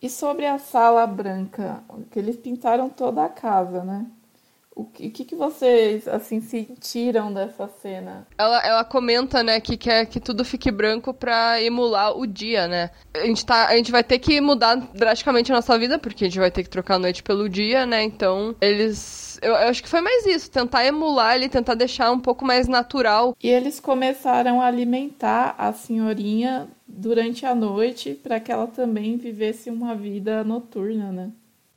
e 0.00 0.08
sobre 0.08 0.46
a 0.46 0.58
sala 0.58 1.04
branca, 1.06 1.82
que 2.12 2.18
eles 2.18 2.36
pintaram 2.36 2.88
toda 2.88 3.24
a 3.24 3.28
casa, 3.28 3.82
né? 3.82 4.06
O 4.76 4.84
que, 4.84 5.10
que 5.10 5.36
vocês, 5.36 6.08
assim, 6.08 6.40
sentiram 6.40 7.32
dessa 7.32 7.68
cena? 7.80 8.26
Ela, 8.36 8.66
ela 8.66 8.84
comenta, 8.84 9.42
né, 9.42 9.60
que 9.60 9.76
quer 9.76 10.06
que 10.06 10.18
tudo 10.18 10.44
fique 10.44 10.70
branco 10.70 11.14
pra 11.14 11.62
emular 11.62 12.18
o 12.18 12.26
dia, 12.26 12.66
né? 12.66 12.90
A 13.14 13.24
gente, 13.24 13.46
tá, 13.46 13.68
a 13.68 13.76
gente 13.76 13.92
vai 13.92 14.02
ter 14.02 14.18
que 14.18 14.40
mudar 14.40 14.74
drasticamente 14.92 15.52
a 15.52 15.54
nossa 15.54 15.78
vida, 15.78 15.96
porque 15.96 16.24
a 16.24 16.28
gente 16.28 16.40
vai 16.40 16.50
ter 16.50 16.64
que 16.64 16.70
trocar 16.70 16.96
a 16.96 16.98
noite 16.98 17.22
pelo 17.22 17.48
dia, 17.48 17.86
né? 17.86 18.02
Então, 18.02 18.56
eles 18.60 19.24
eu, 19.42 19.52
eu, 19.52 19.68
acho 19.68 19.82
que 19.82 19.88
foi 19.88 20.00
mais 20.00 20.26
isso, 20.26 20.50
tentar 20.50 20.84
emular 20.84 21.36
ele, 21.36 21.48
tentar 21.48 21.74
deixar 21.74 22.10
um 22.10 22.20
pouco 22.20 22.44
mais 22.44 22.66
natural. 22.66 23.36
E 23.42 23.48
eles 23.48 23.78
começaram 23.78 24.60
a 24.60 24.66
alimentar 24.66 25.54
a 25.58 25.72
senhorinha 25.72 26.68
durante 26.86 27.44
a 27.46 27.54
noite 27.54 28.14
para 28.14 28.40
que 28.40 28.50
ela 28.50 28.66
também 28.66 29.16
vivesse 29.16 29.70
uma 29.70 29.94
vida 29.94 30.42
noturna, 30.44 31.12
né? 31.12 31.30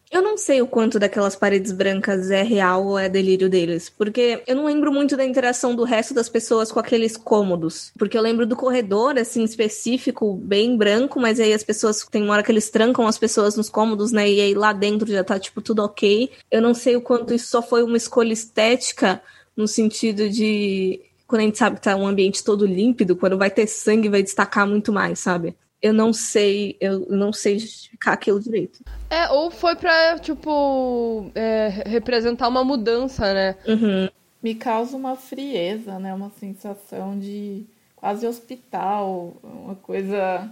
Eu 0.09 0.21
não 0.21 0.37
sei 0.37 0.61
o 0.61 0.67
quanto 0.67 0.97
daquelas 0.97 1.35
paredes 1.35 1.71
brancas 1.71 2.31
é 2.31 2.41
real 2.41 2.85
ou 2.85 2.97
é 2.97 3.09
delírio 3.09 3.49
deles, 3.49 3.89
porque 3.89 4.41
eu 4.47 4.55
não 4.55 4.65
lembro 4.65 4.91
muito 4.91 5.17
da 5.17 5.25
interação 5.25 5.75
do 5.75 5.83
resto 5.83 6.13
das 6.13 6.29
pessoas 6.29 6.71
com 6.71 6.79
aqueles 6.79 7.17
cômodos. 7.17 7.91
Porque 7.97 8.17
eu 8.17 8.21
lembro 8.21 8.45
do 8.45 8.55
corredor, 8.55 9.17
assim, 9.17 9.43
específico, 9.43 10.33
bem 10.35 10.77
branco, 10.77 11.19
mas 11.19 11.39
aí 11.41 11.53
as 11.53 11.63
pessoas, 11.63 12.05
tem 12.05 12.23
uma 12.23 12.33
hora 12.33 12.43
que 12.43 12.51
eles 12.51 12.69
trancam 12.69 13.05
as 13.05 13.17
pessoas 13.17 13.57
nos 13.57 13.69
cômodos, 13.69 14.13
né? 14.13 14.29
E 14.29 14.39
aí 14.39 14.53
lá 14.53 14.71
dentro 14.71 15.11
já 15.11 15.23
tá, 15.23 15.37
tipo, 15.37 15.61
tudo 15.61 15.83
ok. 15.83 16.31
Eu 16.49 16.61
não 16.61 16.73
sei 16.73 16.95
o 16.95 17.01
quanto 17.01 17.33
isso 17.33 17.47
só 17.47 17.61
foi 17.61 17.83
uma 17.83 17.97
escolha 17.97 18.31
estética, 18.31 19.21
no 19.57 19.67
sentido 19.67 20.29
de. 20.29 21.01
Quando 21.25 21.41
a 21.41 21.43
gente 21.45 21.57
sabe 21.57 21.75
que 21.75 21.81
tá 21.81 21.95
um 21.95 22.07
ambiente 22.07 22.43
todo 22.43 22.65
límpido, 22.65 23.17
quando 23.17 23.37
vai 23.37 23.49
ter 23.49 23.67
sangue, 23.67 24.07
vai 24.07 24.23
destacar 24.23 24.65
muito 24.65 24.93
mais, 24.93 25.19
sabe? 25.19 25.53
Eu 25.81 25.93
não 25.93 26.11
sei, 26.11 26.75
eu 26.81 27.05
não 27.09 27.31
sei 27.31 27.59
justificar 27.59 28.15
aquilo 28.15 28.39
direito. 28.39 28.83
É, 29.09 29.29
ou 29.29 29.51
foi 29.51 29.75
pra, 29.75 30.17
tipo, 30.19 31.31
é, 31.35 31.83
representar 31.85 32.47
uma 32.47 32.63
mudança, 32.63 33.33
né? 33.33 33.55
Uhum. 33.67 34.09
Me 34.41 34.55
causa 34.55 34.95
uma 34.95 35.15
frieza, 35.15 35.99
né? 35.99 36.13
Uma 36.13 36.31
sensação 36.31 37.17
de 37.19 37.65
quase 37.95 38.25
hospital, 38.25 39.35
uma 39.43 39.75
coisa 39.75 40.51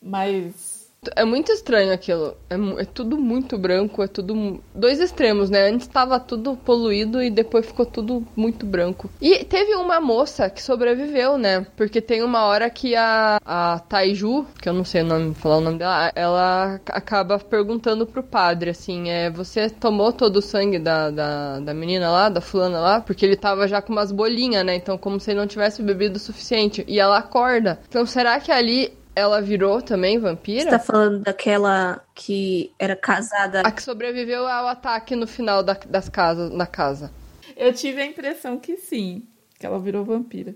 mais 0.00 0.75
é 1.14 1.24
muito 1.24 1.52
estranho 1.52 1.92
aquilo. 1.92 2.36
É, 2.48 2.54
é, 2.54 2.84
tudo 2.84 3.18
muito 3.18 3.58
branco, 3.58 4.02
é 4.02 4.06
tudo. 4.06 4.60
Dois 4.74 5.00
extremos, 5.00 5.50
né? 5.50 5.68
Antes 5.68 5.86
estava 5.86 6.18
tudo 6.18 6.56
poluído 6.56 7.22
e 7.22 7.30
depois 7.30 7.66
ficou 7.66 7.86
tudo 7.86 8.26
muito 8.34 8.66
branco. 8.66 9.10
E 9.20 9.44
teve 9.44 9.74
uma 9.74 10.00
moça 10.00 10.50
que 10.50 10.62
sobreviveu, 10.62 11.38
né? 11.38 11.66
Porque 11.76 12.00
tem 12.00 12.22
uma 12.22 12.44
hora 12.44 12.68
que 12.70 12.94
a, 12.94 13.38
a 13.44 13.78
Taiju, 13.88 14.46
que 14.60 14.68
eu 14.68 14.72
não 14.72 14.84
sei 14.84 15.02
o 15.02 15.06
nome, 15.06 15.34
falar 15.34 15.58
o 15.58 15.60
nome 15.60 15.78
dela, 15.78 16.12
ela 16.14 16.80
acaba 16.86 17.38
perguntando 17.38 18.06
pro 18.06 18.22
padre, 18.22 18.70
assim, 18.70 19.08
é, 19.10 19.30
você 19.30 19.68
tomou 19.68 20.12
todo 20.12 20.36
o 20.36 20.42
sangue 20.42 20.78
da, 20.78 21.10
da, 21.10 21.60
da 21.60 21.74
menina 21.74 22.10
lá, 22.10 22.28
da 22.28 22.40
fulana 22.40 22.80
lá? 22.80 23.00
Porque 23.00 23.24
ele 23.24 23.36
tava 23.36 23.68
já 23.68 23.82
com 23.82 23.92
umas 23.92 24.12
bolinhas, 24.12 24.64
né? 24.64 24.74
Então, 24.74 24.98
como 24.98 25.20
se 25.20 25.30
ele 25.30 25.40
não 25.40 25.46
tivesse 25.46 25.82
bebido 25.82 26.16
o 26.16 26.20
suficiente. 26.20 26.84
E 26.88 26.98
ela 26.98 27.18
acorda. 27.18 27.80
Então, 27.88 28.06
será 28.06 28.40
que 28.40 28.50
ali 28.50 28.92
ela 29.16 29.40
virou 29.40 29.80
também 29.80 30.18
vampira? 30.18 30.64
Você 30.64 30.70
tá 30.70 30.78
falando 30.78 31.20
daquela 31.20 32.04
que 32.14 32.70
era 32.78 32.94
casada. 32.94 33.62
A 33.62 33.72
que 33.72 33.82
sobreviveu 33.82 34.46
ao 34.46 34.68
ataque 34.68 35.16
no 35.16 35.26
final 35.26 35.62
da, 35.62 35.72
das 35.72 36.06
casas, 36.10 36.50
na 36.52 36.66
casa. 36.66 37.10
Eu 37.56 37.72
tive 37.72 38.02
a 38.02 38.06
impressão 38.06 38.58
que 38.58 38.76
sim, 38.76 39.26
que 39.58 39.64
ela 39.64 39.80
virou 39.80 40.04
vampira. 40.04 40.54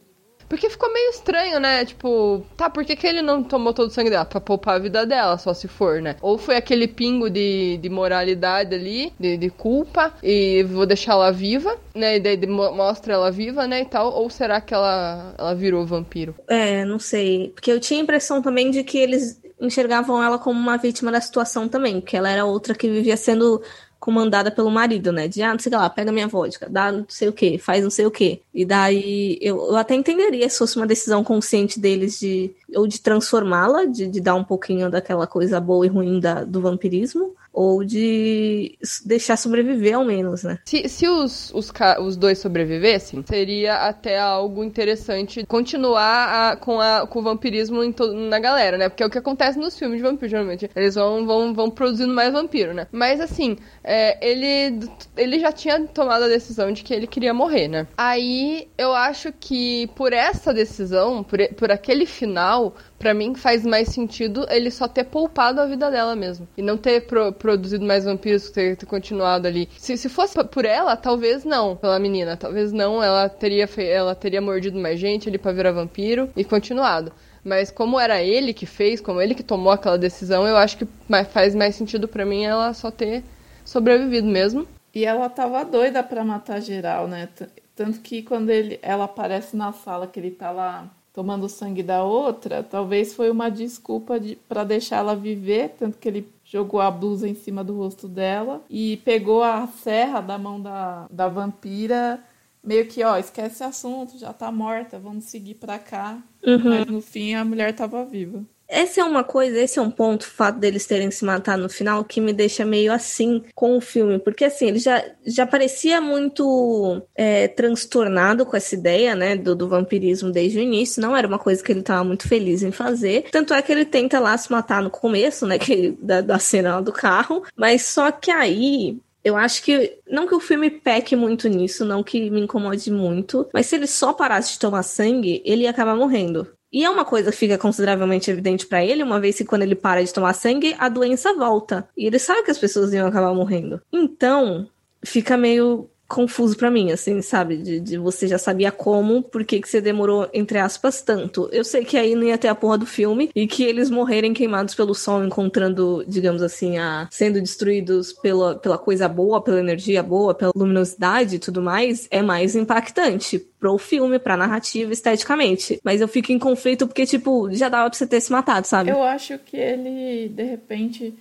Porque 0.50 0.68
ficou 0.68 0.92
meio 0.92 1.10
estranho, 1.10 1.60
né? 1.60 1.84
Tipo, 1.84 2.44
tá, 2.56 2.68
por 2.68 2.84
que, 2.84 2.96
que 2.96 3.06
ele 3.06 3.22
não 3.22 3.40
tomou 3.40 3.72
todo 3.72 3.86
o 3.86 3.90
sangue 3.92 4.10
dela? 4.10 4.24
Pra 4.24 4.40
poupar 4.40 4.74
a 4.74 4.78
vida 4.80 5.06
dela, 5.06 5.38
só 5.38 5.54
se 5.54 5.68
for, 5.68 6.02
né? 6.02 6.16
Ou 6.20 6.36
foi 6.36 6.56
aquele 6.56 6.88
pingo 6.88 7.30
de, 7.30 7.78
de 7.80 7.88
moralidade 7.88 8.74
ali, 8.74 9.12
de, 9.18 9.36
de 9.36 9.48
culpa, 9.48 10.12
e 10.20 10.64
vou 10.64 10.84
deixar 10.86 11.12
ela 11.12 11.30
viva, 11.30 11.78
né? 11.94 12.16
E 12.16 12.20
daí 12.20 12.46
mostra 12.48 13.14
ela 13.14 13.30
viva, 13.30 13.68
né? 13.68 13.82
E 13.82 13.84
tal. 13.84 14.12
Ou 14.12 14.28
será 14.28 14.60
que 14.60 14.74
ela, 14.74 15.36
ela 15.38 15.54
virou 15.54 15.86
vampiro? 15.86 16.34
É, 16.48 16.84
não 16.84 16.98
sei. 16.98 17.50
Porque 17.54 17.70
eu 17.70 17.78
tinha 17.78 18.00
a 18.00 18.02
impressão 18.02 18.42
também 18.42 18.72
de 18.72 18.82
que 18.82 18.98
eles 18.98 19.40
enxergavam 19.60 20.20
ela 20.20 20.36
como 20.36 20.58
uma 20.58 20.76
vítima 20.78 21.12
da 21.12 21.20
situação 21.20 21.68
também, 21.68 22.00
que 22.00 22.16
ela 22.16 22.28
era 22.28 22.44
outra 22.44 22.74
que 22.74 22.90
vivia 22.90 23.16
sendo 23.16 23.62
comandada 24.00 24.50
pelo 24.50 24.70
marido, 24.70 25.12
né? 25.12 25.28
De, 25.28 25.42
ah, 25.42 25.52
não 25.52 25.58
sei 25.58 25.70
lá, 25.70 25.88
pega 25.90 26.10
minha 26.10 26.26
vodka, 26.26 26.66
dá 26.68 26.90
não 26.90 27.04
sei 27.06 27.28
o 27.28 27.32
que, 27.32 27.58
faz 27.58 27.84
não 27.84 27.90
sei 27.90 28.06
o 28.06 28.10
que. 28.10 28.40
E 28.52 28.64
daí 28.64 29.38
eu, 29.42 29.58
eu 29.58 29.76
até 29.76 29.94
entenderia 29.94 30.48
se 30.48 30.58
fosse 30.58 30.76
uma 30.76 30.86
decisão 30.86 31.22
consciente 31.22 31.78
deles 31.78 32.18
de 32.18 32.50
ou 32.74 32.86
de 32.86 32.98
transformá-la, 33.00 33.84
de, 33.84 34.06
de 34.06 34.20
dar 34.20 34.34
um 34.34 34.44
pouquinho 34.44 34.90
daquela 34.90 35.26
coisa 35.26 35.60
boa 35.60 35.84
e 35.84 35.88
ruim 35.88 36.18
da, 36.18 36.42
do 36.44 36.62
vampirismo, 36.62 37.34
ou 37.52 37.84
de 37.84 38.78
deixar 39.04 39.36
sobreviver 39.36 39.94
ao 39.94 40.04
menos, 40.04 40.42
né? 40.44 40.58
Se, 40.64 40.88
se 40.88 41.08
os, 41.08 41.52
os, 41.52 41.72
os 42.00 42.16
dois 42.16 42.38
sobrevivessem, 42.38 43.24
seria 43.26 43.88
até 43.88 44.18
algo 44.18 44.62
interessante 44.62 45.44
continuar 45.46 46.52
a, 46.52 46.56
com, 46.56 46.80
a, 46.80 47.06
com 47.06 47.18
o 47.18 47.22
vampirismo 47.22 47.80
na 48.28 48.38
galera, 48.38 48.78
né? 48.78 48.88
Porque 48.88 49.02
é 49.02 49.06
o 49.06 49.10
que 49.10 49.18
acontece 49.18 49.58
nos 49.58 49.78
filmes 49.78 49.98
de 49.98 50.02
vampiro, 50.02 50.30
geralmente. 50.30 50.70
Eles 50.74 50.94
vão, 50.94 51.26
vão, 51.26 51.52
vão 51.52 51.70
produzindo 51.70 52.14
mais 52.14 52.32
vampiro, 52.32 52.72
né? 52.72 52.86
Mas 52.92 53.20
assim, 53.20 53.56
é, 53.82 54.18
ele, 54.26 54.88
ele 55.16 55.40
já 55.40 55.50
tinha 55.52 55.80
tomado 55.86 56.24
a 56.24 56.28
decisão 56.28 56.72
de 56.72 56.82
que 56.84 56.94
ele 56.94 57.06
queria 57.06 57.34
morrer, 57.34 57.68
né? 57.68 57.86
Aí 57.96 58.68
eu 58.78 58.94
acho 58.94 59.32
que 59.32 59.88
por 59.96 60.12
essa 60.12 60.54
decisão, 60.54 61.24
por, 61.24 61.38
por 61.54 61.70
aquele 61.70 62.06
final, 62.06 62.74
para 63.00 63.14
mim 63.14 63.34
faz 63.34 63.64
mais 63.64 63.88
sentido 63.88 64.46
ele 64.50 64.70
só 64.70 64.86
ter 64.86 65.04
poupado 65.04 65.58
a 65.58 65.64
vida 65.64 65.90
dela 65.90 66.14
mesmo. 66.14 66.46
E 66.54 66.60
não 66.60 66.76
ter 66.76 67.06
pro, 67.06 67.32
produzido 67.32 67.82
mais 67.84 68.04
vampiros, 68.04 68.50
ter, 68.50 68.76
ter 68.76 68.84
continuado 68.84 69.48
ali. 69.48 69.70
Se, 69.78 69.96
se 69.96 70.10
fosse 70.10 70.44
por 70.44 70.66
ela, 70.66 70.94
talvez 70.96 71.42
não. 71.42 71.74
Pela 71.74 71.98
menina, 71.98 72.36
talvez 72.36 72.72
não. 72.72 73.02
Ela 73.02 73.26
teria, 73.30 73.66
ela 73.78 74.14
teria 74.14 74.42
mordido 74.42 74.78
mais 74.78 75.00
gente 75.00 75.30
ali 75.30 75.38
pra 75.38 75.50
virar 75.50 75.72
vampiro 75.72 76.28
e 76.36 76.44
continuado. 76.44 77.10
Mas 77.42 77.70
como 77.70 77.98
era 77.98 78.22
ele 78.22 78.52
que 78.52 78.66
fez, 78.66 79.00
como 79.00 79.18
ele 79.18 79.34
que 79.34 79.42
tomou 79.42 79.72
aquela 79.72 79.96
decisão, 79.96 80.46
eu 80.46 80.58
acho 80.58 80.76
que 80.76 80.86
faz 81.32 81.54
mais 81.54 81.74
sentido 81.74 82.06
para 82.06 82.26
mim 82.26 82.44
ela 82.44 82.74
só 82.74 82.90
ter 82.90 83.24
sobrevivido 83.64 84.28
mesmo. 84.28 84.68
E 84.94 85.06
ela 85.06 85.30
tava 85.30 85.64
doida 85.64 86.02
para 86.02 86.22
matar 86.22 86.60
geral, 86.60 87.08
né? 87.08 87.30
Tanto 87.74 88.00
que 88.00 88.22
quando 88.22 88.50
ele, 88.50 88.78
ela 88.82 89.04
aparece 89.04 89.56
na 89.56 89.72
sala 89.72 90.06
que 90.06 90.20
ele 90.20 90.32
tá 90.32 90.50
lá 90.50 90.90
tomando 91.12 91.48
sangue 91.48 91.82
da 91.82 92.04
outra, 92.04 92.62
talvez 92.62 93.14
foi 93.14 93.30
uma 93.30 93.50
desculpa 93.50 94.18
de, 94.18 94.36
para 94.48 94.64
deixar 94.64 94.98
ela 94.98 95.16
viver, 95.16 95.70
tanto 95.78 95.98
que 95.98 96.08
ele 96.08 96.28
jogou 96.44 96.80
a 96.80 96.90
blusa 96.90 97.28
em 97.28 97.34
cima 97.34 97.64
do 97.64 97.76
rosto 97.76 98.08
dela 98.08 98.62
e 98.70 98.98
pegou 98.98 99.42
a 99.42 99.66
serra 99.66 100.20
da 100.20 100.38
mão 100.38 100.60
da, 100.60 101.06
da 101.10 101.28
vampira, 101.28 102.22
meio 102.62 102.86
que, 102.86 103.02
ó, 103.02 103.16
esquece 103.16 103.54
esse 103.54 103.64
assunto, 103.64 104.18
já 104.18 104.32
tá 104.32 104.52
morta, 104.52 104.98
vamos 104.98 105.24
seguir 105.24 105.54
pra 105.54 105.78
cá. 105.78 106.18
Uhum. 106.46 106.58
Mas 106.64 106.86
no 106.86 107.00
fim 107.00 107.34
a 107.34 107.44
mulher 107.44 107.74
tava 107.74 108.04
viva. 108.04 108.44
Essa 108.70 109.00
é 109.00 109.04
uma 109.04 109.24
coisa, 109.24 109.58
esse 109.60 109.78
é 109.78 109.82
um 109.82 109.90
ponto, 109.90 110.22
o 110.22 110.30
fato 110.30 110.58
deles 110.58 110.86
terem 110.86 111.10
se 111.10 111.24
matado 111.24 111.62
no 111.62 111.68
final, 111.68 112.04
que 112.04 112.20
me 112.20 112.32
deixa 112.32 112.64
meio 112.64 112.92
assim 112.92 113.42
com 113.54 113.76
o 113.76 113.80
filme. 113.80 114.18
Porque 114.20 114.44
assim, 114.44 114.68
ele 114.68 114.78
já, 114.78 115.04
já 115.26 115.44
parecia 115.44 116.00
muito 116.00 117.02
é, 117.16 117.48
transtornado 117.48 118.46
com 118.46 118.56
essa 118.56 118.74
ideia, 118.74 119.16
né, 119.16 119.36
do, 119.36 119.56
do, 119.56 119.68
vampirismo 119.68 120.30
desde 120.30 120.58
o 120.58 120.62
início. 120.62 121.02
Não 121.02 121.16
era 121.16 121.26
uma 121.26 121.38
coisa 121.38 121.62
que 121.62 121.72
ele 121.72 121.80
estava 121.80 122.04
muito 122.04 122.28
feliz 122.28 122.62
em 122.62 122.70
fazer. 122.70 123.24
Tanto 123.32 123.52
é 123.52 123.60
que 123.60 123.72
ele 123.72 123.84
tenta 123.84 124.20
lá 124.20 124.38
se 124.38 124.50
matar 124.52 124.82
no 124.82 124.90
começo, 124.90 125.46
né, 125.46 125.58
que, 125.58 125.96
da, 126.00 126.20
da 126.20 126.38
cena 126.38 126.76
lá 126.76 126.80
do 126.80 126.92
carro. 126.92 127.42
Mas 127.56 127.82
só 127.82 128.12
que 128.12 128.30
aí 128.30 128.98
eu 129.24 129.36
acho 129.36 129.62
que. 129.62 129.98
Não 130.08 130.26
que 130.26 130.34
o 130.34 130.40
filme 130.40 130.70
peque 130.70 131.14
muito 131.14 131.48
nisso, 131.48 131.84
não 131.84 132.02
que 132.02 132.30
me 132.30 132.40
incomode 132.40 132.90
muito, 132.90 133.48
mas 133.52 133.66
se 133.66 133.76
ele 133.76 133.86
só 133.86 134.12
parasse 134.12 134.52
de 134.52 134.58
tomar 134.58 134.82
sangue, 134.82 135.42
ele 135.44 135.62
ia 135.62 135.70
acabar 135.70 135.94
morrendo. 135.94 136.46
E 136.72 136.84
é 136.84 136.90
uma 136.90 137.04
coisa 137.04 137.30
que 137.30 137.36
fica 137.36 137.58
consideravelmente 137.58 138.30
evidente 138.30 138.66
para 138.66 138.84
ele, 138.84 139.02
uma 139.02 139.20
vez 139.20 139.36
que 139.36 139.44
quando 139.44 139.62
ele 139.62 139.74
para 139.74 140.04
de 140.04 140.12
tomar 140.12 140.32
sangue, 140.34 140.74
a 140.78 140.88
doença 140.88 141.34
volta. 141.34 141.88
E 141.96 142.06
ele 142.06 142.18
sabe 142.18 142.44
que 142.44 142.50
as 142.50 142.58
pessoas 142.58 142.92
iam 142.92 143.08
acabar 143.08 143.34
morrendo. 143.34 143.82
Então, 143.92 144.68
fica 145.04 145.36
meio 145.36 145.89
confuso 146.10 146.56
para 146.56 146.70
mim, 146.70 146.90
assim, 146.90 147.22
sabe? 147.22 147.56
De, 147.56 147.78
de, 147.78 147.96
você 147.96 148.26
já 148.26 148.36
sabia 148.36 148.72
como, 148.72 149.22
por 149.22 149.44
que, 149.44 149.60
que 149.60 149.68
você 149.68 149.80
demorou, 149.80 150.28
entre 150.34 150.58
aspas, 150.58 151.00
tanto. 151.00 151.48
Eu 151.52 151.64
sei 151.64 151.84
que 151.84 151.96
aí 151.96 152.16
não 152.16 152.24
ia 152.24 152.36
ter 152.36 152.48
a 152.48 152.54
porra 152.54 152.76
do 152.76 152.84
filme 152.84 153.30
e 153.34 153.46
que 153.46 153.62
eles 153.62 153.88
morrerem 153.88 154.34
queimados 154.34 154.74
pelo 154.74 154.92
sol, 154.92 155.24
encontrando, 155.24 156.04
digamos 156.08 156.42
assim, 156.42 156.78
a 156.78 157.08
sendo 157.12 157.40
destruídos 157.40 158.12
pela, 158.12 158.56
pela 158.56 158.76
coisa 158.76 159.08
boa, 159.08 159.40
pela 159.40 159.60
energia 159.60 160.02
boa, 160.02 160.34
pela 160.34 160.50
luminosidade 160.54 161.36
e 161.36 161.38
tudo 161.38 161.62
mais, 161.62 162.08
é 162.10 162.20
mais 162.20 162.56
impactante 162.56 163.38
pro 163.60 163.78
filme, 163.78 164.18
pra 164.18 164.36
narrativa, 164.36 164.92
esteticamente. 164.92 165.80
Mas 165.84 166.00
eu 166.00 166.08
fico 166.08 166.32
em 166.32 166.38
conflito 166.38 166.88
porque, 166.88 167.06
tipo, 167.06 167.52
já 167.52 167.68
dava 167.68 167.88
pra 167.88 167.96
você 167.96 168.06
ter 168.06 168.20
se 168.20 168.32
matado, 168.32 168.66
sabe? 168.66 168.90
Eu 168.90 169.02
acho 169.02 169.38
que 169.38 169.56
ele, 169.56 170.28
de 170.28 170.42
repente, 170.42 171.14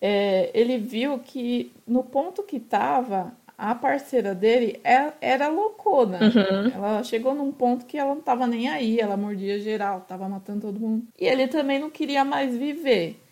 é, 0.00 0.50
ele 0.52 0.78
viu 0.78 1.20
que 1.20 1.70
no 1.86 2.02
ponto 2.02 2.42
que 2.42 2.58
tava, 2.58 3.32
a 3.62 3.76
parceira 3.76 4.34
dele 4.34 4.80
é, 4.82 5.12
era 5.20 5.46
loucona. 5.46 6.18
Uhum. 6.18 6.72
Ela 6.74 7.04
chegou 7.04 7.32
num 7.32 7.52
ponto 7.52 7.86
que 7.86 7.96
ela 7.96 8.12
não 8.12 8.20
tava 8.20 8.44
nem 8.44 8.68
aí, 8.68 8.98
ela 8.98 9.16
mordia 9.16 9.60
geral, 9.60 10.00
tava 10.00 10.28
matando 10.28 10.62
todo 10.62 10.80
mundo. 10.80 11.06
E 11.16 11.24
ele 11.24 11.46
também 11.46 11.78
não 11.78 11.88
queria 11.88 12.24
mais 12.24 12.56
viver. 12.56 13.22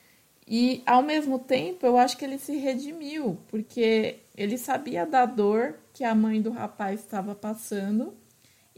E 0.47 0.85
ao 0.87 1.03
mesmo 1.03 1.37
tempo, 1.37 1.85
eu 1.85 1.99
acho 1.99 2.17
que 2.17 2.25
ele 2.25 2.39
se 2.39 2.57
redimiu, 2.57 3.39
porque 3.49 4.19
ele 4.37 4.57
sabia 4.57 5.05
da 5.05 5.27
dor 5.27 5.75
que 5.93 6.05
a 6.05 6.15
mãe 6.15 6.41
do 6.41 6.51
rapaz 6.51 7.01
estava 7.01 7.35
passando. 7.35 8.15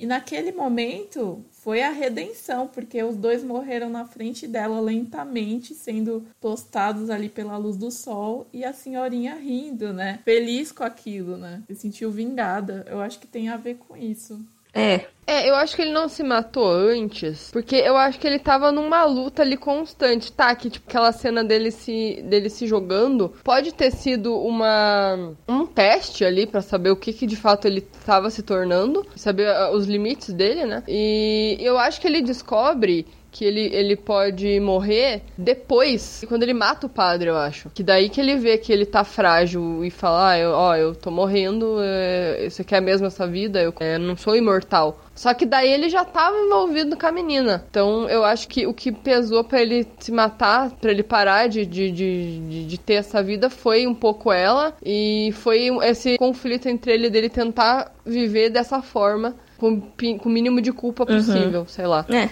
E 0.02 0.06
naquele 0.06 0.50
momento 0.50 1.44
foi 1.52 1.80
a 1.80 1.92
redenção, 1.92 2.66
porque 2.66 3.00
os 3.04 3.16
dois 3.16 3.44
morreram 3.44 3.88
na 3.88 4.04
frente 4.04 4.48
dela 4.48 4.80
lentamente, 4.80 5.76
sendo 5.76 6.26
tostados 6.40 7.08
ali 7.08 7.28
pela 7.28 7.56
luz 7.56 7.76
do 7.76 7.88
sol, 7.88 8.48
e 8.52 8.64
a 8.64 8.72
senhorinha 8.72 9.36
rindo, 9.36 9.92
né? 9.92 10.18
Feliz 10.24 10.72
com 10.72 10.82
aquilo, 10.82 11.36
né? 11.36 11.62
Se 11.68 11.76
sentiu 11.76 12.10
vingada. 12.10 12.84
Eu 12.88 13.00
acho 13.00 13.20
que 13.20 13.28
tem 13.28 13.48
a 13.48 13.56
ver 13.56 13.76
com 13.76 13.96
isso. 13.96 14.44
É. 14.74 15.12
É, 15.24 15.48
eu 15.48 15.54
acho 15.54 15.76
que 15.76 15.82
ele 15.82 15.92
não 15.92 16.08
se 16.08 16.22
matou 16.22 16.68
antes, 16.68 17.50
porque 17.52 17.76
eu 17.76 17.96
acho 17.96 18.18
que 18.18 18.26
ele 18.26 18.40
tava 18.40 18.72
numa 18.72 19.04
luta 19.04 19.42
ali 19.42 19.56
constante, 19.56 20.32
tá? 20.32 20.54
Que 20.54 20.68
tipo, 20.68 20.88
aquela 20.88 21.12
cena 21.12 21.44
dele 21.44 21.70
se, 21.70 22.20
dele 22.24 22.50
se 22.50 22.66
jogando 22.66 23.32
pode 23.44 23.72
ter 23.72 23.92
sido 23.92 24.36
uma 24.36 25.32
um 25.48 25.64
teste 25.64 26.24
ali 26.24 26.44
para 26.44 26.60
saber 26.60 26.90
o 26.90 26.96
que, 26.96 27.12
que 27.12 27.24
de 27.24 27.36
fato 27.36 27.66
ele 27.66 27.82
tava 28.04 28.30
se 28.30 28.42
tornando, 28.42 29.06
saber 29.14 29.48
uh, 29.48 29.70
os 29.76 29.86
limites 29.86 30.34
dele, 30.34 30.64
né? 30.64 30.82
E 30.88 31.56
eu 31.60 31.78
acho 31.78 32.00
que 32.00 32.08
ele 32.08 32.20
descobre 32.20 33.06
que 33.32 33.46
ele, 33.46 33.70
ele 33.72 33.96
pode 33.96 34.60
morrer 34.60 35.22
depois, 35.36 36.22
quando 36.28 36.42
ele 36.42 36.52
mata 36.52 36.86
o 36.86 36.90
padre, 36.90 37.30
eu 37.30 37.36
acho. 37.36 37.70
Que 37.70 37.82
daí 37.82 38.10
que 38.10 38.20
ele 38.20 38.36
vê 38.36 38.58
que 38.58 38.70
ele 38.70 38.84
tá 38.84 39.02
frágil 39.02 39.82
e 39.82 39.90
fala, 39.90 40.30
ah, 40.30 40.38
eu, 40.38 40.50
ó, 40.50 40.76
eu 40.76 40.94
tô 40.94 41.10
morrendo, 41.10 41.78
é, 41.80 42.46
você 42.48 42.62
quer 42.62 42.82
mesmo 42.82 43.06
essa 43.06 43.26
vida? 43.26 43.60
Eu 43.60 43.72
é, 43.80 43.96
não 43.96 44.16
sou 44.16 44.36
imortal. 44.36 45.00
Só 45.14 45.32
que 45.32 45.46
daí 45.46 45.70
ele 45.70 45.88
já 45.88 46.04
tava 46.04 46.36
envolvido 46.36 46.96
com 46.96 47.06
a 47.06 47.12
menina. 47.12 47.64
Então 47.70 48.08
eu 48.08 48.22
acho 48.22 48.46
que 48.48 48.66
o 48.66 48.74
que 48.74 48.92
pesou 48.92 49.42
para 49.42 49.62
ele 49.62 49.86
se 49.98 50.12
matar, 50.12 50.70
para 50.72 50.90
ele 50.90 51.02
parar 51.02 51.48
de, 51.48 51.64
de, 51.64 51.90
de, 51.90 52.66
de, 52.66 52.78
ter 52.78 52.94
essa 52.94 53.22
vida, 53.22 53.48
foi 53.48 53.86
um 53.86 53.94
pouco 53.94 54.30
ela. 54.30 54.74
E 54.84 55.32
foi 55.36 55.68
esse 55.84 56.18
conflito 56.18 56.68
entre 56.68 56.92
ele 56.92 57.08
dele 57.08 57.30
tentar 57.30 57.92
viver 58.04 58.50
dessa 58.50 58.82
forma. 58.82 59.34
Com, 59.58 59.80
com 59.80 60.28
o 60.28 60.32
mínimo 60.32 60.60
de 60.60 60.72
culpa 60.72 61.06
possível, 61.06 61.60
uhum. 61.60 61.66
sei 61.68 61.86
lá. 61.86 62.04
É. 62.08 62.30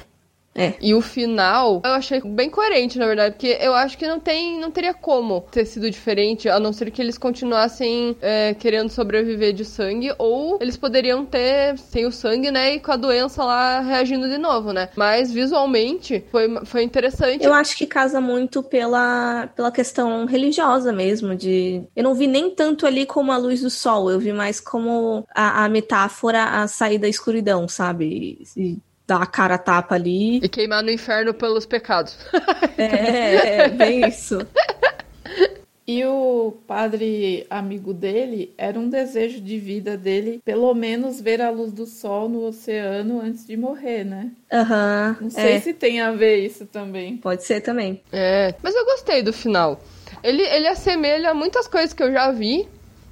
É. 0.55 0.74
E 0.80 0.94
o 0.94 1.01
final, 1.01 1.80
eu 1.84 1.92
achei 1.92 2.20
bem 2.20 2.51
coerente, 2.51 2.98
na 2.98 3.07
verdade, 3.07 3.34
porque 3.34 3.57
eu 3.61 3.72
acho 3.72 3.96
que 3.96 4.07
não 4.07 4.18
tem, 4.18 4.59
não 4.61 4.70
teria 4.70 4.92
como 4.92 5.42
ter 5.51 5.64
sido 5.64 5.90
diferente, 5.90 6.48
a 6.48 6.59
não 6.59 6.72
ser 6.72 6.90
que 6.90 7.01
eles 7.01 7.16
continuassem 7.16 8.16
é, 8.20 8.55
querendo 8.55 8.90
sobreviver 8.90 9.53
de 9.53 9.64
sangue, 9.64 10.12
ou 10.18 10.59
eles 10.61 10.76
poderiam 10.76 11.24
ter 11.24 11.78
sem 11.78 12.05
o 12.05 12.12
sangue, 12.12 12.51
né, 12.51 12.74
e 12.74 12.80
com 12.80 12.90
a 12.90 12.96
doença 12.96 13.44
lá 13.44 13.80
reagindo 13.80 14.28
de 14.28 14.38
novo, 14.38 14.72
né? 14.72 14.88
Mas 14.96 15.32
visualmente 15.32 16.24
foi, 16.30 16.48
foi 16.64 16.82
interessante. 16.82 17.44
Eu 17.44 17.55
acho 17.55 17.76
que 17.76 17.86
casa 17.86 18.20
muito 18.20 18.62
pela, 18.62 19.48
pela 19.55 19.70
questão 19.70 20.24
religiosa 20.24 20.92
mesmo, 20.92 21.36
de... 21.36 21.82
Eu 21.94 22.03
não 22.03 22.14
vi 22.14 22.26
nem 22.26 22.51
tanto 22.51 22.86
ali 22.86 23.07
como 23.07 23.30
a 23.30 23.36
luz 23.36 23.61
do 23.62 23.70
sol, 23.70 24.11
eu 24.11 24.18
vi 24.18 24.32
mais 24.32 24.61
como 24.61 25.24
a, 25.34 25.64
a 25.64 25.68
metáfora 25.68 26.44
a 26.44 26.66
sair 26.66 26.98
da 26.98 27.09
escuridão, 27.09 27.68
sabe? 27.68 28.38
E 28.57 28.78
dar 29.11 29.22
a 29.22 29.26
cara 29.26 29.56
a 29.56 29.58
tapa 29.58 29.96
ali. 29.96 30.36
E 30.36 30.48
queimar 30.48 30.82
no 30.84 30.90
inferno 30.90 31.34
pelos 31.34 31.66
pecados. 31.66 32.16
é, 32.78 33.64
é, 33.64 33.68
bem 33.68 34.06
isso. 34.06 34.46
E 35.86 36.04
o 36.04 36.54
padre 36.68 37.44
amigo 37.50 37.92
dele 37.92 38.54
era 38.56 38.78
um 38.78 38.88
desejo 38.88 39.40
de 39.40 39.58
vida 39.58 39.96
dele, 39.96 40.40
pelo 40.44 40.72
menos 40.72 41.20
ver 41.20 41.42
a 41.42 41.50
luz 41.50 41.72
do 41.72 41.84
sol 41.84 42.28
no 42.28 42.44
oceano 42.46 43.20
antes 43.20 43.44
de 43.44 43.56
morrer, 43.56 44.04
né? 44.04 44.30
Aham. 44.52 45.16
Uhum, 45.18 45.24
Não 45.24 45.30
sei 45.30 45.54
é. 45.54 45.61
se 45.61 45.74
tem 45.74 46.00
a 46.00 46.12
ver 46.12 46.46
isso 46.46 46.64
também. 46.66 47.16
Pode 47.16 47.42
ser 47.42 47.61
também. 47.61 48.00
É, 48.12 48.54
mas 48.62 48.72
eu 48.76 48.84
gostei 48.84 49.20
do 49.20 49.32
final. 49.32 49.80
Ele, 50.22 50.42
ele 50.42 50.68
assemelha 50.68 51.34
muitas 51.34 51.66
coisas 51.66 51.92
que 51.92 52.02
eu 52.04 52.12
já 52.12 52.30
vi, 52.30 52.68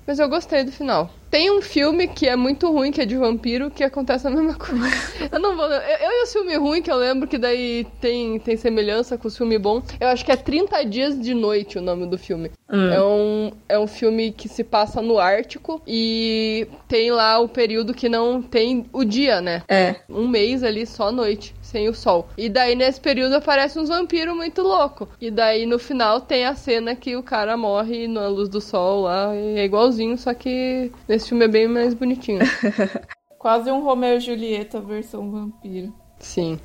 mas 0.09 0.19
eu 0.19 0.27
gostei 0.27 0.65
do 0.65 0.73
final. 0.73 1.11
Tem 1.31 1.51
um 1.51 1.61
filme 1.61 2.09
que 2.09 2.27
é 2.27 2.35
muito 2.35 2.73
ruim, 2.73 2.91
que 2.91 3.03
é 3.03 3.05
de 3.05 3.15
vampiro, 3.15 3.71
que 3.71 3.85
acontece 3.85 4.27
a 4.27 4.31
mesma 4.31 4.55
coisa. 4.57 5.29
eu 5.31 5.39
não 5.39 5.55
vou. 5.55 5.67
Eu, 5.67 5.81
eu 5.81 6.11
e 6.11 6.23
o 6.23 6.27
filme 6.27 6.57
ruim, 6.57 6.81
que 6.81 6.91
eu 6.91 6.97
lembro 6.97 7.29
que 7.29 7.37
daí 7.37 7.87
tem, 8.01 8.39
tem 8.39 8.57
semelhança 8.57 9.19
com 9.19 9.29
o 9.29 9.31
filme 9.31 9.59
bom. 9.59 9.83
Eu 10.01 10.09
acho 10.09 10.25
que 10.25 10.33
é 10.33 10.37
30 10.37 10.83
Dias 10.87 11.21
de 11.21 11.35
Noite 11.35 11.77
o 11.77 11.83
nome 11.83 12.07
do 12.07 12.17
filme. 12.17 12.51
Hum. 12.71 12.91
É, 12.91 13.03
um, 13.03 13.53
é 13.69 13.79
um 13.79 13.87
filme 13.87 14.33
que 14.33 14.49
se 14.49 14.65
passa 14.65 15.03
no 15.03 15.19
Ártico 15.19 15.83
e 15.87 16.67
tem 16.89 17.11
lá 17.11 17.39
o 17.39 17.47
período 17.47 17.93
que 17.93 18.09
não 18.09 18.41
tem 18.41 18.87
o 18.91 19.05
dia, 19.05 19.43
né? 19.43 19.63
É. 19.69 19.97
Um 20.09 20.27
mês 20.27 20.63
ali 20.63 20.87
só 20.87 21.13
noite 21.13 21.55
sem 21.68 21.90
o 21.90 21.94
sol. 21.94 22.28
E 22.38 22.48
daí 22.48 22.76
nesse 22.76 23.02
período 23.02 23.36
aparece 23.36 23.80
uns 23.80 23.90
vampiros 23.90 24.36
muito 24.36 24.62
louco. 24.62 25.10
E 25.20 25.32
daí 25.32 25.66
no 25.66 25.80
final 25.80 26.22
tem 26.22 26.46
a 26.46 26.56
cena 26.56 26.96
que 26.96 27.16
o 27.16 27.24
cara 27.24 27.58
morre 27.58 28.08
na 28.08 28.28
luz 28.28 28.48
do 28.48 28.62
sol 28.62 29.02
lá, 29.02 29.36
é 29.36 29.66
igualzinho, 29.66 30.18
só 30.18 30.34
que 30.34 30.92
nesse 31.08 31.30
filme 31.30 31.46
é 31.46 31.48
bem 31.48 31.68
mais 31.68 31.94
bonitinho. 31.94 32.40
Quase 33.40 33.70
um 33.72 33.84
Romeo 33.84 34.18
e 34.18 34.20
Julieta 34.20 34.80
versão 34.80 35.30
vampiro. 35.30 35.94
Sim. 36.20 36.60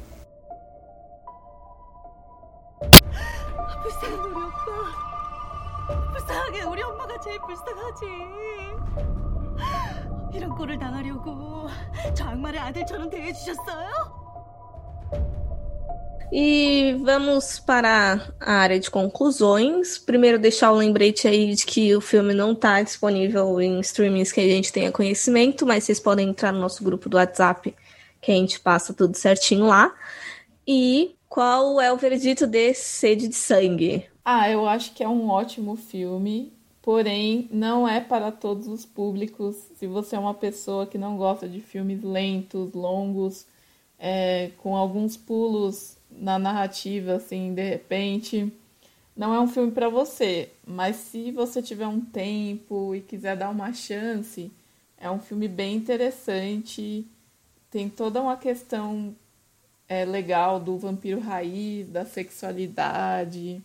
이런 10.32 10.54
꼴을 10.54 10.78
당하려고 10.78 11.68
저 12.14 12.24
악마를 12.26 12.60
아들처럼 12.60 13.10
대해주셨어요? 13.10 14.21
E 16.35 16.97
vamos 17.03 17.59
para 17.59 18.33
a 18.39 18.53
área 18.53 18.79
de 18.79 18.89
conclusões. 18.89 19.99
Primeiro, 19.99 20.39
deixar 20.39 20.71
o 20.71 20.77
lembrete 20.77 21.27
aí 21.27 21.53
de 21.53 21.63
que 21.63 21.95
o 21.95 22.01
filme 22.01 22.33
não 22.33 22.53
está 22.53 22.81
disponível 22.81 23.61
em 23.61 23.79
streamings 23.81 24.31
que 24.31 24.41
a 24.41 24.47
gente 24.47 24.73
tenha 24.73 24.91
conhecimento, 24.91 25.63
mas 25.63 25.83
vocês 25.83 25.99
podem 25.99 26.29
entrar 26.29 26.51
no 26.51 26.59
nosso 26.59 26.83
grupo 26.83 27.07
do 27.07 27.17
WhatsApp, 27.17 27.75
que 28.19 28.31
a 28.31 28.35
gente 28.35 28.59
passa 28.59 28.95
tudo 28.95 29.15
certinho 29.15 29.67
lá. 29.67 29.93
E 30.67 31.15
qual 31.29 31.79
é 31.79 31.93
o 31.93 31.97
veredito 31.97 32.47
de 32.47 32.73
Sede 32.73 33.27
de 33.27 33.35
Sangue? 33.35 34.05
Ah, 34.25 34.49
eu 34.49 34.67
acho 34.67 34.93
que 34.95 35.03
é 35.03 35.07
um 35.07 35.29
ótimo 35.29 35.75
filme, 35.75 36.51
porém 36.81 37.47
não 37.51 37.87
é 37.87 37.99
para 37.99 38.31
todos 38.31 38.67
os 38.67 38.85
públicos. 38.87 39.55
Se 39.75 39.85
você 39.85 40.15
é 40.15 40.19
uma 40.19 40.33
pessoa 40.33 40.87
que 40.87 40.97
não 40.97 41.15
gosta 41.15 41.47
de 41.47 41.59
filmes 41.59 42.01
lentos, 42.01 42.73
longos, 42.73 43.45
é, 44.05 44.51
com 44.57 44.75
alguns 44.75 45.15
pulos 45.15 45.95
na 46.11 46.37
narrativa, 46.37 47.13
assim, 47.15 47.53
de 47.53 47.63
repente. 47.63 48.51
Não 49.15 49.33
é 49.33 49.39
um 49.39 49.47
filme 49.47 49.71
para 49.71 49.87
você, 49.87 50.49
mas 50.67 50.97
se 50.97 51.31
você 51.31 51.61
tiver 51.61 51.87
um 51.87 52.01
tempo 52.01 52.93
e 52.93 52.99
quiser 52.99 53.37
dar 53.37 53.49
uma 53.49 53.71
chance, 53.71 54.51
é 54.97 55.09
um 55.09 55.19
filme 55.19 55.47
bem 55.47 55.77
interessante. 55.77 57.07
Tem 57.71 57.87
toda 57.87 58.21
uma 58.21 58.35
questão 58.35 59.15
é, 59.87 60.03
legal 60.03 60.59
do 60.59 60.77
vampiro 60.77 61.21
raiz, 61.21 61.87
da 61.87 62.03
sexualidade 62.03 63.63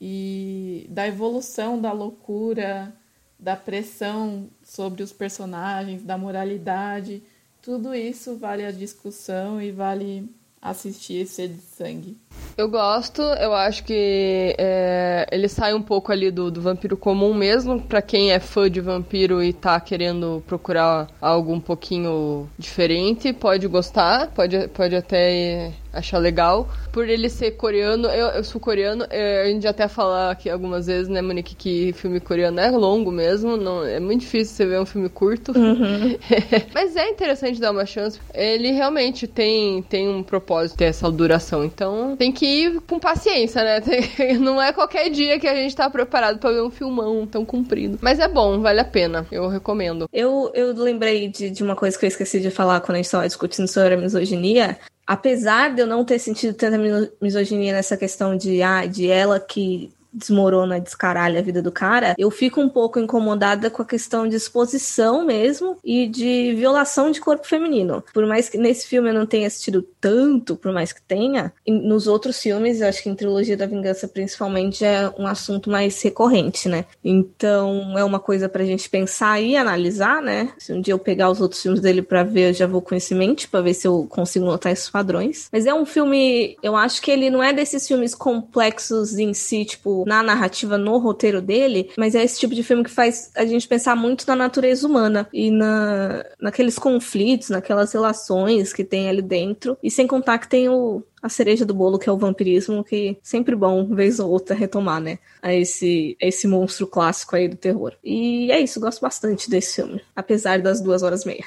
e 0.00 0.86
da 0.88 1.08
evolução 1.08 1.80
da 1.80 1.90
loucura, 1.90 2.94
da 3.40 3.56
pressão 3.56 4.48
sobre 4.62 5.02
os 5.02 5.12
personagens, 5.12 6.04
da 6.04 6.16
moralidade. 6.16 7.24
Tudo 7.64 7.94
isso 7.94 8.36
vale 8.36 8.62
a 8.62 8.70
discussão 8.70 9.60
e 9.60 9.72
vale 9.72 10.28
assistir 10.60 11.14
esse 11.14 11.48
de 11.48 11.62
sangue. 11.76 12.16
Eu 12.56 12.68
gosto, 12.68 13.20
eu 13.20 13.52
acho 13.52 13.82
que 13.82 14.54
é, 14.56 15.26
ele 15.32 15.48
sai 15.48 15.74
um 15.74 15.82
pouco 15.82 16.12
ali 16.12 16.30
do, 16.30 16.48
do 16.50 16.60
vampiro 16.60 16.96
comum 16.96 17.34
mesmo, 17.34 17.80
para 17.80 18.00
quem 18.00 18.30
é 18.30 18.38
fã 18.38 18.70
de 18.70 18.80
vampiro 18.80 19.42
e 19.42 19.52
tá 19.52 19.80
querendo 19.80 20.42
procurar 20.46 21.08
algo 21.20 21.52
um 21.52 21.60
pouquinho 21.60 22.48
diferente, 22.56 23.32
pode 23.32 23.66
gostar, 23.66 24.28
pode, 24.28 24.68
pode 24.68 24.94
até 24.94 25.72
achar 25.92 26.18
legal. 26.18 26.68
Por 26.92 27.08
ele 27.08 27.28
ser 27.28 27.52
coreano, 27.52 28.08
eu, 28.08 28.28
eu 28.28 28.44
sou 28.44 28.60
coreano, 28.60 29.06
é, 29.10 29.42
a 29.42 29.46
gente 29.46 29.66
até 29.66 29.88
falar 29.88 30.30
aqui 30.30 30.50
algumas 30.50 30.86
vezes, 30.86 31.08
né, 31.08 31.22
Monique, 31.22 31.54
que 31.54 31.92
filme 31.94 32.20
coreano 32.20 32.60
é 32.60 32.70
longo 32.70 33.10
mesmo, 33.10 33.56
não, 33.56 33.84
é 33.84 33.98
muito 33.98 34.20
difícil 34.20 34.54
você 34.54 34.66
ver 34.66 34.80
um 34.80 34.86
filme 34.86 35.08
curto. 35.08 35.52
Uhum. 35.56 36.16
Mas 36.72 36.94
é 36.96 37.08
interessante 37.08 37.60
dar 37.60 37.72
uma 37.72 37.86
chance. 37.86 38.20
Ele 38.32 38.70
realmente 38.70 39.26
tem, 39.26 39.82
tem 39.82 40.08
um 40.08 40.22
propósito, 40.22 40.78
ter 40.78 40.84
essa 40.84 41.10
duração, 41.10 41.63
então 41.64 42.16
tem 42.16 42.30
que 42.32 42.46
ir 42.46 42.80
com 42.82 42.98
paciência, 42.98 43.62
né? 43.62 43.80
Tem, 43.80 44.38
não 44.38 44.60
é 44.60 44.72
qualquer 44.72 45.08
dia 45.10 45.38
que 45.38 45.48
a 45.48 45.54
gente 45.54 45.74
tá 45.74 45.88
preparado 45.88 46.38
para 46.38 46.52
ver 46.52 46.62
um 46.62 46.70
filmão 46.70 47.26
tão 47.26 47.44
comprido. 47.44 47.98
Mas 48.00 48.18
é 48.18 48.28
bom, 48.28 48.60
vale 48.60 48.80
a 48.80 48.84
pena, 48.84 49.26
eu 49.30 49.48
recomendo. 49.48 50.08
Eu, 50.12 50.50
eu 50.54 50.74
lembrei 50.74 51.28
de, 51.28 51.50
de 51.50 51.62
uma 51.62 51.76
coisa 51.76 51.98
que 51.98 52.04
eu 52.04 52.08
esqueci 52.08 52.40
de 52.40 52.50
falar 52.50 52.80
quando 52.80 52.96
a 52.96 52.98
gente 52.98 53.06
estava 53.06 53.26
discutindo 53.26 53.68
sobre 53.68 53.94
a 53.94 53.96
misoginia, 53.96 54.78
apesar 55.06 55.74
de 55.74 55.80
eu 55.80 55.86
não 55.86 56.04
ter 56.04 56.18
sentido 56.18 56.54
tanta 56.54 56.78
misoginia 57.20 57.72
nessa 57.72 57.96
questão 57.96 58.36
de, 58.36 58.62
ah, 58.62 58.86
de 58.86 59.10
ela 59.10 59.40
que 59.40 59.90
desmorona, 60.14 60.80
descaralha 60.80 61.40
a 61.40 61.42
vida 61.42 61.60
do 61.60 61.72
cara, 61.72 62.14
eu 62.16 62.30
fico 62.30 62.60
um 62.60 62.68
pouco 62.68 62.98
incomodada 62.98 63.68
com 63.68 63.82
a 63.82 63.86
questão 63.86 64.28
de 64.28 64.36
exposição 64.36 65.24
mesmo 65.24 65.76
e 65.84 66.06
de 66.06 66.54
violação 66.54 67.10
de 67.10 67.20
corpo 67.20 67.46
feminino. 67.46 68.02
Por 68.12 68.26
mais 68.26 68.48
que 68.48 68.56
nesse 68.56 68.86
filme 68.86 69.10
eu 69.10 69.14
não 69.14 69.26
tenha 69.26 69.46
assistido 69.46 69.82
tanto, 70.00 70.56
por 70.56 70.72
mais 70.72 70.92
que 70.92 71.02
tenha, 71.02 71.52
nos 71.66 72.06
outros 72.06 72.40
filmes, 72.40 72.80
eu 72.80 72.88
acho 72.88 73.02
que 73.02 73.08
em 73.08 73.14
Trilogia 73.14 73.56
da 73.56 73.66
Vingança 73.66 74.06
principalmente 74.06 74.84
é 74.84 75.10
um 75.18 75.26
assunto 75.26 75.68
mais 75.70 76.00
recorrente, 76.02 76.68
né? 76.68 76.84
Então 77.02 77.98
é 77.98 78.04
uma 78.04 78.20
coisa 78.20 78.48
pra 78.48 78.64
gente 78.64 78.88
pensar 78.88 79.40
e 79.40 79.56
analisar, 79.56 80.22
né? 80.22 80.50
Se 80.58 80.72
um 80.72 80.80
dia 80.80 80.94
eu 80.94 80.98
pegar 80.98 81.30
os 81.30 81.40
outros 81.40 81.60
filmes 81.60 81.80
dele 81.80 82.02
pra 82.02 82.22
ver, 82.22 82.50
eu 82.50 82.54
já 82.54 82.66
vou 82.66 82.80
com 82.80 82.94
esse 82.94 83.14
mente 83.14 83.48
pra 83.48 83.60
ver 83.60 83.74
se 83.74 83.86
eu 83.86 84.06
consigo 84.08 84.44
notar 84.44 84.72
esses 84.72 84.88
padrões. 84.88 85.48
Mas 85.52 85.66
é 85.66 85.74
um 85.74 85.84
filme, 85.84 86.56
eu 86.62 86.76
acho 86.76 87.02
que 87.02 87.10
ele 87.10 87.30
não 87.30 87.42
é 87.42 87.52
desses 87.52 87.86
filmes 87.86 88.14
complexos 88.14 89.18
em 89.18 89.34
si, 89.34 89.64
tipo, 89.64 90.03
na 90.06 90.22
narrativa, 90.22 90.78
no 90.78 90.98
roteiro 90.98 91.40
dele, 91.40 91.90
mas 91.96 92.14
é 92.14 92.22
esse 92.22 92.38
tipo 92.38 92.54
de 92.54 92.62
filme 92.62 92.84
que 92.84 92.90
faz 92.90 93.30
a 93.34 93.44
gente 93.44 93.68
pensar 93.68 93.96
muito 93.96 94.26
na 94.26 94.36
natureza 94.36 94.86
humana 94.86 95.28
e 95.32 95.50
na, 95.50 96.24
naqueles 96.40 96.78
conflitos, 96.78 97.50
naquelas 97.50 97.92
relações 97.92 98.72
que 98.72 98.84
tem 98.84 99.08
ali 99.08 99.22
dentro. 99.22 99.76
E 99.82 99.90
sem 99.90 100.06
contar 100.06 100.38
que 100.38 100.48
tem 100.48 100.68
o, 100.68 101.02
a 101.24 101.28
cereja 101.30 101.64
do 101.64 101.72
bolo, 101.72 101.98
que 101.98 102.06
é 102.06 102.12
o 102.12 102.18
vampirismo, 102.18 102.84
que 102.84 103.16
sempre 103.22 103.56
bom, 103.56 103.86
vez 103.86 104.20
ou 104.20 104.30
outra, 104.30 104.54
retomar, 104.54 105.00
né? 105.00 105.18
A 105.40 105.54
esse, 105.54 106.16
a 106.22 106.26
esse 106.26 106.46
monstro 106.46 106.86
clássico 106.86 107.34
aí 107.34 107.48
do 107.48 107.56
terror. 107.56 107.94
E 108.04 108.52
é 108.52 108.60
isso, 108.60 108.78
gosto 108.78 109.00
bastante 109.00 109.48
desse 109.48 109.76
filme. 109.76 110.02
Apesar 110.14 110.60
das 110.60 110.82
duas 110.82 111.02
horas 111.02 111.22
e 111.22 111.28
meia. 111.28 111.44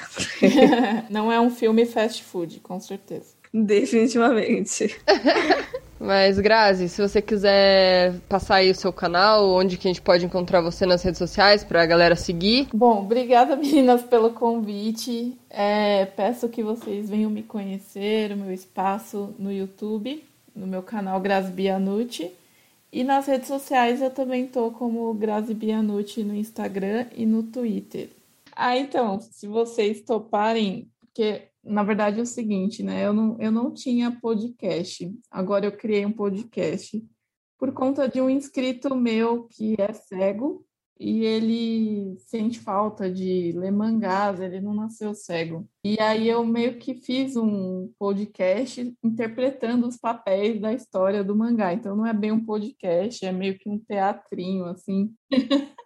Não 1.11 1.31
é 1.31 1.39
um 1.39 1.51
filme 1.51 1.85
fast 1.85 2.23
food, 2.23 2.59
com 2.59 2.79
certeza. 2.79 3.36
Definitivamente. 3.53 4.99
Mas, 5.99 6.39
Grazi, 6.39 6.87
se 6.89 7.01
você 7.01 7.21
quiser 7.21 8.13
passar 8.29 8.57
aí 8.57 8.69
o 8.69 8.75
seu 8.75 8.93
canal, 8.93 9.49
onde 9.49 9.77
que 9.77 9.87
a 9.87 9.91
gente 9.91 10.01
pode 10.01 10.25
encontrar 10.25 10.61
você 10.61 10.85
nas 10.85 11.01
redes 11.01 11.17
sociais 11.17 11.63
pra 11.63 11.85
galera 11.87 12.15
seguir. 12.15 12.67
Bom, 12.73 12.99
obrigada, 12.99 13.55
meninas, 13.55 14.03
pelo 14.03 14.31
convite. 14.31 15.35
É, 15.49 16.05
peço 16.05 16.49
que 16.49 16.61
vocês 16.61 17.09
venham 17.09 17.31
me 17.31 17.41
conhecer, 17.41 18.31
o 18.31 18.37
meu 18.37 18.53
espaço 18.53 19.33
no 19.39 19.51
YouTube, 19.51 20.23
no 20.55 20.67
meu 20.67 20.83
canal 20.83 21.19
Grazi 21.19 21.51
Bianucci. 21.51 22.31
E 22.91 23.03
nas 23.03 23.25
redes 23.25 23.47
sociais 23.47 24.01
eu 24.01 24.11
também 24.11 24.45
tô 24.47 24.71
como 24.71 25.11
Grazi 25.13 25.53
Bianucci 25.53 26.23
no 26.23 26.35
Instagram 26.35 27.07
e 27.15 27.25
no 27.25 27.43
Twitter. 27.43 28.09
Ah, 28.55 28.77
então, 28.77 29.19
se 29.19 29.47
vocês 29.47 30.01
toparem, 30.01 30.89
porque 31.01 31.43
na 31.67 31.83
verdade 31.83 32.19
é 32.19 32.23
o 32.23 32.25
seguinte, 32.25 32.81
né? 32.81 33.05
Eu 33.05 33.13
não, 33.13 33.37
eu 33.39 33.51
não 33.51 33.73
tinha 33.73 34.19
podcast. 34.19 35.11
Agora 35.29 35.65
eu 35.65 35.71
criei 35.71 36.05
um 36.05 36.11
podcast 36.11 37.03
por 37.57 37.73
conta 37.73 38.07
de 38.07 38.21
um 38.21 38.29
inscrito 38.29 38.95
meu 38.95 39.47
que 39.47 39.75
é 39.79 39.91
cego 39.93 40.65
e 40.99 41.23
ele 41.23 42.17
sente 42.19 42.59
falta 42.59 43.11
de 43.11 43.51
ler 43.55 43.71
mangás, 43.71 44.39
ele 44.39 44.59
não 44.59 44.73
nasceu 44.73 45.13
cego. 45.13 45.67
E 45.83 45.99
aí 45.99 46.27
eu 46.27 46.43
meio 46.45 46.77
que 46.79 46.95
fiz 46.95 47.35
um 47.35 47.91
podcast 47.99 48.95
interpretando 49.03 49.87
os 49.87 49.97
papéis 49.97 50.59
da 50.59 50.73
história 50.73 51.23
do 51.23 51.35
mangá. 51.35 51.73
Então 51.73 51.95
não 51.95 52.05
é 52.05 52.13
bem 52.13 52.31
um 52.31 52.43
podcast, 52.43 53.25
é 53.25 53.31
meio 53.31 53.57
que 53.59 53.69
um 53.69 53.77
teatrinho 53.77 54.65
assim. 54.65 55.13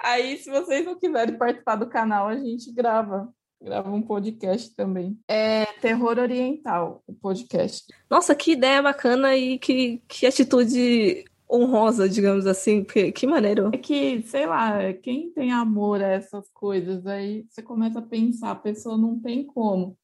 aí 0.00 0.38
se 0.38 0.50
vocês 0.50 0.84
não 0.84 0.98
quiserem 0.98 1.36
participar 1.36 1.76
do 1.76 1.88
canal, 1.88 2.28
a 2.28 2.36
gente 2.36 2.72
grava 2.72 3.28
grava 3.60 3.90
um 3.90 4.02
podcast 4.02 4.74
também. 4.74 5.18
É 5.28 5.66
Terror 5.80 6.18
Oriental, 6.18 7.02
o 7.06 7.12
podcast. 7.12 7.86
Nossa, 8.10 8.34
que 8.34 8.52
ideia 8.52 8.82
bacana 8.82 9.36
e 9.36 9.58
que, 9.58 10.02
que 10.08 10.26
atitude 10.26 11.24
honrosa, 11.50 12.08
digamos 12.08 12.46
assim, 12.46 12.84
que, 12.84 13.10
que 13.10 13.26
maneiro. 13.26 13.70
É 13.72 13.78
que, 13.78 14.22
sei 14.22 14.46
lá, 14.46 14.92
quem 14.94 15.30
tem 15.30 15.50
amor 15.50 16.02
a 16.02 16.08
essas 16.08 16.48
coisas, 16.50 17.06
aí 17.06 17.46
você 17.48 17.62
começa 17.62 17.98
a 17.98 18.02
pensar, 18.02 18.50
a 18.50 18.56
pessoa 18.56 18.96
não 18.96 19.18
tem 19.18 19.44
como. 19.44 19.96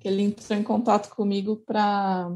Que 0.00 0.08
ele 0.08 0.22
entrou 0.22 0.58
em 0.58 0.62
contato 0.62 1.14
comigo 1.14 1.56
para 1.64 2.30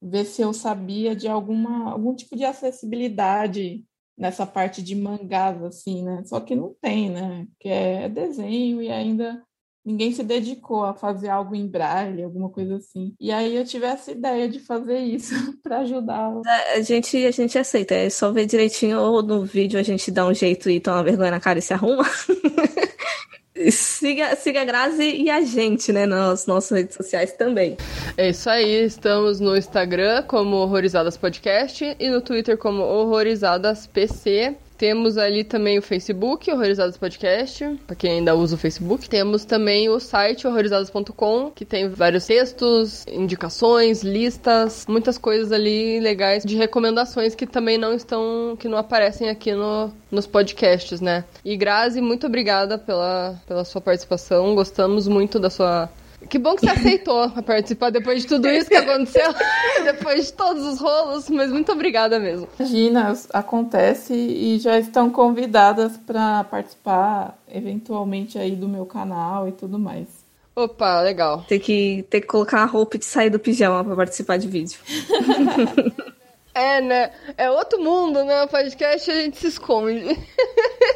ver 0.00 0.24
se 0.24 0.42
eu 0.42 0.52
sabia 0.52 1.16
de 1.16 1.26
alguma 1.26 1.90
algum 1.90 2.14
tipo 2.14 2.36
de 2.36 2.44
acessibilidade 2.44 3.84
nessa 4.16 4.46
parte 4.46 4.82
de 4.82 4.94
mangás, 4.94 5.62
assim, 5.62 6.02
né? 6.02 6.22
Só 6.24 6.40
que 6.40 6.54
não 6.54 6.74
tem, 6.80 7.10
né? 7.10 7.46
Que 7.58 7.68
é 7.68 8.08
desenho 8.08 8.80
e 8.80 8.90
ainda 8.90 9.42
ninguém 9.86 10.10
se 10.10 10.24
dedicou 10.24 10.84
a 10.84 10.92
fazer 10.92 11.28
algo 11.28 11.54
em 11.54 11.66
braille, 11.66 12.24
alguma 12.24 12.50
coisa 12.50 12.76
assim. 12.76 13.14
E 13.20 13.30
aí 13.30 13.54
eu 13.54 13.64
tive 13.64 13.86
essa 13.86 14.10
ideia 14.10 14.48
de 14.48 14.58
fazer 14.58 14.98
isso 14.98 15.34
para 15.62 15.78
ajudar. 15.78 16.32
A 16.74 16.80
gente, 16.80 17.24
a 17.24 17.30
gente 17.30 17.56
aceita, 17.56 17.94
é 17.94 18.10
só 18.10 18.32
ver 18.32 18.46
direitinho 18.46 18.98
ou 18.98 19.22
no 19.22 19.44
vídeo 19.44 19.78
a 19.78 19.84
gente 19.84 20.10
dá 20.10 20.26
um 20.26 20.34
jeito 20.34 20.68
e 20.68 20.80
toma 20.80 21.04
vergonha 21.04 21.30
na 21.30 21.40
cara 21.40 21.60
e 21.60 21.62
se 21.62 21.72
arruma. 21.72 22.04
siga, 23.70 24.34
siga 24.34 24.62
a 24.62 24.64
Grazi 24.64 25.22
e 25.22 25.30
a 25.30 25.40
gente, 25.40 25.92
né, 25.92 26.04
nas 26.04 26.46
nossas 26.46 26.78
redes 26.78 26.96
sociais 26.96 27.32
também. 27.32 27.76
É 28.16 28.30
isso 28.30 28.50
aí, 28.50 28.84
estamos 28.84 29.38
no 29.38 29.56
Instagram 29.56 30.24
como 30.24 30.56
Horrorizadas 30.56 31.16
Podcast 31.16 31.96
e 31.98 32.10
no 32.10 32.20
Twitter 32.20 32.58
como 32.58 32.82
Horrorizadas 32.82 33.86
PC. 33.86 34.56
Temos 34.76 35.16
ali 35.16 35.42
também 35.42 35.78
o 35.78 35.82
Facebook, 35.82 36.50
Horrorizados 36.50 36.96
Podcast, 36.96 37.64
para 37.86 37.96
quem 37.96 38.12
ainda 38.12 38.34
usa 38.34 38.56
o 38.56 38.58
Facebook. 38.58 39.08
Temos 39.08 39.44
também 39.44 39.88
o 39.88 39.98
site 39.98 40.46
horrorizados.com, 40.46 41.50
que 41.50 41.64
tem 41.64 41.88
vários 41.88 42.26
textos, 42.26 43.06
indicações, 43.06 44.02
listas, 44.02 44.84
muitas 44.88 45.16
coisas 45.16 45.50
ali 45.50 45.98
legais 46.00 46.44
de 46.44 46.56
recomendações 46.56 47.34
que 47.34 47.46
também 47.46 47.78
não 47.78 47.94
estão, 47.94 48.56
que 48.58 48.68
não 48.68 48.76
aparecem 48.76 49.30
aqui 49.30 49.52
no, 49.52 49.90
nos 50.10 50.26
podcasts, 50.26 51.00
né? 51.00 51.24
E 51.44 51.56
Grazi, 51.56 52.00
muito 52.00 52.26
obrigada 52.26 52.76
pela, 52.76 53.34
pela 53.46 53.64
sua 53.64 53.80
participação. 53.80 54.54
Gostamos 54.54 55.08
muito 55.08 55.38
da 55.38 55.48
sua 55.48 55.88
que 56.28 56.38
bom 56.38 56.54
que 56.54 56.66
você 56.66 56.70
aceitou 56.70 57.30
participar 57.42 57.90
depois 57.90 58.22
de 58.22 58.28
tudo 58.28 58.48
isso 58.48 58.68
que 58.68 58.76
aconteceu, 58.76 59.32
depois 59.84 60.26
de 60.26 60.32
todos 60.32 60.64
os 60.64 60.80
rolos, 60.80 61.28
mas 61.30 61.50
muito 61.50 61.72
obrigada 61.72 62.18
mesmo. 62.18 62.48
Imagina, 62.58 63.14
acontece 63.32 64.14
e 64.14 64.58
já 64.58 64.78
estão 64.78 65.10
convidadas 65.10 65.96
para 65.96 66.44
participar 66.44 67.38
eventualmente 67.48 68.38
aí 68.38 68.56
do 68.56 68.68
meu 68.68 68.86
canal 68.86 69.48
e 69.48 69.52
tudo 69.52 69.78
mais. 69.78 70.06
Opa, 70.54 71.02
legal. 71.02 71.44
Tem 71.46 71.60
que, 71.60 72.04
ter 72.08 72.22
que 72.22 72.26
colocar 72.26 72.62
a 72.62 72.64
roupa 72.64 72.96
e 72.96 73.02
sair 73.02 73.28
do 73.28 73.38
pijama 73.38 73.84
para 73.84 73.94
participar 73.94 74.38
de 74.38 74.48
vídeo. 74.48 74.78
É, 76.56 76.80
né? 76.80 77.10
É 77.36 77.50
outro 77.50 77.78
mundo, 77.78 78.24
né? 78.24 78.42
O 78.42 78.48
podcast 78.48 79.10
a 79.10 79.14
gente 79.14 79.36
se 79.36 79.48
esconde. 79.48 80.18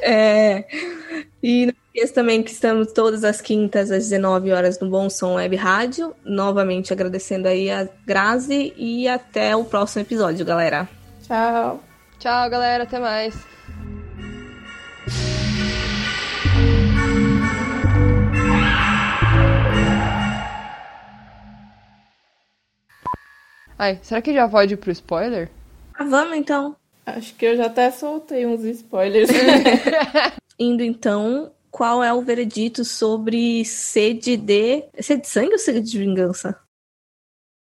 É. 0.01 0.65
E 1.43 1.71
esqueça 1.93 2.15
também 2.15 2.43
que 2.43 2.51
estamos 2.51 2.93
todas 2.93 3.25
as 3.25 3.41
quintas 3.41 3.91
às 3.91 4.09
19 4.09 4.53
horas 4.53 4.79
no 4.79 4.89
Bom 4.89 5.11
Som 5.11 5.35
Web 5.35 5.57
Rádio. 5.57 6.15
Novamente 6.25 6.93
agradecendo 6.93 7.49
aí 7.49 7.71
a 7.71 7.89
Grazi 8.07 8.73
e 8.77 9.09
até 9.09 9.55
o 9.57 9.65
próximo 9.65 10.03
episódio, 10.03 10.45
galera. 10.47 10.89
Tchau. 11.27 11.83
Tchau, 12.19 12.51
galera. 12.51 12.85
Até 12.85 12.99
mais. 12.99 13.35
Ai, 23.77 23.99
será 24.03 24.21
que 24.21 24.35
já 24.35 24.47
pode 24.47 24.75
ir 24.75 24.77
pro 24.77 24.91
spoiler? 24.93 25.51
Ah, 25.95 26.05
vamos 26.05 26.37
então. 26.37 26.77
Acho 27.07 27.35
que 27.35 27.47
eu 27.47 27.57
já 27.57 27.67
até 27.67 27.91
soltei 27.91 28.47
uns 28.47 28.63
spoilers. 28.63 29.31
Indo 30.59 30.83
então, 30.83 31.51
qual 31.71 32.03
é 32.03 32.13
o 32.13 32.23
veredito 32.23 32.85
sobre 32.85 33.65
sede 33.65 34.37
de. 34.37 34.89
Sede 35.01 35.23
de 35.23 35.29
sangue 35.29 35.53
ou 35.53 35.59
sede 35.59 35.81
de 35.83 35.99
vingança? 35.99 36.70